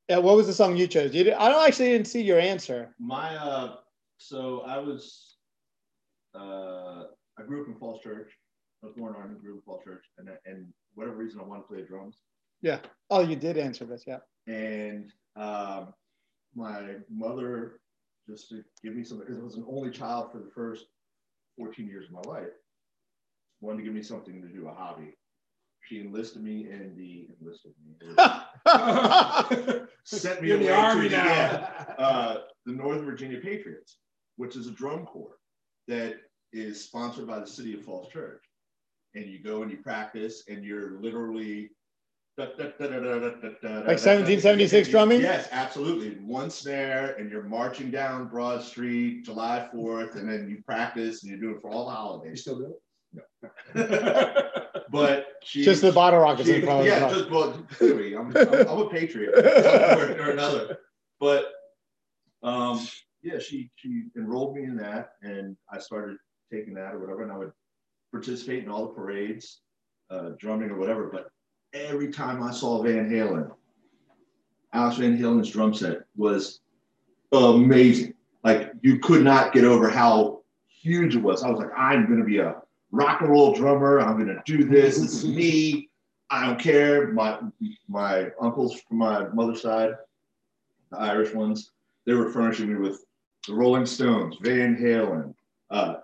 Yeah. 0.09 0.17
What 0.17 0.35
was 0.35 0.47
the 0.47 0.53
song 0.53 0.75
you 0.75 0.87
chose? 0.87 1.13
You 1.13 1.23
did, 1.23 1.33
I 1.33 1.49
don't 1.49 1.65
actually 1.65 1.89
didn't 1.89 2.07
see 2.07 2.21
your 2.21 2.39
answer. 2.39 2.95
my 2.99 3.35
uh, 3.35 3.75
so 4.17 4.61
I 4.61 4.77
was, 4.77 5.37
uh, 6.35 7.03
I 7.37 7.43
grew 7.45 7.61
up 7.61 7.67
in 7.67 7.75
Falls 7.75 8.01
Church. 8.01 8.31
I 8.83 8.87
was 8.87 8.95
born 8.95 9.15
in 9.15 9.37
grew 9.39 9.53
up 9.53 9.57
in 9.57 9.61
Falls 9.65 9.83
Church, 9.83 10.05
and 10.17 10.29
and 10.45 10.67
whatever 10.95 11.17
reason 11.17 11.39
I 11.39 11.43
wanted 11.43 11.61
to 11.61 11.67
play 11.67 11.81
the 11.81 11.87
drums. 11.87 12.17
Oh, 13.09 13.21
you 13.21 13.35
did 13.35 13.57
answer 13.57 13.85
this. 13.85 14.03
Yeah. 14.07 14.19
and 14.47 15.11
um, 15.35 15.93
my 16.55 16.95
mother 17.09 17.79
just 18.29 18.49
to 18.49 18.63
give 18.83 18.95
me 18.95 19.03
something. 19.03 19.27
because 19.27 19.41
I 19.41 19.43
was 19.43 19.55
an 19.55 19.65
only 19.69 19.91
child 19.91 20.31
for 20.31 20.39
the 20.39 20.51
first 20.55 20.85
14 21.57 21.87
years 21.87 22.05
of 22.05 22.11
my 22.11 22.31
life 22.31 22.53
wanted 23.61 23.77
to 23.77 23.83
give 23.83 23.93
me 23.93 24.01
something 24.01 24.41
to 24.41 24.47
do 24.47 24.67
a 24.67 24.73
hobby 24.73 25.15
she 25.87 25.99
enlisted 26.01 26.43
me 26.43 26.67
in 26.69 26.93
the 26.97 27.27
enlisted 27.41 27.71
me 27.85 27.95
sent 30.03 30.41
me 30.41 30.49
You're 30.49 30.57
in 30.57 30.63
the 30.63 30.69
away 30.69 30.75
to 30.75 30.81
army 30.87 31.07
the, 31.09 31.17
now. 31.17 31.95
uh, 31.97 32.37
the 32.65 32.73
Northern 32.73 33.05
Virginia 33.05 33.39
Patriots 33.39 33.97
which 34.37 34.55
is 34.55 34.67
a 34.67 34.71
drum 34.71 35.05
corps 35.05 35.37
that 35.87 36.15
is 36.53 36.83
sponsored 36.83 37.27
by 37.27 37.39
the 37.39 37.47
city 37.47 37.73
of 37.73 37.83
Falls 37.83 38.11
Church 38.11 38.43
and 39.15 39.25
you 39.25 39.43
go 39.43 39.61
and 39.61 39.71
you 39.71 39.77
practice 39.77 40.43
and 40.47 40.63
you're 40.63 40.99
literally 41.01 41.69
Like 42.37 42.57
1776 42.57 44.89
drumming? 44.89 45.21
Yes, 45.21 45.47
absolutely. 45.51 46.11
One 46.25 46.49
snare, 46.49 47.15
and 47.19 47.29
you're 47.29 47.43
marching 47.43 47.91
down 47.91 48.27
Broad 48.27 48.63
Street, 48.63 49.23
July 49.23 49.69
4th, 49.73 50.15
and 50.15 50.27
then 50.27 50.49
you 50.49 50.63
practice 50.63 51.21
and 51.23 51.31
you 51.31 51.39
do 51.39 51.51
it 51.51 51.61
for 51.61 51.69
all 51.69 51.85
the 51.85 51.91
You 51.91 51.95
holidays. 51.97 52.41
still 52.41 52.57
do 52.57 52.73
But 54.93 55.39
she 55.43 55.63
Just 55.63 55.81
the 55.81 55.91
bottle 55.91 56.19
rockets. 56.19 56.47
she- 56.47 56.57
in 56.57 56.61
front 56.61 56.81
of 56.81 56.85
yeah, 56.85 57.05
us. 57.05 57.17
just 57.17 57.31
well, 57.31 57.51
clearly, 57.71 58.15
I'm, 58.15 58.27
I'm, 58.37 58.53
I'm 58.53 58.79
a 58.79 58.89
patriot 58.89 59.33
or, 59.35 60.21
or 60.21 60.29
another. 60.29 60.77
But 61.19 61.45
um, 62.43 62.79
yeah, 63.23 63.39
she 63.39 63.71
she 63.75 64.03
enrolled 64.15 64.55
me 64.55 64.65
in 64.65 64.77
that, 64.77 65.13
and 65.23 65.57
I 65.71 65.79
started 65.79 66.17
taking 66.51 66.75
that 66.75 66.93
or 66.93 66.99
whatever, 66.99 67.23
and 67.23 67.31
I 67.31 67.37
would 67.39 67.53
participate 68.11 68.63
in 68.63 68.69
all 68.69 68.85
the 68.85 68.93
parades, 68.93 69.61
uh, 70.11 70.29
drumming 70.39 70.69
or 70.69 70.77
whatever. 70.77 71.09
But 71.11 71.31
every 71.73 72.11
time 72.11 72.43
I 72.43 72.51
saw 72.51 72.83
Van 72.83 73.09
Halen, 73.09 73.49
Alex 74.73 74.97
Van 74.97 75.17
Halen's 75.17 75.49
drum 75.49 75.73
set 75.73 76.01
was 76.15 76.59
amazing. 77.31 78.13
Like 78.43 78.73
you 78.81 78.99
could 78.99 79.23
not 79.23 79.53
get 79.53 79.63
over 79.63 79.89
how 79.89 80.43
huge 80.67 81.15
it 81.15 81.23
was. 81.23 81.41
I 81.41 81.49
was 81.49 81.59
like, 81.59 81.71
I'm 81.75 82.07
gonna 82.07 82.25
be 82.25 82.37
a 82.37 82.61
rock 82.93 83.21
and 83.21 83.29
roll 83.29 83.53
drummer. 83.53 83.99
I'm 83.99 84.17
gonna 84.17 84.41
do 84.45 84.63
this. 84.63 84.99
This 84.99 85.23
is 85.23 85.25
me. 85.35 85.89
I 86.29 86.45
don't 86.45 86.59
care. 86.59 87.11
My 87.11 87.39
my 87.89 88.29
uncles 88.39 88.79
from 88.81 88.99
my 88.99 89.27
mother's 89.29 89.61
side, 89.61 89.91
the 90.91 90.99
Irish 90.99 91.33
ones, 91.33 91.71
they 92.05 92.13
were 92.13 92.31
furnishing 92.31 92.69
me 92.71 92.79
with 92.79 93.03
the 93.47 93.53
Rolling 93.53 93.85
Stones, 93.85 94.37
Van 94.41 94.77
Halen, 94.77 95.33
uh, 95.69 95.95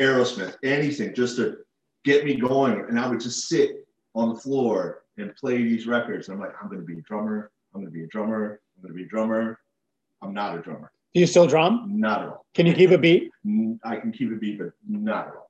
Aerosmith, 0.00 0.56
anything 0.64 1.14
just 1.14 1.36
to 1.36 1.58
get 2.04 2.24
me 2.24 2.34
going. 2.34 2.84
And 2.88 2.98
I 2.98 3.08
would 3.08 3.20
just 3.20 3.48
sit 3.48 3.86
on 4.14 4.30
the 4.30 4.40
floor 4.40 5.04
and 5.18 5.34
play 5.36 5.58
these 5.62 5.86
records. 5.86 6.28
And 6.28 6.34
I'm 6.36 6.40
like, 6.40 6.54
I'm 6.60 6.68
gonna 6.68 6.82
be 6.82 6.98
a 6.98 7.02
drummer. 7.02 7.50
I'm 7.74 7.82
gonna 7.82 7.92
be 7.92 8.04
a 8.04 8.08
drummer. 8.08 8.60
I'm 8.76 8.82
gonna 8.82 8.94
be 8.94 9.04
a 9.04 9.08
drummer. 9.08 9.60
I'm 10.22 10.34
not 10.34 10.58
a 10.58 10.60
drummer. 10.60 10.90
Do 11.14 11.20
you 11.20 11.26
still 11.26 11.46
drum? 11.46 11.86
Not 11.88 12.22
at 12.22 12.28
all. 12.28 12.46
Can 12.54 12.66
you 12.66 12.72
keep 12.72 12.90
a 12.90 12.98
beat? 12.98 13.30
I 13.84 13.96
can 13.96 14.12
keep 14.12 14.30
a 14.30 14.36
beat, 14.36 14.58
but 14.58 14.70
not 14.88 15.28
at 15.28 15.34
all. 15.34 15.49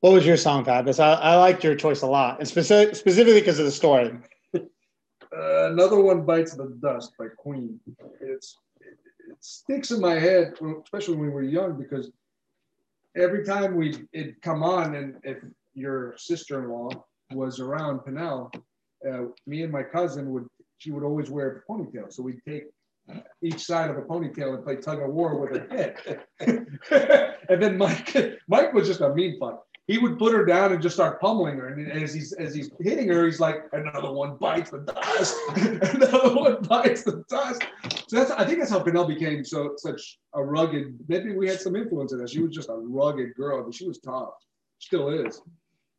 What 0.00 0.14
was 0.14 0.24
your 0.24 0.38
song, 0.38 0.64
Fabus? 0.64 0.98
I, 0.98 1.12
I 1.12 1.36
liked 1.36 1.62
your 1.62 1.74
choice 1.74 2.00
a 2.00 2.06
lot, 2.06 2.38
and 2.38 2.48
specific, 2.48 2.96
specifically 2.96 3.40
because 3.40 3.58
of 3.58 3.66
the 3.66 3.70
story. 3.70 4.12
Uh, 4.54 5.70
another 5.70 6.00
one 6.00 6.22
bites 6.22 6.54
the 6.54 6.76
dust 6.82 7.12
by 7.18 7.26
Queen. 7.36 7.78
It's 8.20 8.56
it, 8.80 8.98
it 9.28 9.36
sticks 9.40 9.90
in 9.90 10.00
my 10.00 10.14
head, 10.14 10.54
especially 10.82 11.16
when 11.16 11.26
we 11.26 11.32
were 11.32 11.42
young, 11.42 11.78
because 11.78 12.10
every 13.16 13.44
time 13.44 13.76
we 13.76 14.06
it 14.12 14.40
come 14.42 14.62
on, 14.62 14.96
and 14.96 15.16
if 15.22 15.38
your 15.74 16.14
sister-in-law 16.16 16.88
was 17.32 17.60
around 17.60 18.00
Pinnell, 18.00 18.52
uh, 19.08 19.26
me 19.46 19.62
and 19.62 19.72
my 19.72 19.82
cousin 19.82 20.30
would 20.32 20.46
she 20.78 20.90
would 20.90 21.04
always 21.04 21.30
wear 21.30 21.64
a 21.68 21.70
ponytail, 21.70 22.10
so 22.10 22.22
we'd 22.22 22.40
take 22.48 22.64
each 23.42 23.64
side 23.64 23.90
of 23.90 23.98
a 23.98 24.02
ponytail 24.02 24.54
and 24.54 24.64
play 24.64 24.76
tug 24.76 25.00
of 25.00 25.10
war 25.10 25.38
with 25.38 25.56
her 25.56 25.68
head. 25.68 26.22
and 27.48 27.62
then 27.62 27.76
Mike, 27.76 28.16
Mike 28.48 28.72
was 28.72 28.86
just 28.86 29.00
a 29.00 29.14
mean 29.14 29.38
fuck. 29.38 29.64
He 29.90 29.98
would 29.98 30.20
put 30.20 30.32
her 30.32 30.44
down 30.44 30.72
and 30.72 30.80
just 30.80 30.94
start 30.94 31.20
pummeling 31.20 31.58
her. 31.58 31.66
And 31.66 31.90
as 31.90 32.14
he's 32.14 32.32
as 32.34 32.54
he's 32.54 32.70
hitting 32.78 33.08
her, 33.08 33.24
he's 33.24 33.40
like, 33.40 33.64
another 33.72 34.12
one 34.12 34.36
bites 34.36 34.70
the 34.70 34.78
dust. 34.78 35.36
another 35.56 36.32
one 36.32 36.62
bites 36.62 37.02
the 37.02 37.24
dust. 37.28 37.62
So 38.06 38.16
that's 38.16 38.30
I 38.30 38.44
think 38.44 38.60
that's 38.60 38.70
how 38.70 38.84
Pinnell 38.84 39.08
became 39.08 39.44
so 39.44 39.72
such 39.76 40.20
a 40.32 40.44
rugged. 40.44 40.96
Maybe 41.08 41.34
we 41.34 41.48
had 41.48 41.60
some 41.60 41.74
influence 41.74 42.12
in 42.12 42.18
that. 42.18 42.30
She 42.30 42.40
was 42.40 42.54
just 42.54 42.68
a 42.68 42.74
rugged 42.74 43.34
girl, 43.34 43.64
but 43.64 43.74
she 43.74 43.84
was 43.88 43.98
tough. 43.98 44.34
Still 44.78 45.08
is. 45.08 45.42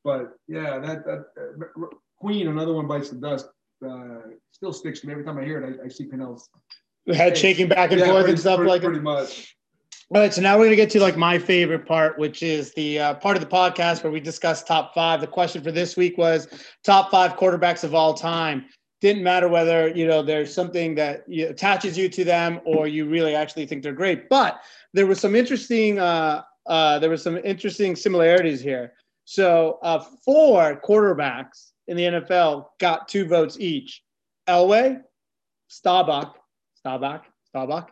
But 0.06 0.36
yeah, 0.47 0.80
that, 0.80 1.06
that 1.06 1.25
uh, 1.38 1.88
Queen, 2.17 2.47
another 2.47 2.73
one 2.73 2.88
bites 2.88 3.10
the 3.10 3.17
dust. 3.17 3.49
Uh, 3.86 4.19
still 4.51 4.71
sticks 4.71 5.01
to 5.01 5.08
me 5.08 5.12
every 5.12 5.25
time 5.25 5.38
I 5.38 5.43
hear 5.43 5.62
it. 5.62 5.80
I, 5.82 5.88
I 5.88 5.88
see 5.89 6.06
Pinnell's 6.06 6.47
Head 7.08 7.38
shaking 7.38 7.67
back 7.67 7.91
and 7.91 7.99
yeah, 7.99 8.06
forth 8.06 8.19
pretty, 8.19 8.32
and 8.32 8.39
stuff 8.39 8.58
pretty, 8.58 8.71
like 8.71 8.82
pretty 8.84 8.99
that. 8.99 9.04
much. 9.04 9.58
All 10.13 10.19
right, 10.19 10.34
so 10.34 10.41
now 10.41 10.58
we're 10.58 10.65
gonna 10.65 10.76
get 10.76 10.89
to 10.89 11.00
like 11.00 11.15
my 11.15 11.39
favorite 11.39 11.86
part, 11.86 12.19
which 12.19 12.43
is 12.43 12.74
the 12.74 13.00
uh, 13.00 13.13
part 13.13 13.38
of 13.38 13.41
the 13.41 13.47
podcast 13.47 14.04
where 14.04 14.12
we 14.12 14.19
discuss 14.19 14.62
top 14.62 14.93
five. 14.93 15.21
The 15.21 15.28
question 15.28 15.63
for 15.63 15.71
this 15.71 15.95
week 15.95 16.17
was 16.17 16.50
top 16.84 17.10
five 17.10 17.38
quarterbacks 17.38 17.86
of 17.86 17.95
all 17.95 18.13
time. 18.13 18.65
Didn't 19.00 19.24
matter 19.24 19.47
whether 19.47 19.88
you 19.88 20.06
know 20.06 20.21
there's 20.21 20.54
something 20.54 20.95
that 20.95 21.24
attaches 21.30 21.97
you 21.97 22.10
to 22.10 22.26
them 22.26 22.60
or 22.65 22.89
you 22.89 23.08
really 23.08 23.36
actually 23.36 23.65
think 23.65 23.84
they're 23.84 23.93
great. 23.93 24.28
But 24.28 24.60
there 24.93 25.08
was 25.08 25.21
some 25.21 25.34
interesting 25.34 25.97
uh, 25.97 26.41
uh, 26.67 27.00
there 27.00 27.10
was 27.10 27.24
some 27.24 27.38
interesting 27.38 27.95
similarities 27.95 28.60
here. 28.60 28.91
So 29.24 29.80
uh, 29.82 30.04
four 30.26 30.82
quarterbacks 30.84 31.71
in 31.88 31.95
the 31.95 32.04
NFL 32.04 32.65
got 32.82 33.08
two 33.08 33.26
votes 33.30 33.58
each. 33.62 34.04
Elway, 34.50 35.00
Staubach, 35.69 36.36
Staubach, 36.76 37.24
Staubach, 37.47 37.91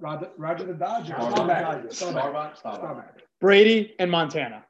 Roger, 0.00 0.30
Roger 0.36 0.64
the 0.64 0.74
Dodgers. 0.74 1.16
Starbuck. 1.16 1.34
Staubach. 1.36 1.92
Staubach. 1.92 2.56
Starbuck. 2.56 2.56
Starbuck. 2.56 3.22
Brady, 3.40 3.94
and 3.98 4.10
Montana. 4.10 4.64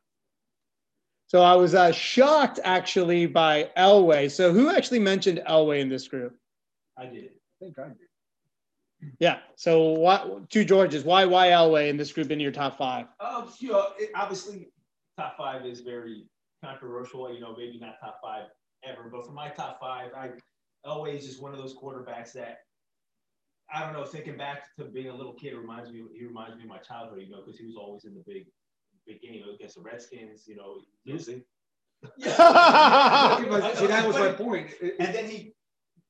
So 1.26 1.40
I 1.40 1.54
was 1.54 1.74
uh, 1.74 1.90
shocked 1.92 2.60
actually 2.64 3.26
by 3.26 3.70
Elway. 3.76 4.30
So 4.30 4.52
who 4.52 4.70
actually 4.70 4.98
mentioned 5.00 5.42
Elway 5.48 5.80
in 5.80 5.88
this 5.88 6.06
group? 6.06 6.36
I 6.98 7.06
did. 7.06 7.24
I 7.24 7.64
think 7.64 7.78
I 7.78 7.88
did. 7.88 9.14
Yeah. 9.18 9.38
So 9.56 9.90
what? 9.92 10.48
Two 10.50 10.64
Georges. 10.64 11.04
Why? 11.04 11.24
Why 11.24 11.48
Elway 11.48 11.88
in 11.88 11.96
this 11.96 12.12
group 12.12 12.30
in 12.30 12.40
your 12.40 12.52
top 12.52 12.78
five? 12.78 13.06
Um, 13.20 13.50
you 13.58 13.72
know, 13.72 13.88
it, 13.98 14.10
obviously, 14.14 14.68
top 15.18 15.36
five 15.36 15.64
is 15.66 15.80
very 15.80 16.24
controversial. 16.62 17.32
You 17.32 17.40
know, 17.40 17.54
maybe 17.56 17.78
not 17.78 17.96
top 18.00 18.20
five 18.22 18.44
ever, 18.84 19.08
but 19.10 19.26
for 19.26 19.32
my 19.32 19.48
top 19.48 19.80
five, 19.80 20.10
I 20.16 20.30
always 20.84 21.26
just 21.26 21.40
one 21.42 21.52
of 21.52 21.58
those 21.58 21.74
quarterbacks 21.74 22.32
that 22.32 22.60
I 23.72 23.80
don't 23.84 23.92
know. 23.92 24.04
Thinking 24.04 24.36
back 24.36 24.74
to 24.78 24.84
being 24.84 25.08
a 25.08 25.14
little 25.14 25.34
kid 25.34 25.54
reminds 25.54 25.90
me. 25.90 26.02
He 26.18 26.24
reminds 26.24 26.56
me 26.56 26.62
of 26.62 26.68
my 26.68 26.78
childhood. 26.78 27.20
You 27.22 27.30
know, 27.30 27.42
because 27.44 27.58
he 27.58 27.66
was 27.66 27.76
always 27.76 28.04
in 28.04 28.14
the 28.14 28.22
big, 28.26 28.46
big 29.06 29.20
game 29.20 29.42
against 29.54 29.76
the 29.76 29.82
Redskins. 29.82 30.44
You 30.46 30.56
know, 30.56 30.80
losing. 31.06 31.42
But 32.24 33.76
See, 33.76 33.86
that 33.86 34.06
was 34.06 34.16
my 34.16 34.32
point. 34.32 34.70
It- 34.80 34.96
And 34.98 35.14
then 35.14 35.28
he 35.28 35.54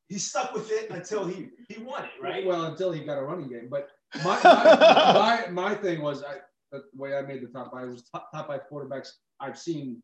he 0.08 0.18
stuck 0.18 0.52
with 0.54 0.70
it 0.70 0.90
until 0.90 1.24
he 1.26 1.48
he 1.68 1.82
won 1.82 2.04
it, 2.04 2.10
right? 2.20 2.44
Well, 2.46 2.64
until 2.64 2.92
he 2.92 3.04
got 3.04 3.18
a 3.18 3.22
running 3.22 3.48
game. 3.48 3.68
But 3.70 3.88
my 4.24 4.38
my, 4.42 5.44
my, 5.48 5.50
my 5.50 5.74
thing 5.74 6.02
was 6.02 6.22
I 6.22 6.36
the 6.72 6.82
way 6.94 7.16
I 7.16 7.22
made 7.22 7.42
the 7.42 7.46
top 7.48 7.72
five 7.72 7.88
was 7.88 8.02
top, 8.10 8.30
top 8.34 8.48
five 8.48 8.62
quarterbacks 8.70 9.08
I've 9.40 9.58
seen 9.58 10.02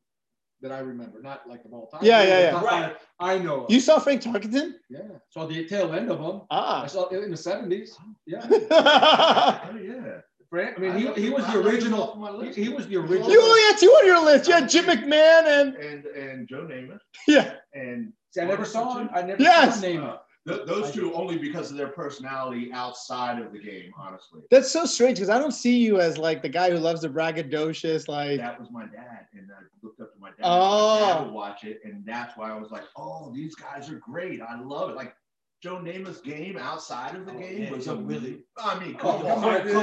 that 0.62 0.72
I 0.72 0.80
remember, 0.80 1.20
not 1.22 1.48
like 1.48 1.64
of 1.64 1.72
all 1.72 1.86
time. 1.88 2.00
Yeah, 2.02 2.22
yeah, 2.22 2.40
yeah. 2.40 2.54
Right. 2.62 2.64
five 2.92 2.96
I 3.18 3.38
know. 3.38 3.64
Of. 3.64 3.70
You 3.70 3.80
saw 3.80 3.98
Fran 3.98 4.18
Tarkenton? 4.18 4.74
yeah. 4.90 5.00
Saw 5.30 5.46
the 5.46 5.66
tail 5.66 5.92
end 5.94 6.10
of 6.10 6.18
them. 6.18 6.42
I 6.50 6.56
Ah. 6.58 6.86
saw 6.86 7.08
it 7.08 7.22
in 7.24 7.30
the 7.30 7.36
seventies. 7.36 7.96
Yeah. 8.26 8.46
Oh 8.50 9.76
yeah. 9.76 10.20
Fran- 10.50 10.74
I 10.76 10.80
mean, 10.80 10.96
he, 10.96 11.08
I 11.08 11.12
he 11.14 11.30
was 11.30 11.46
the 11.46 11.58
original. 11.60 12.04
He, 12.52 12.64
he 12.64 12.68
was 12.70 12.88
the 12.88 12.96
original. 12.96 13.30
you 13.30 13.40
only 13.40 13.60
had 13.68 13.76
two 13.78 13.86
on 13.86 14.04
your 14.06 14.24
list. 14.24 14.48
You 14.48 14.54
had 14.54 14.68
Jim 14.68 14.84
McMahon 14.86 15.44
and 15.46 15.74
And 15.76 16.04
and 16.06 16.48
Joe 16.48 16.66
Namath 16.70 16.98
yeah. 17.28 17.54
and 17.72 18.12
See, 18.32 18.40
I 18.40 18.44
never 18.46 18.64
saw 18.64 18.98
him. 18.98 19.08
I 19.14 19.22
never 19.22 19.40
Yes. 19.42 19.80
saw 19.80 19.86
him 19.86 19.94
name. 20.00 20.04
uh, 20.10 20.16
th- 20.48 20.66
those 20.66 20.90
two 20.92 21.12
only 21.14 21.36
because 21.38 21.70
of 21.70 21.76
their 21.76 21.88
personality 21.88 22.70
outside 22.72 23.40
of 23.40 23.52
the 23.52 23.58
game. 23.58 23.92
Honestly, 23.98 24.40
That's 24.50 24.70
so 24.70 24.84
strange 24.84 25.18
because 25.18 25.30
I 25.30 25.38
don't 25.38 25.52
see 25.52 25.78
you 25.78 26.00
as 26.00 26.18
like 26.18 26.42
the 26.42 26.48
guy 26.48 26.70
who 26.70 26.78
loves 26.78 27.02
the 27.02 27.08
braggadocious, 27.08 28.08
like 28.08 28.38
that 28.38 28.58
was 28.58 28.70
my 28.70 28.82
dad, 28.86 29.26
and 29.32 29.48
I 29.50 29.62
looked 29.82 30.00
up 30.00 30.12
to 30.14 30.18
my 30.20 30.28
dad. 30.30 30.36
Oh. 30.42 31.00
My 31.00 31.06
dad 31.06 31.18
oh. 31.20 31.24
would 31.24 31.32
watch 31.32 31.64
it, 31.64 31.80
and 31.84 32.04
that's 32.04 32.36
why 32.36 32.50
I 32.50 32.58
was 32.58 32.70
like, 32.70 32.84
"Oh, 32.96 33.32
these 33.34 33.54
guys 33.54 33.90
are 33.90 33.98
great. 33.98 34.40
I 34.40 34.60
love 34.60 34.90
it." 34.90 34.96
Like 34.96 35.14
Joe 35.62 35.76
Namath's 35.76 36.22
game 36.22 36.56
outside 36.56 37.14
of 37.14 37.26
the 37.26 37.32
Oh, 37.32 37.38
game 37.38 37.62
yeah, 37.64 37.70
was 37.70 37.84
Joe 37.84 37.92
a 37.92 37.96
Willie. 37.96 38.38
I 38.56 38.78
mean, 38.82 38.96
Oh, 39.02 39.02
come 39.02 39.20
come 39.26 39.44
on. 39.44 39.60
on, 39.60 39.66
dude. 39.66 39.74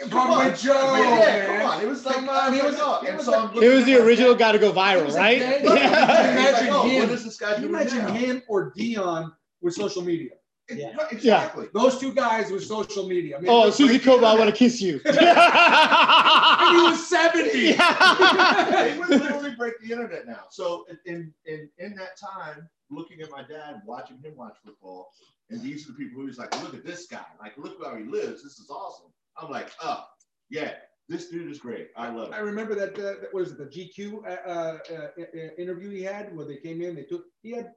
Come 0.00 0.10
Broadway 0.10 0.50
on. 0.50 0.56
Joe, 0.56 0.94
Yeah, 0.98 1.46
come 1.58 1.70
on. 1.70 1.80
It 1.82 1.88
was 1.88 2.04
like, 2.04 2.14
Come 2.16 2.28
on, 2.28 2.52
he 2.52 2.60
was 2.60 2.78
a- 2.78 2.84
up. 2.84 3.06
he 3.06 3.12
was 3.14 3.24
so 3.24 3.32
a- 3.32 3.36
I'm 3.46 3.54
was 3.54 3.84
the 3.86 3.96
original 3.96 4.34
dad. 4.34 4.38
guy 4.40 4.52
to 4.52 4.58
go 4.58 4.72
viral, 4.74 5.10
right? 5.14 5.38
gang- 5.38 5.64
Yeah. 5.64 6.32
Imagine 6.32 6.66
like, 6.68 6.76
oh, 6.76 6.82
him. 6.86 7.00
What 7.04 7.10
is 7.12 7.24
this 7.24 7.38
guy 7.38 7.56
you 7.56 7.66
imagine 7.66 8.06
him 8.14 8.42
or 8.46 8.74
Deion 8.74 9.32
with 9.62 9.74
social 9.74 10.02
media? 10.02 10.30
Yeah. 10.70 10.94
Right, 10.96 11.12
Exactly. 11.12 11.66
Those 11.74 11.98
two 11.98 12.14
guys 12.14 12.50
with 12.50 12.64
social 12.64 13.06
media. 13.08 13.36
I 13.36 13.40
mean, 13.40 13.50
Oh, 13.50 13.68
Susie 13.70 13.94
like- 13.94 14.02
Kolber, 14.02 14.24
I 14.24 14.34
want 14.34 14.48
to 14.48 14.56
kiss 14.56 14.80
you. 14.80 15.00
And 15.04 16.76
he 16.78 16.82
was 16.90 17.08
70. 17.08 17.50
they 17.50 18.96
would 18.98 19.08
literally 19.08 19.54
break 19.56 19.74
the 19.80 19.92
internet 19.92 20.26
now. 20.26 20.44
So 20.50 20.86
in 21.06 21.32
in 21.46 21.68
in 21.78 21.94
that 21.96 22.16
time, 22.18 22.68
looking 22.90 23.20
at 23.20 23.30
my 23.30 23.42
dad, 23.42 23.82
watching 23.86 24.18
him 24.22 24.36
watch 24.36 24.56
football, 24.64 25.10
and 25.50 25.60
these 25.60 25.84
are 25.88 25.92
the 25.92 25.98
people 25.98 26.22
who's 26.22 26.38
like, 26.38 26.52
look 26.62 26.74
at 26.74 26.84
this 26.86 27.06
guy, 27.06 27.24
like 27.40 27.56
look 27.58 27.76
how 27.84 27.96
he 27.96 28.04
lives. 28.04 28.42
This 28.42 28.58
is 28.58 28.70
awesome. 28.70 29.10
I'm 29.36 29.50
like, 29.50 29.70
oh 29.82 30.04
yeah, 30.50 30.72
this 31.08 31.28
dude 31.28 31.50
is 31.50 31.58
great. 31.58 31.88
I 31.96 32.08
love 32.10 32.28
it. 32.28 32.34
I 32.34 32.38
remember 32.38 32.74
that, 32.76 32.96
uh, 32.98 33.02
that- 33.20 33.28
what 33.32 33.42
is 33.42 33.52
it, 33.52 33.58
the 33.58 33.66
GQ 33.66 34.24
uh, 34.24 34.28
uh, 34.48 34.78
uh, 34.94 35.38
interview 35.58 35.90
he 35.90 36.02
had 36.02 36.34
where 36.36 36.46
they 36.46 36.56
came 36.56 36.80
in, 36.82 36.94
they 36.94 37.02
took, 37.04 37.24
he 37.42 37.50
had 37.52 37.72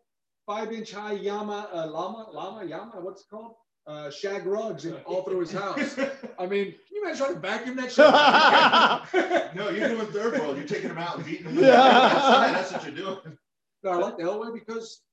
five 0.45 0.71
inch 0.71 0.91
high 0.91 1.13
Yama, 1.13 1.69
uh, 1.73 1.87
Llama, 1.87 2.29
Llama, 2.31 2.65
Yama, 2.65 2.93
what's 3.01 3.21
it 3.21 3.27
called? 3.29 3.53
Uh, 3.87 4.09
shag 4.09 4.45
rugs 4.47 4.87
all 5.05 5.21
through 5.23 5.39
his 5.41 5.51
house. 5.51 5.95
I 6.39 6.47
mean, 6.47 6.65
can 6.71 6.75
you 6.91 7.03
imagine 7.03 7.17
trying 7.17 7.33
to 7.35 7.39
vacuum 7.39 7.75
that 7.75 7.91
shit? 9.51 9.55
no, 9.55 9.69
you're 9.69 9.89
doing 9.89 10.07
third 10.07 10.39
world. 10.39 10.57
You're 10.57 10.65
taking 10.65 10.87
them 10.89 10.97
out 10.97 11.17
and 11.17 11.25
beating 11.25 11.45
them. 11.45 11.55
Yeah. 11.63 11.71
that's, 11.71 12.71
that's 12.71 12.73
what 12.73 12.83
you're 12.83 12.95
doing. 13.05 13.37
No, 13.83 13.91
I 13.91 13.95
like 13.97 14.17
the 14.17 14.23
Elway 14.23 14.53
because 14.53 15.03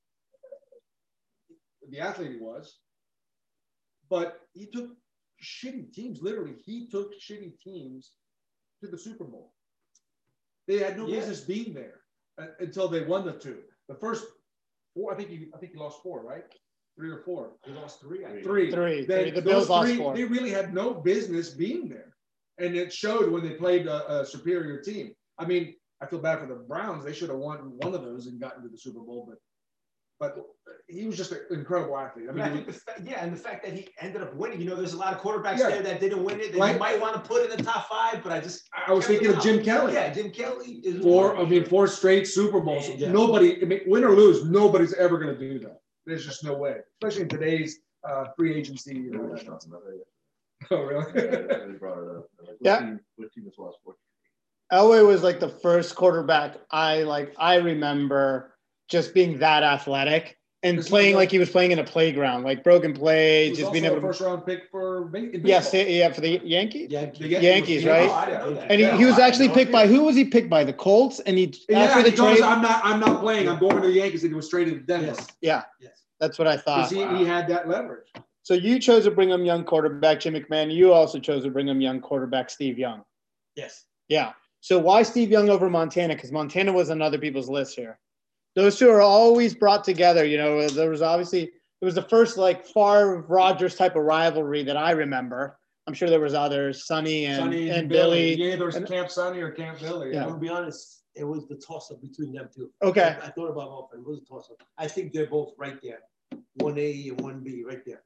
the 1.89 1.99
athlete 1.99 2.31
he 2.31 2.37
was, 2.39 2.79
but 4.09 4.39
he 4.53 4.65
took 4.65 4.89
shitty 5.43 5.93
teams. 5.93 6.21
Literally, 6.23 6.55
he 6.65 6.87
took 6.89 7.11
shitty 7.19 7.59
teams 7.63 8.13
to 8.83 8.89
the 8.89 8.97
Super 8.97 9.25
Bowl. 9.25 9.53
They 10.67 10.79
had 10.79 10.97
no 10.97 11.05
Yeah. 11.07 11.17
business 11.19 11.41
being 11.41 11.73
there 11.75 11.99
uh, 12.41 12.47
until 12.59 12.87
they 12.87 13.01
won 13.03 13.25
the 13.25 13.33
two. 13.33 13.59
The 13.87 13.95
first 13.95 14.25
four, 14.93 15.13
I 15.13 15.15
think 15.15 15.29
he, 15.29 15.47
I 15.53 15.57
think 15.57 15.73
he 15.73 15.77
lost 15.77 16.01
four, 16.03 16.23
right? 16.23 16.43
Three 16.95 17.09
or 17.09 17.23
four. 17.23 17.53
He 17.65 17.71
lost 17.71 18.01
three. 18.01 18.25
I. 18.25 18.41
Three. 18.43 18.71
Three. 18.71 19.05
They, 19.05 19.23
Three. 19.23 19.31
The 19.31 19.41
those 19.41 19.53
Bills 19.53 19.69
lost 19.69 19.87
three, 19.87 19.97
four. 19.97 20.15
They 20.15 20.25
really 20.25 20.51
had 20.51 20.73
no 20.73 20.93
business 20.93 21.49
being 21.51 21.89
there, 21.89 22.15
and 22.59 22.75
it 22.75 22.93
showed 22.93 23.31
when 23.31 23.43
they 23.43 23.55
played 23.55 23.87
a, 23.87 24.21
a 24.21 24.25
superior 24.25 24.81
team. 24.81 25.13
I 25.39 25.45
mean, 25.45 25.75
I 26.01 26.05
feel 26.05 26.19
bad 26.19 26.39
for 26.39 26.47
the 26.47 26.55
Browns. 26.55 27.03
They 27.03 27.13
should 27.13 27.29
have 27.29 27.39
won 27.39 27.77
one 27.77 27.95
of 27.95 28.03
those 28.03 28.27
and 28.27 28.39
gotten 28.39 28.61
to 28.63 28.69
the 28.69 28.77
Super 28.77 28.99
Bowl, 28.99 29.25
but 29.27 29.39
but 30.19 30.37
he 30.87 31.05
was 31.05 31.17
just 31.17 31.31
an 31.31 31.39
incredible 31.51 31.97
athlete. 31.97 32.25
I 32.27 32.31
I 32.31 32.33
mean, 32.33 32.43
I 32.43 32.49
think 32.49 32.67
the 32.67 32.73
fa- 32.73 33.01
yeah, 33.03 33.23
and 33.23 33.33
the 33.33 33.37
fact 33.37 33.63
that 33.65 33.73
he 33.73 33.87
ended 33.99 34.21
up 34.21 34.33
winning. 34.35 34.61
You 34.61 34.69
know, 34.69 34.75
there's 34.75 34.93
a 34.93 34.97
lot 34.97 35.13
of 35.13 35.19
quarterbacks 35.21 35.57
Yeah. 35.59 35.69
there 35.69 35.81
that 35.83 35.99
didn't 35.99 36.23
win 36.23 36.39
it 36.39 36.51
that 36.53 36.59
Right. 36.59 36.73
you 36.73 36.79
might 36.79 36.99
want 37.01 37.15
to 37.15 37.21
put 37.21 37.49
in 37.49 37.55
the 37.57 37.63
top 37.63 37.89
five, 37.89 38.23
but 38.23 38.31
I 38.31 38.39
just 38.39 38.69
I 38.87 38.91
was 38.93 39.05
thinking 39.07 39.29
of 39.33 39.41
Jim 39.41 39.63
Kelly. 39.63 39.93
Yeah, 39.93 40.13
Jim 40.13 40.31
Kelly 40.31 40.81
is 40.83 41.01
Four. 41.03 41.37
I 41.37 41.45
mean, 41.45 41.65
four 41.65 41.87
straight 41.87 42.27
Super 42.27 42.59
Bowls. 42.59 42.87
Yeah. 42.89 43.11
Nobody, 43.11 43.61
I 43.61 43.65
mean, 43.65 43.81
win 43.87 44.03
or 44.03 44.11
lose, 44.15 44.45
nobody's 44.45 44.93
ever 44.93 45.17
going 45.17 45.33
to 45.33 45.39
do 45.39 45.59
that. 45.59 45.79
There's 46.05 46.25
just 46.25 46.43
no 46.43 46.53
way, 46.53 46.77
especially 47.01 47.23
in 47.23 47.29
today's 47.29 47.79
uh, 48.07 48.25
free 48.37 48.53
agency. 48.55 48.93
You 48.95 49.11
know, 49.11 49.35
oh, 50.71 50.81
really? 50.83 51.11
They 51.13 51.77
brought 51.79 51.97
it 51.97 52.17
up. 52.17 52.27
They're 52.37 52.47
like, 52.47 52.57
Yeah. 52.61 52.79
Team, 52.79 52.99
what 53.15 53.31
team 53.33 53.45
has 53.45 53.53
lost 53.57 53.77
four? 53.83 53.95
Elway 54.71 55.05
was 55.05 55.23
like 55.23 55.39
the 55.39 55.49
first 55.49 55.95
quarterback 55.95 56.57
I 56.71 57.03
like. 57.03 57.33
I 57.37 57.55
remember 57.55 58.52
just 58.89 59.13
being 59.13 59.39
that 59.39 59.63
athletic 59.63 60.37
and 60.61 60.79
playing 60.85 61.15
like- 61.15 61.29
he 61.31 61.39
was 61.39 61.49
playing 61.49 61.71
in 61.71 61.79
a 61.79 61.83
playground, 61.83 62.43
like 62.43 62.63
broken 62.63 62.93
play, 62.93 63.53
just 63.53 63.71
being 63.73 63.85
a 63.85 63.87
able 63.87 63.97
to. 63.97 64.01
first 64.07 64.21
round 64.21 64.45
pick 64.45 64.69
for 64.71 65.11
Yes, 65.43 65.73
yeah, 65.73 66.11
for 66.11 66.21
the 66.21 66.39
Yankees. 66.43 66.89
Yankee. 66.89 67.27
Yankees, 67.27 67.85
right? 67.85 68.09
Oh. 68.41 68.55
And 68.69 68.79
he, 68.79 68.89
he 68.97 69.05
was 69.05 69.19
actually 69.19 69.49
picked 69.49 69.71
by 69.71 69.87
who 69.87 70.03
was 70.03 70.15
he 70.15 70.25
picked 70.25 70.49
by? 70.49 70.63
The 70.63 70.73
Colts, 70.73 71.19
and 71.21 71.37
he 71.37 71.53
Yeah, 71.67 71.79
after 71.79 72.01
he 72.03 72.09
the 72.11 72.15
trade. 72.15 72.41
I'm 72.41 72.61
not, 72.61 72.79
I'm 72.83 72.99
not 72.99 73.19
playing. 73.19 73.49
I'm 73.49 73.59
going 73.59 73.75
to 73.75 73.81
the 73.81 73.91
Yankees, 73.91 74.23
and 74.23 74.31
he 74.31 74.35
was 74.35 74.49
traded 74.49 74.73
to 74.75 74.79
Denver 74.81 75.07
Yes. 75.07 75.27
Yeah, 75.41 75.63
Yes. 75.81 76.03
that's 76.19 76.39
what 76.39 76.47
I 76.47 76.57
thought. 76.57 76.89
he, 76.89 77.05
he 77.17 77.25
had 77.25 77.47
that 77.49 77.67
leverage. 77.67 78.07
So 78.43 78.53
you 78.53 78.77
chose 78.79 79.05
to 79.05 79.11
bring 79.11 79.29
him 79.29 79.45
young 79.45 79.63
quarterback 79.63 80.19
Jim 80.19 80.33
McMahon. 80.33 80.73
You 80.73 80.91
also 80.93 81.17
chose 81.19 81.43
to 81.43 81.49
bring 81.49 81.67
him 81.67 81.79
young 81.81 81.99
quarterback 82.01 82.49
Steve 82.49 82.77
Young. 82.77 83.03
Yes. 83.55 83.85
Yeah. 84.09 84.33
So 84.59 84.79
why 84.79 85.03
Steve 85.03 85.29
Young 85.29 85.49
over 85.49 85.69
Montana? 85.69 86.13
Because 86.15 86.31
Montana 86.31 86.71
was 86.73 86.89
on 86.89 87.01
other 87.01 87.17
people's 87.17 87.49
list 87.49 87.75
here. 87.75 87.99
Those 88.55 88.77
two 88.77 88.89
are 88.89 89.01
always 89.01 89.55
brought 89.55 89.83
together. 89.83 90.25
You 90.25 90.37
know, 90.37 90.67
there 90.69 90.89
was 90.89 91.01
obviously 91.01 91.43
it 91.43 91.85
was 91.85 91.95
the 91.95 92.03
first 92.03 92.37
like 92.37 92.65
Favre 92.65 93.25
Rogers 93.27 93.75
type 93.75 93.95
of 93.95 94.03
rivalry 94.03 94.63
that 94.63 94.77
I 94.77 94.91
remember. 94.91 95.59
I'm 95.85 95.93
sure 95.93 96.09
there 96.09 96.21
was 96.21 96.33
others, 96.33 96.85
Sonny 96.85 97.25
and, 97.25 97.37
Sonny 97.37 97.69
and 97.69 97.89
Billy. 97.89 98.35
Yeah, 98.35 98.55
there 98.55 98.65
was 98.65 98.75
And- 98.75 98.87
Camp 98.87 99.11
Sonny 99.11 99.41
or 99.41 99.51
Camp 99.51 99.79
Billy. 99.79 100.13
Yeah. 100.13 100.21
I'm 100.21 100.29
gonna 100.29 100.39
be 100.39 100.49
honest, 100.49 101.03
it 101.15 101.25
was 101.25 101.45
the 101.47 101.55
toss 101.55 101.91
up 101.91 102.01
between 102.01 102.31
them 102.31 102.49
two. 102.55 102.71
Okay. 102.81 103.17
I, 103.21 103.25
I 103.25 103.29
thought 103.31 103.49
about 103.49 103.69
both, 103.69 103.89
it 103.93 104.05
was 104.05 104.19
a 104.19 104.25
toss 104.25 104.49
up. 104.49 104.65
I 104.77 104.87
think 104.87 105.11
they're 105.11 105.27
both 105.27 105.53
right 105.57 105.77
there. 105.83 105.99
One 106.55 106.77
A 106.77 107.09
and 107.09 107.19
one 107.19 107.43
B, 107.43 107.63
right 107.67 107.83
there. 107.85 108.03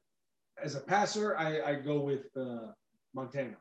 As 0.62 0.76
a 0.76 0.80
passer, 0.80 1.38
I, 1.38 1.62
I 1.62 1.76
go 1.76 2.00
with 2.00 2.26
uh, 2.36 2.72
Montana. 3.14 3.58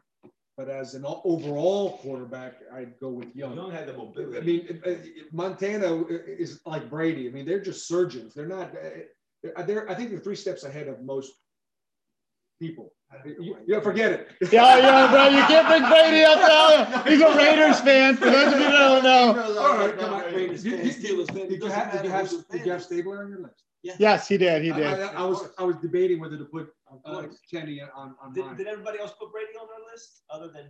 But 0.57 0.71
as 0.71 0.95
an 0.95 1.05
overall 1.07 1.99
quarterback, 1.99 2.55
I'd 2.73 2.99
go 2.99 3.11
with 3.11 3.29
Young. 3.37 3.55
Young 3.57 3.71
had 3.71 3.87
the 3.89 3.93
mobility. 3.93 4.39
I 4.39 4.41
mean, 4.41 4.67
it- 4.69 4.83
it- 4.87 5.33
Montana 5.33 6.05
is 6.07 6.61
like 6.65 6.89
Brady. 6.89 7.29
I 7.29 7.31
mean, 7.31 7.45
they're 7.45 7.61
just 7.61 7.87
surgeons. 7.87 8.33
They're 8.35 8.49
not. 8.49 8.75
uh, 8.75 9.61
They're. 9.67 9.89
I 9.91 9.95
think 9.95 10.11
they're 10.11 10.19
three 10.19 10.35
steps 10.35 10.65
ahead 10.65 10.89
of 10.89 11.03
most 11.03 11.33
people. 12.59 12.95
You, 13.25 13.59
you 13.67 13.81
forget 13.83 14.13
it. 14.13 14.29
Yeah, 14.51 14.79
yeah, 14.79 15.11
bro. 15.11 15.29
You 15.29 15.43
can't 15.45 15.69
bring 15.69 15.83
Brady 15.89 16.25
up 16.25 16.39
now. 16.41 17.03
He's 17.05 17.21
a 17.21 17.37
Raiders 17.37 17.81
fan. 17.81 18.17
For 18.17 18.25
those 18.25 18.53
of 18.53 18.59
you 18.59 18.67
that 18.67 18.79
don't 18.79 19.05
know. 19.05 19.59
All 19.61 19.77
right, 19.77 19.97
come 19.97 20.15
on. 20.15 20.25
Raiders 20.35 20.63
Did, 20.65 20.81
fan, 20.81 20.91
Steelers 21.03 21.27
fan, 21.33 21.49
did 21.49 21.63
you 21.63 21.69
have? 21.69 21.93
Did 21.93 22.05
you 22.05 22.11
have? 22.11 22.29
who's 22.31 22.41
a 22.41 22.53
Did 22.53 22.65
you 22.67 22.73
have 22.73 22.81
fan. 22.81 22.89
Stabler 22.89 23.23
on 23.23 23.29
your 23.31 23.41
list? 23.43 23.63
Yes, 23.83 24.29
he 24.29 24.37
did. 24.37 24.63
He 24.63 24.73
did. 24.73 24.87
I, 24.87 25.13
I 25.13 25.25
was. 25.25 25.49
I 25.59 25.65
was 25.65 25.77
debating 25.77 26.21
whether 26.21 26.37
to 26.37 26.45
put 26.45 26.71
uh, 27.05 27.25
Kenny 27.51 27.81
on 27.81 28.15
on 28.23 28.33
Did, 28.33 28.45
mine. 28.45 28.57
did 28.57 28.67
everybody 28.67 28.99
else 28.99 29.13
put 29.21 29.31
Brady 29.33 29.53
on 29.61 29.67
their 29.69 29.93
list 29.93 30.23
other 30.31 30.49
than? 30.49 30.65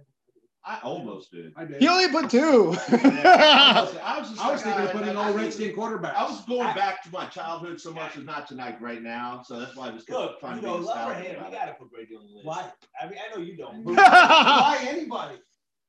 I 0.68 0.80
almost 0.82 1.30
did. 1.30 1.52
I 1.56 1.64
did. 1.64 1.80
He 1.80 1.86
only 1.86 2.08
put 2.08 2.28
two. 2.28 2.74
I 2.88 3.82
was, 3.86 3.96
I 4.02 4.18
was 4.18 4.30
just 4.30 4.44
I 4.44 4.50
was 4.50 4.64
like, 4.66 4.74
thinking 4.74 4.84
of 4.86 4.90
putting 4.92 5.16
I- 5.16 5.22
all 5.28 5.32
Redskin 5.32 5.74
quarterbacks. 5.76 6.14
I 6.14 6.24
was 6.24 6.44
going 6.44 6.74
back 6.74 7.04
to 7.04 7.10
my 7.10 7.26
childhood 7.26 7.80
so 7.80 7.92
much 7.92 8.16
as 8.16 8.24
not 8.24 8.48
tonight, 8.48 8.80
right 8.82 9.00
now. 9.00 9.42
So 9.44 9.60
that's 9.60 9.76
why 9.76 9.88
I 9.88 9.92
was 9.92 10.08
Look, 10.08 10.40
trying 10.40 10.56
you 10.56 10.62
to 10.62 10.66
know, 10.66 10.78
be 10.78 10.84
love 10.84 11.10
or 11.10 11.14
hate, 11.14 11.36
we 11.38 11.52
gotta 11.52 11.74
put 11.78 11.90
Brady 11.92 12.16
on 12.16 12.26
the 12.26 12.32
list. 12.34 12.46
Why? 12.46 12.68
I 13.00 13.06
mean, 13.08 13.18
I 13.24 13.34
know 13.36 13.42
you 13.42 13.56
don't. 13.56 13.84
Why 13.84 14.84
anybody? 14.88 15.36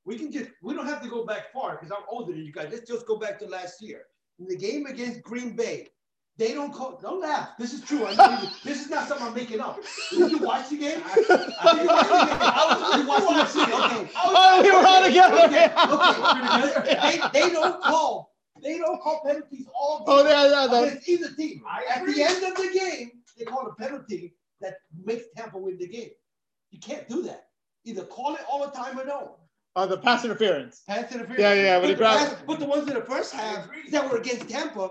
We 0.06 0.16
can 0.18 0.32
just, 0.32 0.52
we 0.62 0.74
don't 0.76 0.86
have 0.86 1.02
to 1.02 1.10
go 1.10 1.26
back 1.26 1.52
far 1.52 1.72
because 1.76 1.92
I'm 1.92 2.06
older 2.10 2.32
than 2.32 2.46
you 2.46 2.54
guys. 2.54 2.70
Let's 2.72 2.88
just 2.88 3.06
go 3.08 3.18
back 3.18 3.40
to 3.40 3.46
last 3.48 3.82
year. 3.82 4.04
In 4.40 4.48
the 4.48 4.56
game 4.56 4.86
against 4.86 5.24
Green 5.24 5.56
Bay, 5.56 5.88
they 6.38 6.54
don't 6.54 6.72
call, 6.74 7.00
don't 7.02 7.20
laugh. 7.22 7.50
This 7.58 7.74
is 7.74 7.82
true. 7.82 8.06
I 8.06 8.14
know 8.16 8.42
you, 8.42 8.50
this 8.64 8.80
is 8.84 8.90
not 8.90 9.08
something 9.08 9.26
I'm 9.28 9.34
making 9.34 9.60
up. 9.60 9.80
Did 10.12 10.32
you 10.32 10.38
watch 10.40 10.70
the 10.70 10.78
game? 10.78 11.02
Did 11.16 11.28
you 11.28 11.36
watch 11.36 12.08
the 12.08 12.26
game? 12.26 12.38
I 12.40 12.66
was, 12.70 13.02
you 13.02 13.08
watched 13.08 13.54
the 13.54 13.66
game. 13.66 14.04
Okay. 14.06 14.12
oh, 14.24 14.62
we 14.62 14.72
were 14.72 14.88
all 14.88 15.04
together. 15.04 15.36
Okay, 15.46 15.66
okay. 16.78 17.20
They, 17.34 17.40
they 17.48 17.54
don't 17.54 17.82
call, 17.82 18.36
they 18.62 18.78
don't 18.78 19.02
call 19.02 19.22
penalties 19.26 19.66
all 19.74 20.00
game. 20.00 20.06
Oh, 20.10 20.28
yeah, 20.28 20.48
yeah. 20.72 20.84
Against 20.88 21.10
either 21.10 21.34
team. 21.34 21.64
I 21.68 21.84
At 21.96 22.06
the 22.06 22.22
end 22.22 22.44
of 22.44 22.56
the 22.56 22.70
game, 22.78 23.12
they 23.38 23.46
call 23.46 23.68
a 23.68 23.74
penalty 23.76 24.36
that 24.62 24.76
makes 25.06 25.26
Tampa 25.36 25.58
win 25.58 25.78
the 25.78 25.88
game. 25.88 26.10
You 26.72 26.80
can't 26.80 27.08
do 27.10 27.24
that. 27.24 27.46
Either 27.86 28.04
call 28.04 28.36
it 28.36 28.42
all 28.50 28.60
the 28.66 28.72
time 28.72 29.00
or 29.00 29.06
no. 29.06 29.38
oh, 29.76 29.88
the 29.88 29.98
pass 29.98 30.24
interference. 30.26 30.82
Pass 30.88 31.12
interference. 31.12 31.40
Yeah, 31.40 31.54
yeah, 31.54 31.80
but 31.80 31.90
he 31.90 31.96
the 31.96 32.04
pass- 32.04 32.36
But 32.46 32.60
the 32.60 32.66
ones 32.66 32.88
in 32.88 32.94
the 32.96 33.02
first 33.06 33.34
half 33.34 33.68
that 33.92 34.12
were 34.12 34.18
against 34.18 34.50
Tampa, 34.50 34.90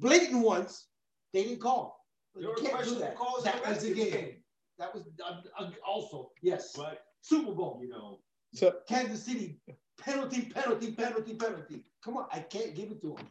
blatant 0.00 0.42
ones, 0.44 0.86
they 1.32 1.44
didn't 1.44 1.60
call. 1.60 2.00
There 2.34 2.44
You 2.44 2.54
can't 2.60 2.84
do 2.84 2.94
that. 2.96 3.16
calls 3.16 3.44
That 3.44 3.66
was 3.66 3.82
the 3.82 3.94
game. 3.94 4.10
game. 4.10 4.30
That 4.78 4.92
was 4.94 5.04
uh, 5.24 5.40
uh, 5.58 5.70
also, 5.86 6.30
yes. 6.42 6.72
But 6.76 6.98
Super 7.22 7.52
Bowl. 7.52 7.80
you 7.82 7.88
know, 7.90 8.18
So 8.54 8.74
Kansas 8.88 9.22
City, 9.22 9.60
penalty, 10.00 10.42
penalty, 10.54 10.92
penalty, 10.92 11.34
penalty. 11.34 11.84
Come 12.04 12.16
on, 12.16 12.26
I 12.32 12.40
can't 12.40 12.74
give 12.74 12.90
it 12.90 13.00
to 13.02 13.16
them. 13.16 13.28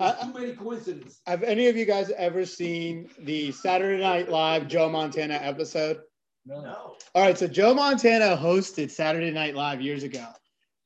I- 0.00 0.12
There's 0.12 0.24
too 0.24 0.32
many 0.40 0.52
coincidences. 0.54 1.20
have 1.26 1.42
any 1.42 1.68
of 1.68 1.76
you 1.76 1.84
guys 1.84 2.10
ever 2.16 2.46
seen 2.46 3.10
the 3.20 3.52
Saturday 3.52 4.02
Night 4.02 4.28
Live 4.30 4.66
Joe 4.66 4.88
Montana 4.88 5.34
episode? 5.34 6.00
No. 6.46 6.62
no. 6.62 6.96
All 7.14 7.22
right, 7.22 7.36
so 7.36 7.46
Joe 7.46 7.74
Montana 7.74 8.34
hosted 8.36 8.90
Saturday 8.90 9.30
Night 9.30 9.54
Live 9.54 9.82
years 9.82 10.02
ago, 10.04 10.26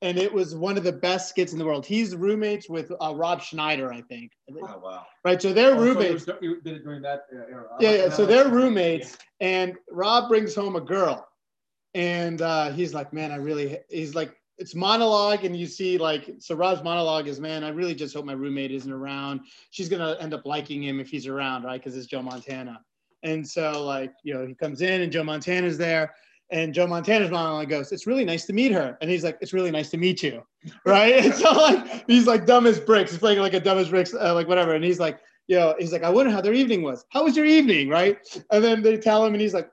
and 0.03 0.19
it 0.19 0.33
was 0.33 0.55
one 0.55 0.77
of 0.77 0.83
the 0.85 0.93
best 0.93 1.31
skits 1.31 1.53
in 1.53 1.59
the 1.59 1.65
world. 1.65 1.87
He's 1.87 2.15
roommates 2.15 2.69
with 2.69 2.93
uh, 3.01 3.15
Rob 3.15 3.41
Schneider, 3.41 3.93
I 3.93 4.03
think. 4.03 4.33
Oh, 4.51 4.79
wow. 4.83 5.07
Right, 5.25 5.41
so 5.41 5.53
they're 5.53 5.75
Oh, 5.75 5.79
roommates. 5.81 6.27
was- 6.27 6.37
You 6.43 6.61
did 6.61 6.75
it 6.77 6.83
during 6.85 7.01
that 7.03 7.27
era. 7.33 7.67
Yeah, 7.81 7.93
yeah. 7.93 8.09
So 8.11 8.27
they're 8.27 8.49
roommates, 8.49 9.17
and 9.41 9.75
Rob 9.91 10.29
brings 10.29 10.55
home 10.55 10.77
a 10.77 10.81
girl, 10.81 11.27
and 11.95 12.43
uh, 12.43 12.71
he's 12.71 12.93
like, 12.95 13.13
"Man, 13.13 13.31
I 13.33 13.37
really." 13.37 13.79
He's 13.89 14.15
like, 14.15 14.35
"It's 14.59 14.75
monologue," 14.75 15.45
and 15.45 15.57
you 15.57 15.67
see 15.67 15.99
like, 15.99 16.31
so 16.41 16.55
Rob's 16.55 16.83
monologue 16.83 17.29
is, 17.29 17.39
"Man, 17.41 17.63
I 17.65 17.69
really 17.71 17.95
just 17.95 18.15
hope 18.15 18.25
my 18.25 18.33
roommate 18.33 18.73
isn't 18.73 18.93
around. 18.93 19.41
She's 19.71 19.89
gonna 19.89 20.17
end 20.21 20.35
up 20.35 20.45
liking 20.45 20.83
him 20.83 21.01
if 21.01 21.09
he's 21.09 21.27
around, 21.27 21.63
right? 21.65 21.81
Because 21.81 21.97
it's 21.97 22.07
Joe 22.07 22.23
Montana." 22.23 22.81
And 23.25 23.47
so, 23.47 23.85
like, 23.85 24.13
you 24.25 24.35
know, 24.35 24.45
he 24.45 24.55
comes 24.55 24.83
in, 24.83 25.03
and 25.03 25.13
Joe 25.13 25.23
Montana's 25.23 25.79
there. 25.79 26.13
And 26.53 26.73
Joe 26.75 26.87
Montana's 26.87 27.31
monologue 27.31 27.69
goes, 27.69 27.91
"It's 27.93 28.07
really 28.07 28.25
nice 28.25 28.45
to 28.47 28.53
meet 28.53 28.73
her," 28.73 28.97
and 29.01 29.11
he's 29.11 29.25
like, 29.25 29.39
"It's 29.41 29.53
really 29.53 29.71
nice 29.71 29.91
to 29.91 29.97
meet 29.97 30.23
you," 30.23 30.43
right? 30.87 31.25
And 31.25 31.35
so 31.35 31.51
like, 31.53 32.05
he's 32.07 32.27
like 32.27 32.47
dumb 32.47 32.67
as 32.67 32.79
bricks. 32.79 33.11
He's 33.11 33.19
playing 33.19 33.41
like 33.41 33.55
a 33.55 33.61
dumb 33.61 33.79
as 33.79 33.89
bricks, 33.89 34.15
uh, 34.15 34.35
like 34.35 34.47
whatever. 34.47 34.75
And 34.75 34.85
he's 34.85 35.01
like, 35.01 35.19
you 35.49 35.57
know, 35.57 35.75
he's 35.79 35.93
like, 35.93 36.05
I 36.05 36.11
wonder 36.11 36.31
how 36.31 36.41
their 36.41 36.55
evening 36.55 36.83
was. 36.83 37.05
How 37.11 37.25
was 37.25 37.37
your 37.37 37.47
evening, 37.47 37.89
right? 37.89 38.19
And 38.51 38.63
then 38.63 38.83
they 38.83 38.97
tell 38.99 39.25
him, 39.25 39.35
and 39.35 39.41
he's 39.41 39.55
like, 39.55 39.71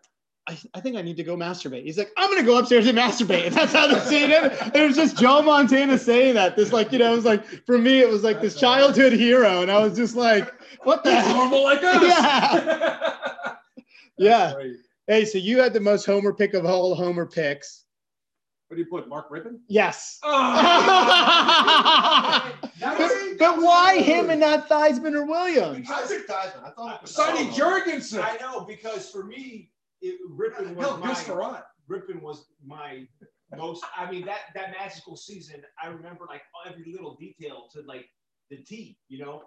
I, 0.48 0.58
I 0.74 0.80
think 0.80 0.96
I 0.96 1.04
need 1.04 1.18
to 1.18 1.24
go 1.24 1.36
masturbate. 1.38 1.84
He's 1.84 1.98
like, 1.98 2.12
I'm 2.18 2.30
gonna 2.32 2.46
go 2.46 2.58
upstairs 2.58 2.88
and 2.88 2.98
masturbate. 2.98 3.46
And 3.48 3.56
that's 3.56 3.74
how 3.74 3.86
the 3.86 4.00
scene 4.00 4.32
ended. 4.32 4.58
And 4.60 4.76
it 4.76 4.88
was 4.88 4.96
just 4.96 5.18
Joe 5.18 5.44
Montana 5.44 5.98
saying 5.98 6.34
that. 6.34 6.56
This 6.56 6.74
like, 6.74 6.92
you 6.92 6.98
know, 6.98 7.14
it 7.14 7.16
was 7.16 7.26
like 7.26 7.46
for 7.66 7.78
me, 7.78 8.00
it 8.00 8.10
was 8.10 8.24
like 8.24 8.42
this 8.42 8.60
childhood 8.60 9.14
hero, 9.14 9.62
and 9.62 9.70
I 9.70 9.80
was 9.80 9.96
just 9.96 10.16
like, 10.16 10.52
what 10.84 11.04
the 11.04 11.22
normal 11.34 11.64
like 11.64 11.84
us. 11.84 12.02
Yeah. 14.18 14.54
Yeah. 14.58 14.74
Hey, 15.10 15.26
so 15.26 15.40
you 15.40 15.58
had 15.58 15.74
the 15.74 15.80
most 15.80 16.06
Homer 16.06 16.32
pick 16.32 16.54
of 16.54 16.68
all 16.68 16.94
Homer 16.94 17.26
picks. 17.26 17.86
What 18.68 18.76
do 18.76 18.84
you 18.84 18.88
put? 18.88 19.10
Mark 19.10 19.32
Rypien? 19.32 19.58
Yes. 19.68 20.20
Oh, 22.82 22.98
but, 22.98 23.38
but 23.40 23.58
why 23.62 23.98
him 23.98 24.30
and 24.30 24.40
not 24.40 24.70
Theismann 24.70 25.14
or 25.14 25.26
Williams? 25.26 25.90
I 25.92 26.06
picked 26.08 26.30
Theismann. 26.30 26.64
I 26.64 26.70
thought 26.70 26.96
it 26.96 27.02
was 27.02 27.12
Sonny 27.12 27.48
Jurgensen. 27.48 28.24
I 28.24 28.38
know 28.40 28.62
because 28.62 29.10
for 29.10 29.26
me, 29.26 29.72
it, 30.02 30.18
Rypien 30.32 30.76
was 30.76 30.86
Hell, 30.86 30.98
my 30.98 31.08
Gus 31.08 31.24
Farad. 31.24 31.64
Was 32.22 32.46
my 32.66 33.06
most. 33.58 33.84
I 33.98 34.10
mean 34.10 34.26
that 34.26 34.40
that 34.56 34.72
magical 34.80 35.18
season. 35.18 35.62
I 35.84 35.88
remember 35.88 36.26
like 36.30 36.44
every 36.66 36.90
little 36.92 37.16
detail 37.16 37.68
to 37.74 37.82
like 37.82 38.08
the 38.50 38.58
T. 38.58 38.98
You 39.10 39.26
know, 39.26 39.44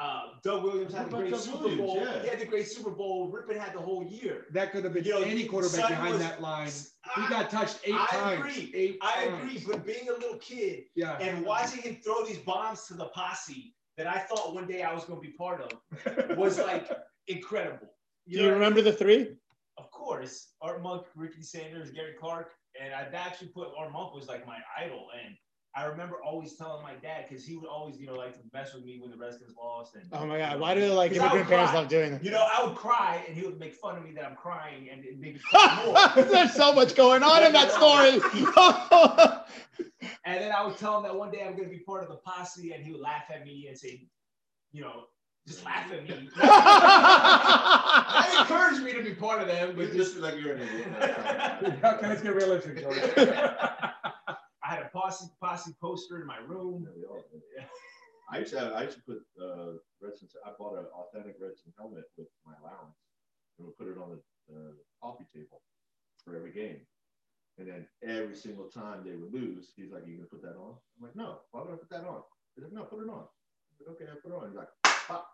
uh, 0.00 0.22
Doug 0.42 0.62
Williams 0.64 0.94
had 0.94 1.02
What 1.02 1.10
the 1.10 1.16
great 1.18 1.30
Doug 1.32 1.40
Super 1.40 1.58
Williams? 1.58 1.80
Bowl. 1.82 1.96
Yeah. 1.96 2.22
He 2.22 2.28
had 2.28 2.40
the 2.40 2.46
great 2.46 2.66
Super 2.66 2.90
Bowl. 2.90 3.30
Rypien 3.30 3.58
had 3.58 3.74
the 3.74 3.80
whole 3.80 4.02
year. 4.04 4.46
That 4.52 4.72
could 4.72 4.84
have 4.84 4.94
been 4.94 5.04
You 5.04 5.12
know, 5.12 5.22
any 5.22 5.44
quarterback 5.46 5.88
behind 5.88 6.12
was- 6.14 6.22
that 6.22 6.40
line. 6.40 6.70
He 7.16 7.28
got 7.28 7.50
touched 7.50 7.78
eight 7.84 7.94
I 7.94 8.06
times. 8.06 8.40
agree. 8.40 8.72
Eight 8.74 8.98
I 9.02 9.26
times. 9.26 9.42
agree, 9.42 9.64
but 9.68 9.84
being 9.86 10.08
a 10.08 10.12
little 10.12 10.38
kid 10.38 10.84
Yeah. 10.94 11.18
and 11.18 11.44
watching 11.44 11.82
him 11.82 11.96
throw 12.02 12.24
these 12.24 12.38
bombs 12.38 12.86
to 12.86 12.94
the 12.94 13.06
posse 13.06 13.74
that 13.98 14.06
I 14.06 14.20
thought 14.20 14.54
one 14.54 14.66
day 14.66 14.82
I 14.82 14.94
was 14.94 15.04
going 15.04 15.20
to 15.20 15.26
be 15.28 15.34
part 15.34 15.60
of 15.60 16.36
was 16.38 16.58
like 16.58 16.88
incredible. 17.28 17.88
Do 18.28 18.36
you 18.36 18.38
know 18.38 18.42
what 18.44 18.48
I 18.48 18.52
mean? 18.54 18.60
remember 18.60 18.82
the 18.82 18.92
three? 18.96 19.34
Of 19.78 19.90
course, 19.90 20.52
Art 20.62 20.82
Monk, 20.82 21.04
Ricky 21.14 21.42
Sanders, 21.42 21.90
Gary 21.90 22.14
Clark, 22.18 22.50
and 22.80 22.94
I've 22.94 23.12
actually 23.14 23.48
put 23.48 23.68
Art 23.76 23.92
Monk 23.92 24.14
was 24.14 24.26
like 24.28 24.46
my 24.46 24.58
idol, 24.78 25.08
and 25.22 25.34
I 25.74 25.86
remember 25.86 26.16
always 26.22 26.52
telling 26.54 26.82
my 26.82 26.92
dad 27.02 27.24
because 27.28 27.46
he 27.46 27.56
would 27.56 27.66
always, 27.68 27.98
you 27.98 28.06
know, 28.06 28.12
like 28.14 28.34
to 28.34 28.40
mess 28.52 28.74
with 28.74 28.84
me 28.84 28.98
when 29.00 29.10
the 29.10 29.16
Redskins 29.16 29.54
lost. 29.56 29.94
And 29.94 30.04
Oh 30.12 30.26
my 30.26 30.36
God! 30.36 30.60
Why 30.60 30.74
do 30.74 30.84
like 30.92 31.12
'Cause 31.12 31.20
I 31.20 31.24
would 31.24 31.28
immigrant 31.36 31.48
parents 31.48 31.72
love 31.72 31.88
doing 31.88 32.10
that? 32.12 32.22
You 32.24 32.30
know, 32.30 32.46
I 32.52 32.62
would 32.64 32.76
cry, 32.76 33.24
and 33.26 33.34
he 33.36 33.42
would 33.44 33.58
make 33.58 33.74
fun 33.74 33.96
of 33.96 34.04
me 34.04 34.12
that 34.12 34.24
I'm 34.26 34.36
crying, 34.36 34.90
and 34.90 35.02
it 35.04 35.18
made 35.18 35.34
me 35.34 35.40
cry 35.42 36.12
more. 36.16 36.24
There's 36.24 36.52
so 36.52 36.72
much 36.74 36.94
going 36.94 37.22
on 37.22 37.42
in 37.44 37.52
that 37.52 37.70
story. 37.70 38.20
And 40.24 40.40
then 40.40 40.52
I 40.52 40.64
would 40.64 40.76
tell 40.76 40.98
him 40.98 41.02
that 41.04 41.14
one 41.16 41.30
day 41.32 41.42
I'm 41.44 41.56
going 41.56 41.68
to 41.68 41.74
be 41.76 41.80
part 41.80 42.02
of 42.02 42.08
the 42.08 42.16
posse, 42.16 42.72
and 42.72 42.84
he 42.84 42.92
would 42.92 43.00
laugh 43.00 43.24
at 43.34 43.44
me 43.44 43.66
and 43.68 43.76
say, 43.78 44.06
you 44.72 44.82
know, 44.82 45.04
just 45.48 45.64
laugh 45.64 45.90
at 45.92 46.08
me. 46.08 46.28
That 46.36 48.36
encouraged 48.40 48.82
me 48.84 48.92
to 48.92 49.02
be 49.02 49.14
part 49.14 49.40
of 49.42 49.48
them, 49.48 49.74
But 49.76 49.88
but 49.88 49.96
just 49.96 50.12
just 50.12 50.22
like 50.22 50.36
you're 50.40 50.54
an 50.54 50.62
idiot. 50.62 50.86
Okay, 51.84 52.08
let's 52.08 52.22
get 52.22 52.34
realistic, 52.34 52.80
George. 52.80 52.98
I 54.94 54.98
had 54.98 55.04
a 55.04 55.08
posse 55.08 55.30
posse 55.40 55.74
poster 55.80 56.20
in 56.20 56.26
my 56.26 56.38
room. 56.38 56.88
I 58.30 58.38
used 58.38 58.52
to 58.52 58.60
have, 58.60 58.72
I 58.72 58.84
used 58.84 58.96
to 58.98 59.02
put 59.02 59.22
uh, 59.40 59.72
Redskins. 60.00 60.36
I 60.44 60.50
bought 60.58 60.78
an 60.78 60.86
authentic 60.94 61.36
Redskins 61.40 61.74
helmet 61.78 62.04
with 62.16 62.28
my 62.46 62.52
allowance, 62.62 62.96
and 63.58 63.66
we 63.66 63.72
put 63.78 63.88
it 63.88 63.98
on 64.00 64.18
the 64.48 64.54
uh, 64.54 64.72
coffee 65.02 65.26
table 65.34 65.60
for 66.24 66.36
every 66.36 66.52
game. 66.52 66.80
And 67.58 67.68
then 67.68 67.86
every 68.02 68.34
single 68.34 68.68
time 68.68 69.04
they 69.04 69.14
would 69.14 69.32
lose, 69.32 69.72
he's 69.76 69.92
like, 69.92 70.06
"You 70.06 70.16
gonna 70.16 70.28
put 70.28 70.42
that 70.42 70.56
on?" 70.56 70.74
I'm 70.96 71.02
like, 71.02 71.16
"No. 71.16 71.40
Why 71.50 71.62
would 71.62 71.72
I 71.72 71.76
put 71.76 71.90
that 71.90 72.04
on?" 72.04 72.22
He's 72.54 72.64
like, 72.64 72.72
"No, 72.72 72.84
put 72.84 73.02
it 73.02 73.10
on." 73.10 73.24
I 73.24 73.76
said, 73.76 73.88
"Okay, 73.90 74.04
I 74.10 74.14
put 74.16 74.32
it 74.32 74.36
on." 74.36 74.48
He's 74.48 74.56
like, 74.56 74.68
"Pop." 74.82 75.28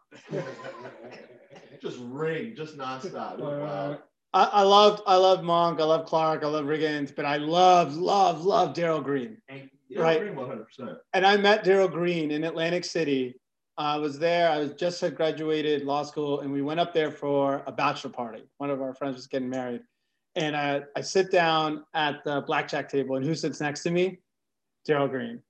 just 1.80 1.98
ring, 2.00 2.56
just 2.56 2.76
nonstop. 2.76 3.34
It 3.34 3.40
was 3.40 3.60
wild. 3.60 3.98
I, 4.34 4.44
I 4.44 4.62
loved 4.62 5.02
I 5.06 5.16
loved 5.16 5.42
Monk, 5.42 5.80
I 5.80 5.84
love 5.84 6.06
Clark, 6.06 6.44
I 6.44 6.46
love 6.46 6.66
Riggins, 6.66 7.14
but 7.14 7.24
I 7.24 7.36
love, 7.36 7.96
love, 7.96 8.44
love 8.44 8.74
Darrell 8.74 9.00
Green. 9.00 9.38
Right. 9.96 10.20
Green 10.20 10.34
100%. 10.34 10.98
And 11.14 11.26
I 11.26 11.36
met 11.38 11.64
Darrell 11.64 11.88
Green 11.88 12.30
in 12.30 12.44
Atlantic 12.44 12.84
City 12.84 13.34
I 13.78 13.96
was 13.96 14.18
there. 14.18 14.50
I 14.50 14.58
was 14.58 14.74
just 14.74 15.00
had 15.00 15.14
graduated 15.14 15.84
law 15.84 16.02
school, 16.02 16.40
and 16.40 16.52
we 16.52 16.62
went 16.62 16.80
up 16.80 16.92
there 16.92 17.12
for 17.12 17.62
a 17.64 17.70
bachelor 17.70 18.10
party. 18.10 18.42
One 18.58 18.70
of 18.70 18.82
our 18.82 18.92
friends 18.92 19.14
was 19.14 19.28
getting 19.28 19.48
married, 19.48 19.82
and 20.34 20.56
I, 20.56 20.82
I 20.96 21.00
sit 21.00 21.30
down 21.30 21.84
at 21.94 22.24
the 22.24 22.40
blackjack 22.40 22.88
table, 22.88 23.14
and 23.14 23.24
who 23.24 23.36
sits 23.36 23.60
next 23.60 23.84
to 23.84 23.92
me? 23.92 24.18
Darrell 24.84 25.06
Green. 25.06 25.40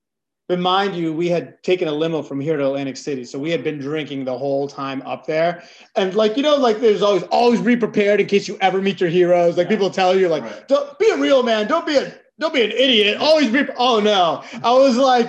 But 0.49 0.59
mind 0.61 0.97
you, 0.97 1.13
we 1.13 1.29
had 1.29 1.63
taken 1.63 1.89
a 1.89 1.93
limo 1.93 2.23
from 2.23 2.41
here 2.41 2.57
to 2.57 2.65
Atlantic 2.65 2.97
City, 2.97 3.25
so 3.27 3.39
we 3.39 3.51
had 3.51 3.63
been 3.63 3.79
drinking 3.79 4.25
the 4.25 4.37
whole 4.37 4.67
time 4.67 5.03
up 5.05 5.27
there. 5.27 5.63
And 5.95 6.15
like 6.15 6.37
you 6.39 6.43
know, 6.43 6.57
like 6.57 6.81
there's 6.81 7.03
always 7.03 7.23
always 7.25 7.61
be 7.61 7.77
prepared 7.77 8.19
in 8.21 8.27
case 8.27 8.49
you 8.49 8.57
ever 8.63 8.81
meet 8.81 8.99
your 9.01 9.11
heroes. 9.11 9.59
Like 9.59 9.67
Yeah. 9.67 9.77
people 9.77 9.91
tell 9.91 10.17
you, 10.19 10.29
like 10.29 10.43
Right. 10.45 10.67
don't 10.67 10.99
be 10.99 11.11
a 11.11 11.19
real 11.19 11.43
man, 11.43 11.69
don't 11.69 11.87
be 11.87 11.97
a 11.99 12.13
don't 12.41 12.55
be 12.55 12.63
an 12.63 12.71
idiot. 12.73 13.19
Always 13.21 13.51
be. 13.51 13.67
Oh 13.77 14.01
no, 14.01 14.43
I 14.65 14.73
was 14.73 14.97
like, 14.97 15.27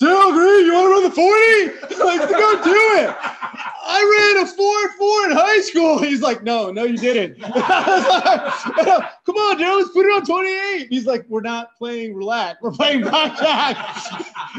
Green, 0.00 0.66
you 0.66 0.72
want 0.72 0.86
to 0.86 0.90
run 0.90 1.02
the 1.04 1.10
forty? 1.10 2.02
like 2.02 2.30
go 2.30 2.64
do 2.64 2.74
it. 3.04 3.16
I 3.86 4.32
ran 4.34 4.44
a 4.44 4.46
four 4.46 4.92
four 4.96 5.26
in 5.26 5.36
high 5.36 5.60
school. 5.60 5.98
He's 5.98 6.22
like, 6.22 6.42
no, 6.42 6.70
no, 6.70 6.84
you 6.84 6.96
didn't. 6.96 7.40
Come 7.42 7.52
on, 9.36 9.58
Joe, 9.58 9.76
let's 9.78 9.90
put 9.90 10.06
it 10.06 10.12
on 10.12 10.24
28. 10.24 10.88
He's 10.88 11.06
like, 11.06 11.26
we're 11.28 11.40
not 11.40 11.76
playing 11.76 12.14
roulette, 12.14 12.56
we're 12.62 12.72
playing 12.72 13.02
blackjack. 13.02 13.76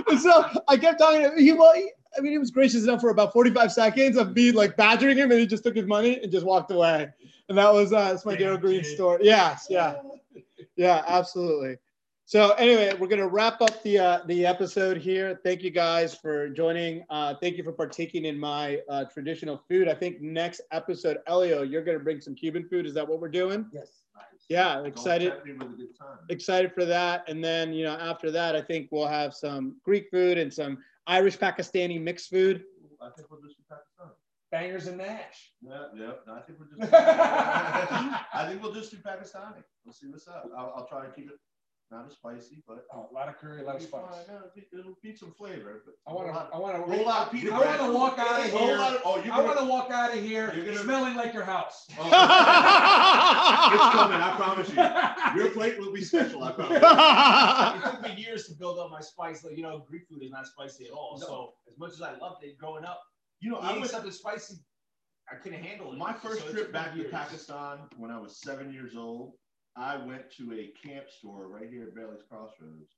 and 0.07 0.19
so 0.19 0.45
I 0.67 0.77
kept 0.77 0.99
talking 0.99 1.21
to 1.21 1.31
him. 1.31 1.37
He, 1.39 1.53
well, 1.53 1.73
I 2.17 2.21
mean, 2.21 2.31
he 2.31 2.37
was 2.37 2.51
gracious 2.51 2.83
enough 2.83 3.01
for 3.01 3.09
about 3.09 3.33
45 3.33 3.71
seconds 3.71 4.17
of 4.17 4.35
me 4.35 4.51
like 4.51 4.77
badgering 4.77 5.17
him, 5.17 5.31
and 5.31 5.39
he 5.39 5.47
just 5.47 5.63
took 5.63 5.75
his 5.75 5.85
money 5.85 6.19
and 6.21 6.31
just 6.31 6.45
walked 6.45 6.71
away. 6.71 7.09
And 7.49 7.57
that 7.57 7.71
was 7.73 7.93
uh, 7.93 8.11
that's 8.11 8.25
my 8.25 8.33
Damn, 8.33 8.41
Darrell 8.41 8.57
Green 8.57 8.83
story. 8.83 9.21
Yes, 9.23 9.67
yeah, 9.69 9.95
yeah, 10.75 11.03
absolutely. 11.07 11.77
So 12.27 12.53
anyway, 12.53 12.91
we're 12.99 13.07
gonna 13.07 13.27
wrap 13.27 13.61
up 13.61 13.83
the 13.83 13.99
uh, 13.99 14.19
the 14.25 14.47
episode 14.47 14.97
here. 14.97 15.39
Thank 15.43 15.61
you 15.61 15.69
guys 15.69 16.15
for 16.15 16.49
joining. 16.49 17.05
Uh, 17.11 17.35
thank 17.39 17.55
you 17.55 17.63
for 17.63 17.71
partaking 17.71 18.25
in 18.25 18.39
my 18.39 18.79
uh, 18.89 19.05
traditional 19.05 19.61
food. 19.69 19.87
I 19.87 19.93
think 19.93 20.21
next 20.21 20.61
episode, 20.71 21.19
Elio, 21.27 21.61
you're 21.61 21.83
gonna 21.83 21.99
bring 21.99 22.19
some 22.19 22.33
Cuban 22.33 22.67
food. 22.67 22.87
Is 22.87 22.95
that 22.95 23.07
what 23.07 23.19
we're 23.21 23.29
doing? 23.29 23.67
Yes. 23.71 24.01
Yeah, 24.49 24.83
excited 24.85 25.33
tempt 25.33 25.45
me 25.45 25.53
with 25.53 25.67
a 25.67 25.75
good 25.75 25.97
time. 25.99 26.17
excited 26.29 26.73
for 26.73 26.83
that. 26.85 27.29
And 27.29 27.43
then 27.43 27.73
you 27.73 27.83
know 27.83 27.93
after 27.93 28.31
that, 28.31 28.55
I 28.55 28.61
think 28.61 28.89
we'll 28.91 29.05
have 29.05 29.35
some 29.35 29.75
Greek 29.83 30.07
food 30.09 30.39
and 30.39 30.51
some 30.51 30.79
Irish 31.05 31.37
Pakistani 31.37 32.01
mixed 32.01 32.31
food. 32.31 32.63
I 33.03 33.09
think 33.15 33.29
we'll 33.29 33.41
just 33.41 33.57
do 33.57 33.63
Pakistan. 33.69 34.07
Bangers 34.51 34.87
and 34.87 34.97
Mash. 34.97 35.51
Yeah, 35.61 35.85
yeah. 35.95 36.11
no, 36.25 36.33
I 36.33 36.41
think 36.41 36.57
we'll 36.57 36.69
just. 36.75 36.91
I 36.93 38.47
think 38.49 38.63
we'll 38.63 38.73
just 38.73 38.89
do 38.89 38.97
Pakistani. 38.97 39.63
We'll 39.85 39.93
see 39.93 40.07
what's 40.07 40.27
up. 40.27 40.49
I'll, 40.57 40.73
I'll 40.77 40.87
try 40.87 41.05
to 41.05 41.11
keep 41.11 41.29
it 41.29 41.37
not 41.91 42.07
as 42.07 42.13
spicy, 42.13 42.63
but 42.67 42.85
Oh, 42.93 43.07
a 43.09 43.13
lot 43.13 43.29
of 43.29 43.37
curry, 43.37 43.61
a 43.61 43.63
lot 43.63 43.75
of 43.75 43.81
spice. 43.83 44.01
fine. 44.01 44.25
No, 44.27 44.41
it'll, 44.79 44.97
be, 45.03 45.15
some 45.15 45.31
flavor. 45.37 45.83
But 45.85 45.93
I 46.07 46.13
want 46.13 46.27
to. 46.33 46.55
I 46.55 46.57
want 46.57 46.75
to. 46.75 46.81
roll 46.91 47.07
out 47.07 47.31
pita 47.31 47.53
I 47.53 47.57
bread. 47.59 47.79
want 47.79 47.91
to 47.91 47.97
walk 47.97 48.19
out 48.19 48.39
of 48.39 48.51
here. 48.51 48.77
oh, 49.05 49.21
you're 49.23 49.33
I 49.33 49.41
want 49.41 49.59
to 49.59 49.65
walk 49.65 49.91
out 49.91 50.11
of 50.17 50.23
here 50.23 50.51
You're 50.55 50.65
gonna- 50.65 50.77
smelling 50.79 51.15
like 51.15 51.33
your 51.33 51.43
house. 51.43 51.85
Oh, 51.99 52.05
it's 53.73 53.95
coming. 53.95 54.19
I 54.19 54.35
promise 54.35 54.69
you. 54.69 55.41
Your 55.43 55.51
plate 55.51 55.77
will 55.79 55.91
be 55.93 56.03
special. 56.03 56.43
I 56.43 56.51
promise. 56.53 56.81
it 56.81 57.91
took 57.91 58.01
me 58.03 58.21
years 58.21 58.47
to 58.47 58.55
build 58.55 58.79
up 58.79 58.89
my 58.91 59.01
spice. 59.01 59.43
Like, 59.43 59.55
you 59.55 59.63
know, 59.63 59.85
Greek 59.87 60.07
food 60.09 60.23
is 60.23 60.31
not 60.31 60.47
spicy 60.47 60.85
at 60.85 60.91
all. 60.91 61.17
No. 61.19 61.25
So 61.27 61.53
as 61.71 61.77
much 61.77 61.91
as 61.93 62.01
I 62.01 62.17
loved 62.17 62.43
it 62.43 62.57
growing 62.57 62.85
up, 62.85 63.01
You 63.41 63.51
know, 63.51 63.57
I 63.57 63.73
went 63.77 63.89
something 63.91 64.11
spicy, 64.11 64.55
I 65.31 65.35
couldn't 65.35 65.61
handle 65.63 65.91
it. 65.93 65.97
my 65.97 66.13
first 66.13 66.45
So 66.45 66.51
trip 66.51 66.71
back 66.73 66.95
to. 66.95 67.03
Pakistan 67.05 67.79
when 67.97 68.11
I 68.11 68.17
was 68.19 68.37
seven 68.41 68.71
years 68.73 68.95
old. 68.95 69.33
I 69.77 69.97
went 69.97 70.31
to 70.37 70.53
a 70.53 70.73
camp 70.87 71.05
store 71.09 71.47
right 71.47 71.69
here 71.69 71.83
at 71.83 71.95
Bailey's 71.95 72.23
Crossroads. 72.29 72.95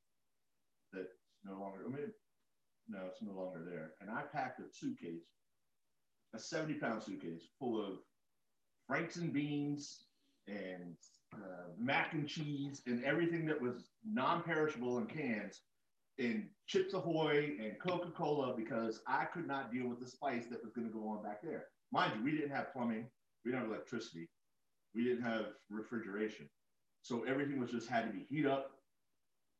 That's 0.93 1.13
no 1.43 1.59
longer. 1.59 1.79
I 1.85 1.89
mean, 1.89 2.11
no, 2.87 2.99
it's 3.07 3.21
no 3.21 3.33
longer 3.33 3.63
there. 3.65 3.93
And 3.99 4.09
I 4.09 4.21
packed 4.21 4.59
a 4.59 4.63
suitcase, 4.71 5.25
a 6.35 6.39
seventy-pound 6.39 7.03
suitcase 7.03 7.41
full 7.59 7.83
of 7.83 7.99
Franks 8.87 9.17
and 9.17 9.33
beans 9.33 10.03
and 10.47 10.95
uh, 11.33 11.69
mac 11.77 12.13
and 12.13 12.27
cheese 12.27 12.81
and 12.85 13.03
everything 13.03 13.45
that 13.47 13.61
was 13.61 13.89
non-perishable 14.05 14.99
in 14.99 15.05
cans 15.07 15.61
and 16.19 16.47
Chips 16.67 16.93
Ahoy 16.93 17.57
and 17.59 17.79
Coca 17.79 18.11
Cola 18.11 18.55
because 18.55 19.01
I 19.07 19.25
could 19.25 19.45
not 19.45 19.71
deal 19.73 19.87
with 19.87 19.99
the 19.99 20.07
spice 20.07 20.45
that 20.49 20.63
was 20.63 20.71
going 20.73 20.87
to 20.87 20.93
go 20.93 21.07
on 21.09 21.23
back 21.23 21.41
there. 21.41 21.65
Mind 21.91 22.13
you, 22.17 22.23
we 22.23 22.31
didn't 22.31 22.55
have 22.55 22.71
plumbing, 22.71 23.07
we 23.43 23.51
didn't 23.51 23.63
have 23.63 23.71
electricity, 23.71 24.29
we 24.95 25.03
didn't 25.03 25.23
have 25.23 25.47
refrigeration. 25.69 26.47
So 27.07 27.23
everything 27.23 27.59
was 27.59 27.71
just 27.71 27.87
had 27.87 28.05
to 28.05 28.11
be 28.11 28.25
heat 28.29 28.45
up 28.45 28.71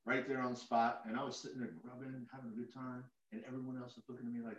right 0.05 0.27
there 0.27 0.41
on 0.41 0.51
the 0.51 0.59
spot. 0.59 1.01
And 1.07 1.17
I 1.17 1.23
was 1.23 1.37
sitting 1.39 1.59
there 1.59 1.69
rubbing, 1.83 2.27
having 2.33 2.51
a 2.51 2.55
good 2.59 2.73
time. 2.73 3.05
And 3.31 3.41
everyone 3.47 3.77
else 3.81 3.95
was 3.95 4.03
looking 4.09 4.27
at 4.27 4.33
me 4.33 4.41
like, 4.45 4.57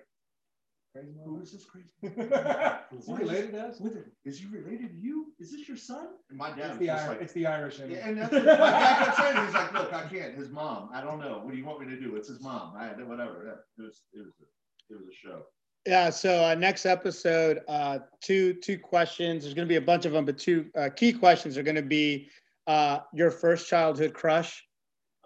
Crazy 0.94 1.12
who 1.22 1.40
is 1.42 1.52
this 1.52 1.66
crazy? 1.66 1.90
Is 2.98 3.06
he 3.06 3.12
related 3.12 3.52
to 3.52 3.60
us? 3.60 3.78
With 3.78 3.96
it? 3.96 4.06
Is 4.24 4.38
he 4.40 4.46
related 4.46 4.90
to 4.92 4.96
you? 4.96 5.26
Is 5.38 5.52
this 5.52 5.68
your 5.68 5.76
son? 5.76 6.06
And 6.30 6.38
my 6.38 6.48
dad 6.48 6.58
It's 6.58 6.68
was 6.70 6.78
the, 6.78 6.86
just 6.86 7.04
Ir- 7.04 7.08
like, 7.10 7.20
it's 7.20 7.32
the 7.34 7.46
Irish 7.46 7.80
in 7.80 7.90
yeah, 7.90 7.96
it. 7.98 8.04
and 8.06 8.18
that's 8.18 8.32
what 8.32 8.44
my 8.46 8.56
dad 8.56 9.04
kept 9.04 9.16
saying. 9.18 9.44
He's 9.44 9.54
like, 9.54 9.72
look, 9.74 9.92
I 9.92 10.02
can't. 10.08 10.34
His 10.34 10.48
mom. 10.48 10.88
I 10.94 11.02
don't 11.02 11.20
know. 11.20 11.40
What 11.44 11.52
do 11.52 11.58
you 11.58 11.64
want 11.66 11.80
me 11.80 11.86
to 11.94 12.00
do? 12.00 12.16
It's 12.16 12.28
his 12.28 12.40
mom. 12.40 12.72
I 12.74 12.86
whatever. 13.02 13.44
Yeah, 13.46 13.84
It 13.84 13.86
was 13.86 14.02
it 14.14 14.18
was 14.20 14.34
a, 14.40 14.94
it 14.94 14.98
was 14.98 15.08
a 15.12 15.14
show. 15.14 15.42
Yeah. 15.86 16.08
So 16.08 16.42
uh, 16.42 16.54
next 16.54 16.86
episode, 16.86 17.60
uh, 17.68 17.98
two 18.22 18.54
two 18.54 18.78
questions. 18.78 19.42
There's 19.44 19.54
going 19.54 19.68
to 19.68 19.72
be 19.72 19.76
a 19.76 19.82
bunch 19.82 20.06
of 20.06 20.12
them, 20.12 20.24
but 20.24 20.38
two 20.38 20.70
uh, 20.74 20.88
key 20.88 21.12
questions 21.12 21.58
are 21.58 21.62
going 21.62 21.76
to 21.76 21.82
be 21.82 22.30
uh, 22.68 23.00
your 23.12 23.32
first 23.32 23.68
childhood 23.68 24.12
crush. 24.12 24.64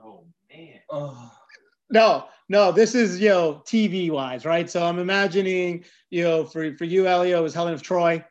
Oh 0.03 0.25
man. 0.51 0.81
Oh. 0.89 1.31
No, 1.91 2.25
no, 2.49 2.73
this 2.73 2.95
is 2.95 3.21
you 3.21 3.29
know 3.29 3.63
TV 3.67 4.11
wise, 4.11 4.47
right? 4.47 4.71
So 4.71 4.83
I'm 4.83 4.99
imagining 4.99 5.85
you 6.09 6.23
know 6.23 6.45
for 6.45 6.75
for 6.77 6.85
you, 6.85 7.07
Elio, 7.07 7.41
it 7.41 7.43
was 7.43 7.53
Helen 7.53 7.75
of 7.75 7.83
Troy. 7.83 8.25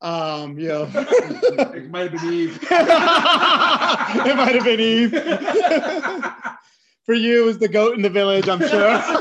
Um, 0.00 0.58
you 0.58 0.68
know, 0.68 0.90
it 0.94 1.90
might 1.90 2.10
have 2.10 2.20
been 2.20 2.32
Eve. 2.32 2.58
it 2.62 4.36
might 4.36 4.54
have 4.54 4.64
been 4.64 4.80
Eve. 4.80 5.12
for 7.06 7.14
you, 7.14 7.42
it 7.42 7.46
was 7.46 7.58
the 7.58 7.68
goat 7.68 7.94
in 7.94 8.02
the 8.02 8.10
village. 8.10 8.48
I'm 8.48 8.58
sure. 8.58 8.92
what 8.92 9.14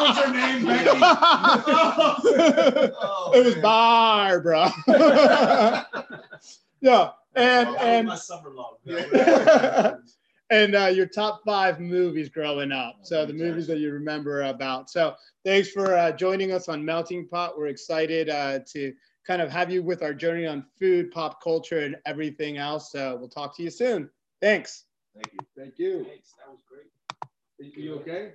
was 0.00 0.18
her 0.18 0.32
name, 0.32 0.66
Becky? 0.66 1.00
Oh, 3.00 3.30
it 3.34 3.44
was. 3.44 3.54
Barbara. 3.56 4.72
yeah, 6.80 7.10
and 7.36 7.68
That 7.68 7.72
was 7.72 7.82
and 7.82 8.06
my 8.08 8.16
summer 8.16 8.50
love. 8.50 9.98
And 10.50 10.74
uh, 10.76 10.86
your 10.86 11.06
top 11.06 11.40
five 11.44 11.80
movies 11.80 12.28
growing 12.28 12.70
up. 12.70 12.98
So 13.02 13.24
the 13.24 13.32
movies 13.32 13.66
that 13.66 13.78
you 13.78 13.90
remember 13.90 14.42
about. 14.42 14.90
So 14.90 15.14
thanks 15.42 15.70
for 15.70 15.96
uh, 15.96 16.12
joining 16.12 16.52
us 16.52 16.68
on 16.68 16.84
Melting 16.84 17.26
Pot. 17.28 17.56
We're 17.56 17.68
excited 17.68 18.28
uh, 18.28 18.60
to 18.72 18.92
kind 19.26 19.40
of 19.40 19.50
have 19.50 19.70
you 19.72 19.82
with 19.82 20.02
our 20.02 20.12
journey 20.12 20.46
on 20.46 20.66
food, 20.78 21.10
pop 21.10 21.42
culture, 21.42 21.80
and 21.80 21.96
everything 22.04 22.58
else. 22.58 22.92
So 22.92 23.16
we'll 23.16 23.30
talk 23.30 23.56
to 23.56 23.62
you 23.62 23.70
soon. 23.70 24.10
Thanks. 24.42 24.84
Thank 25.14 25.32
you. 25.32 25.38
Thank 25.56 25.78
you. 25.78 26.04
Thanks. 26.04 26.34
That 26.38 26.50
was 26.50 26.60
great. 26.68 27.76
You 27.76 27.94
okay? 28.00 28.32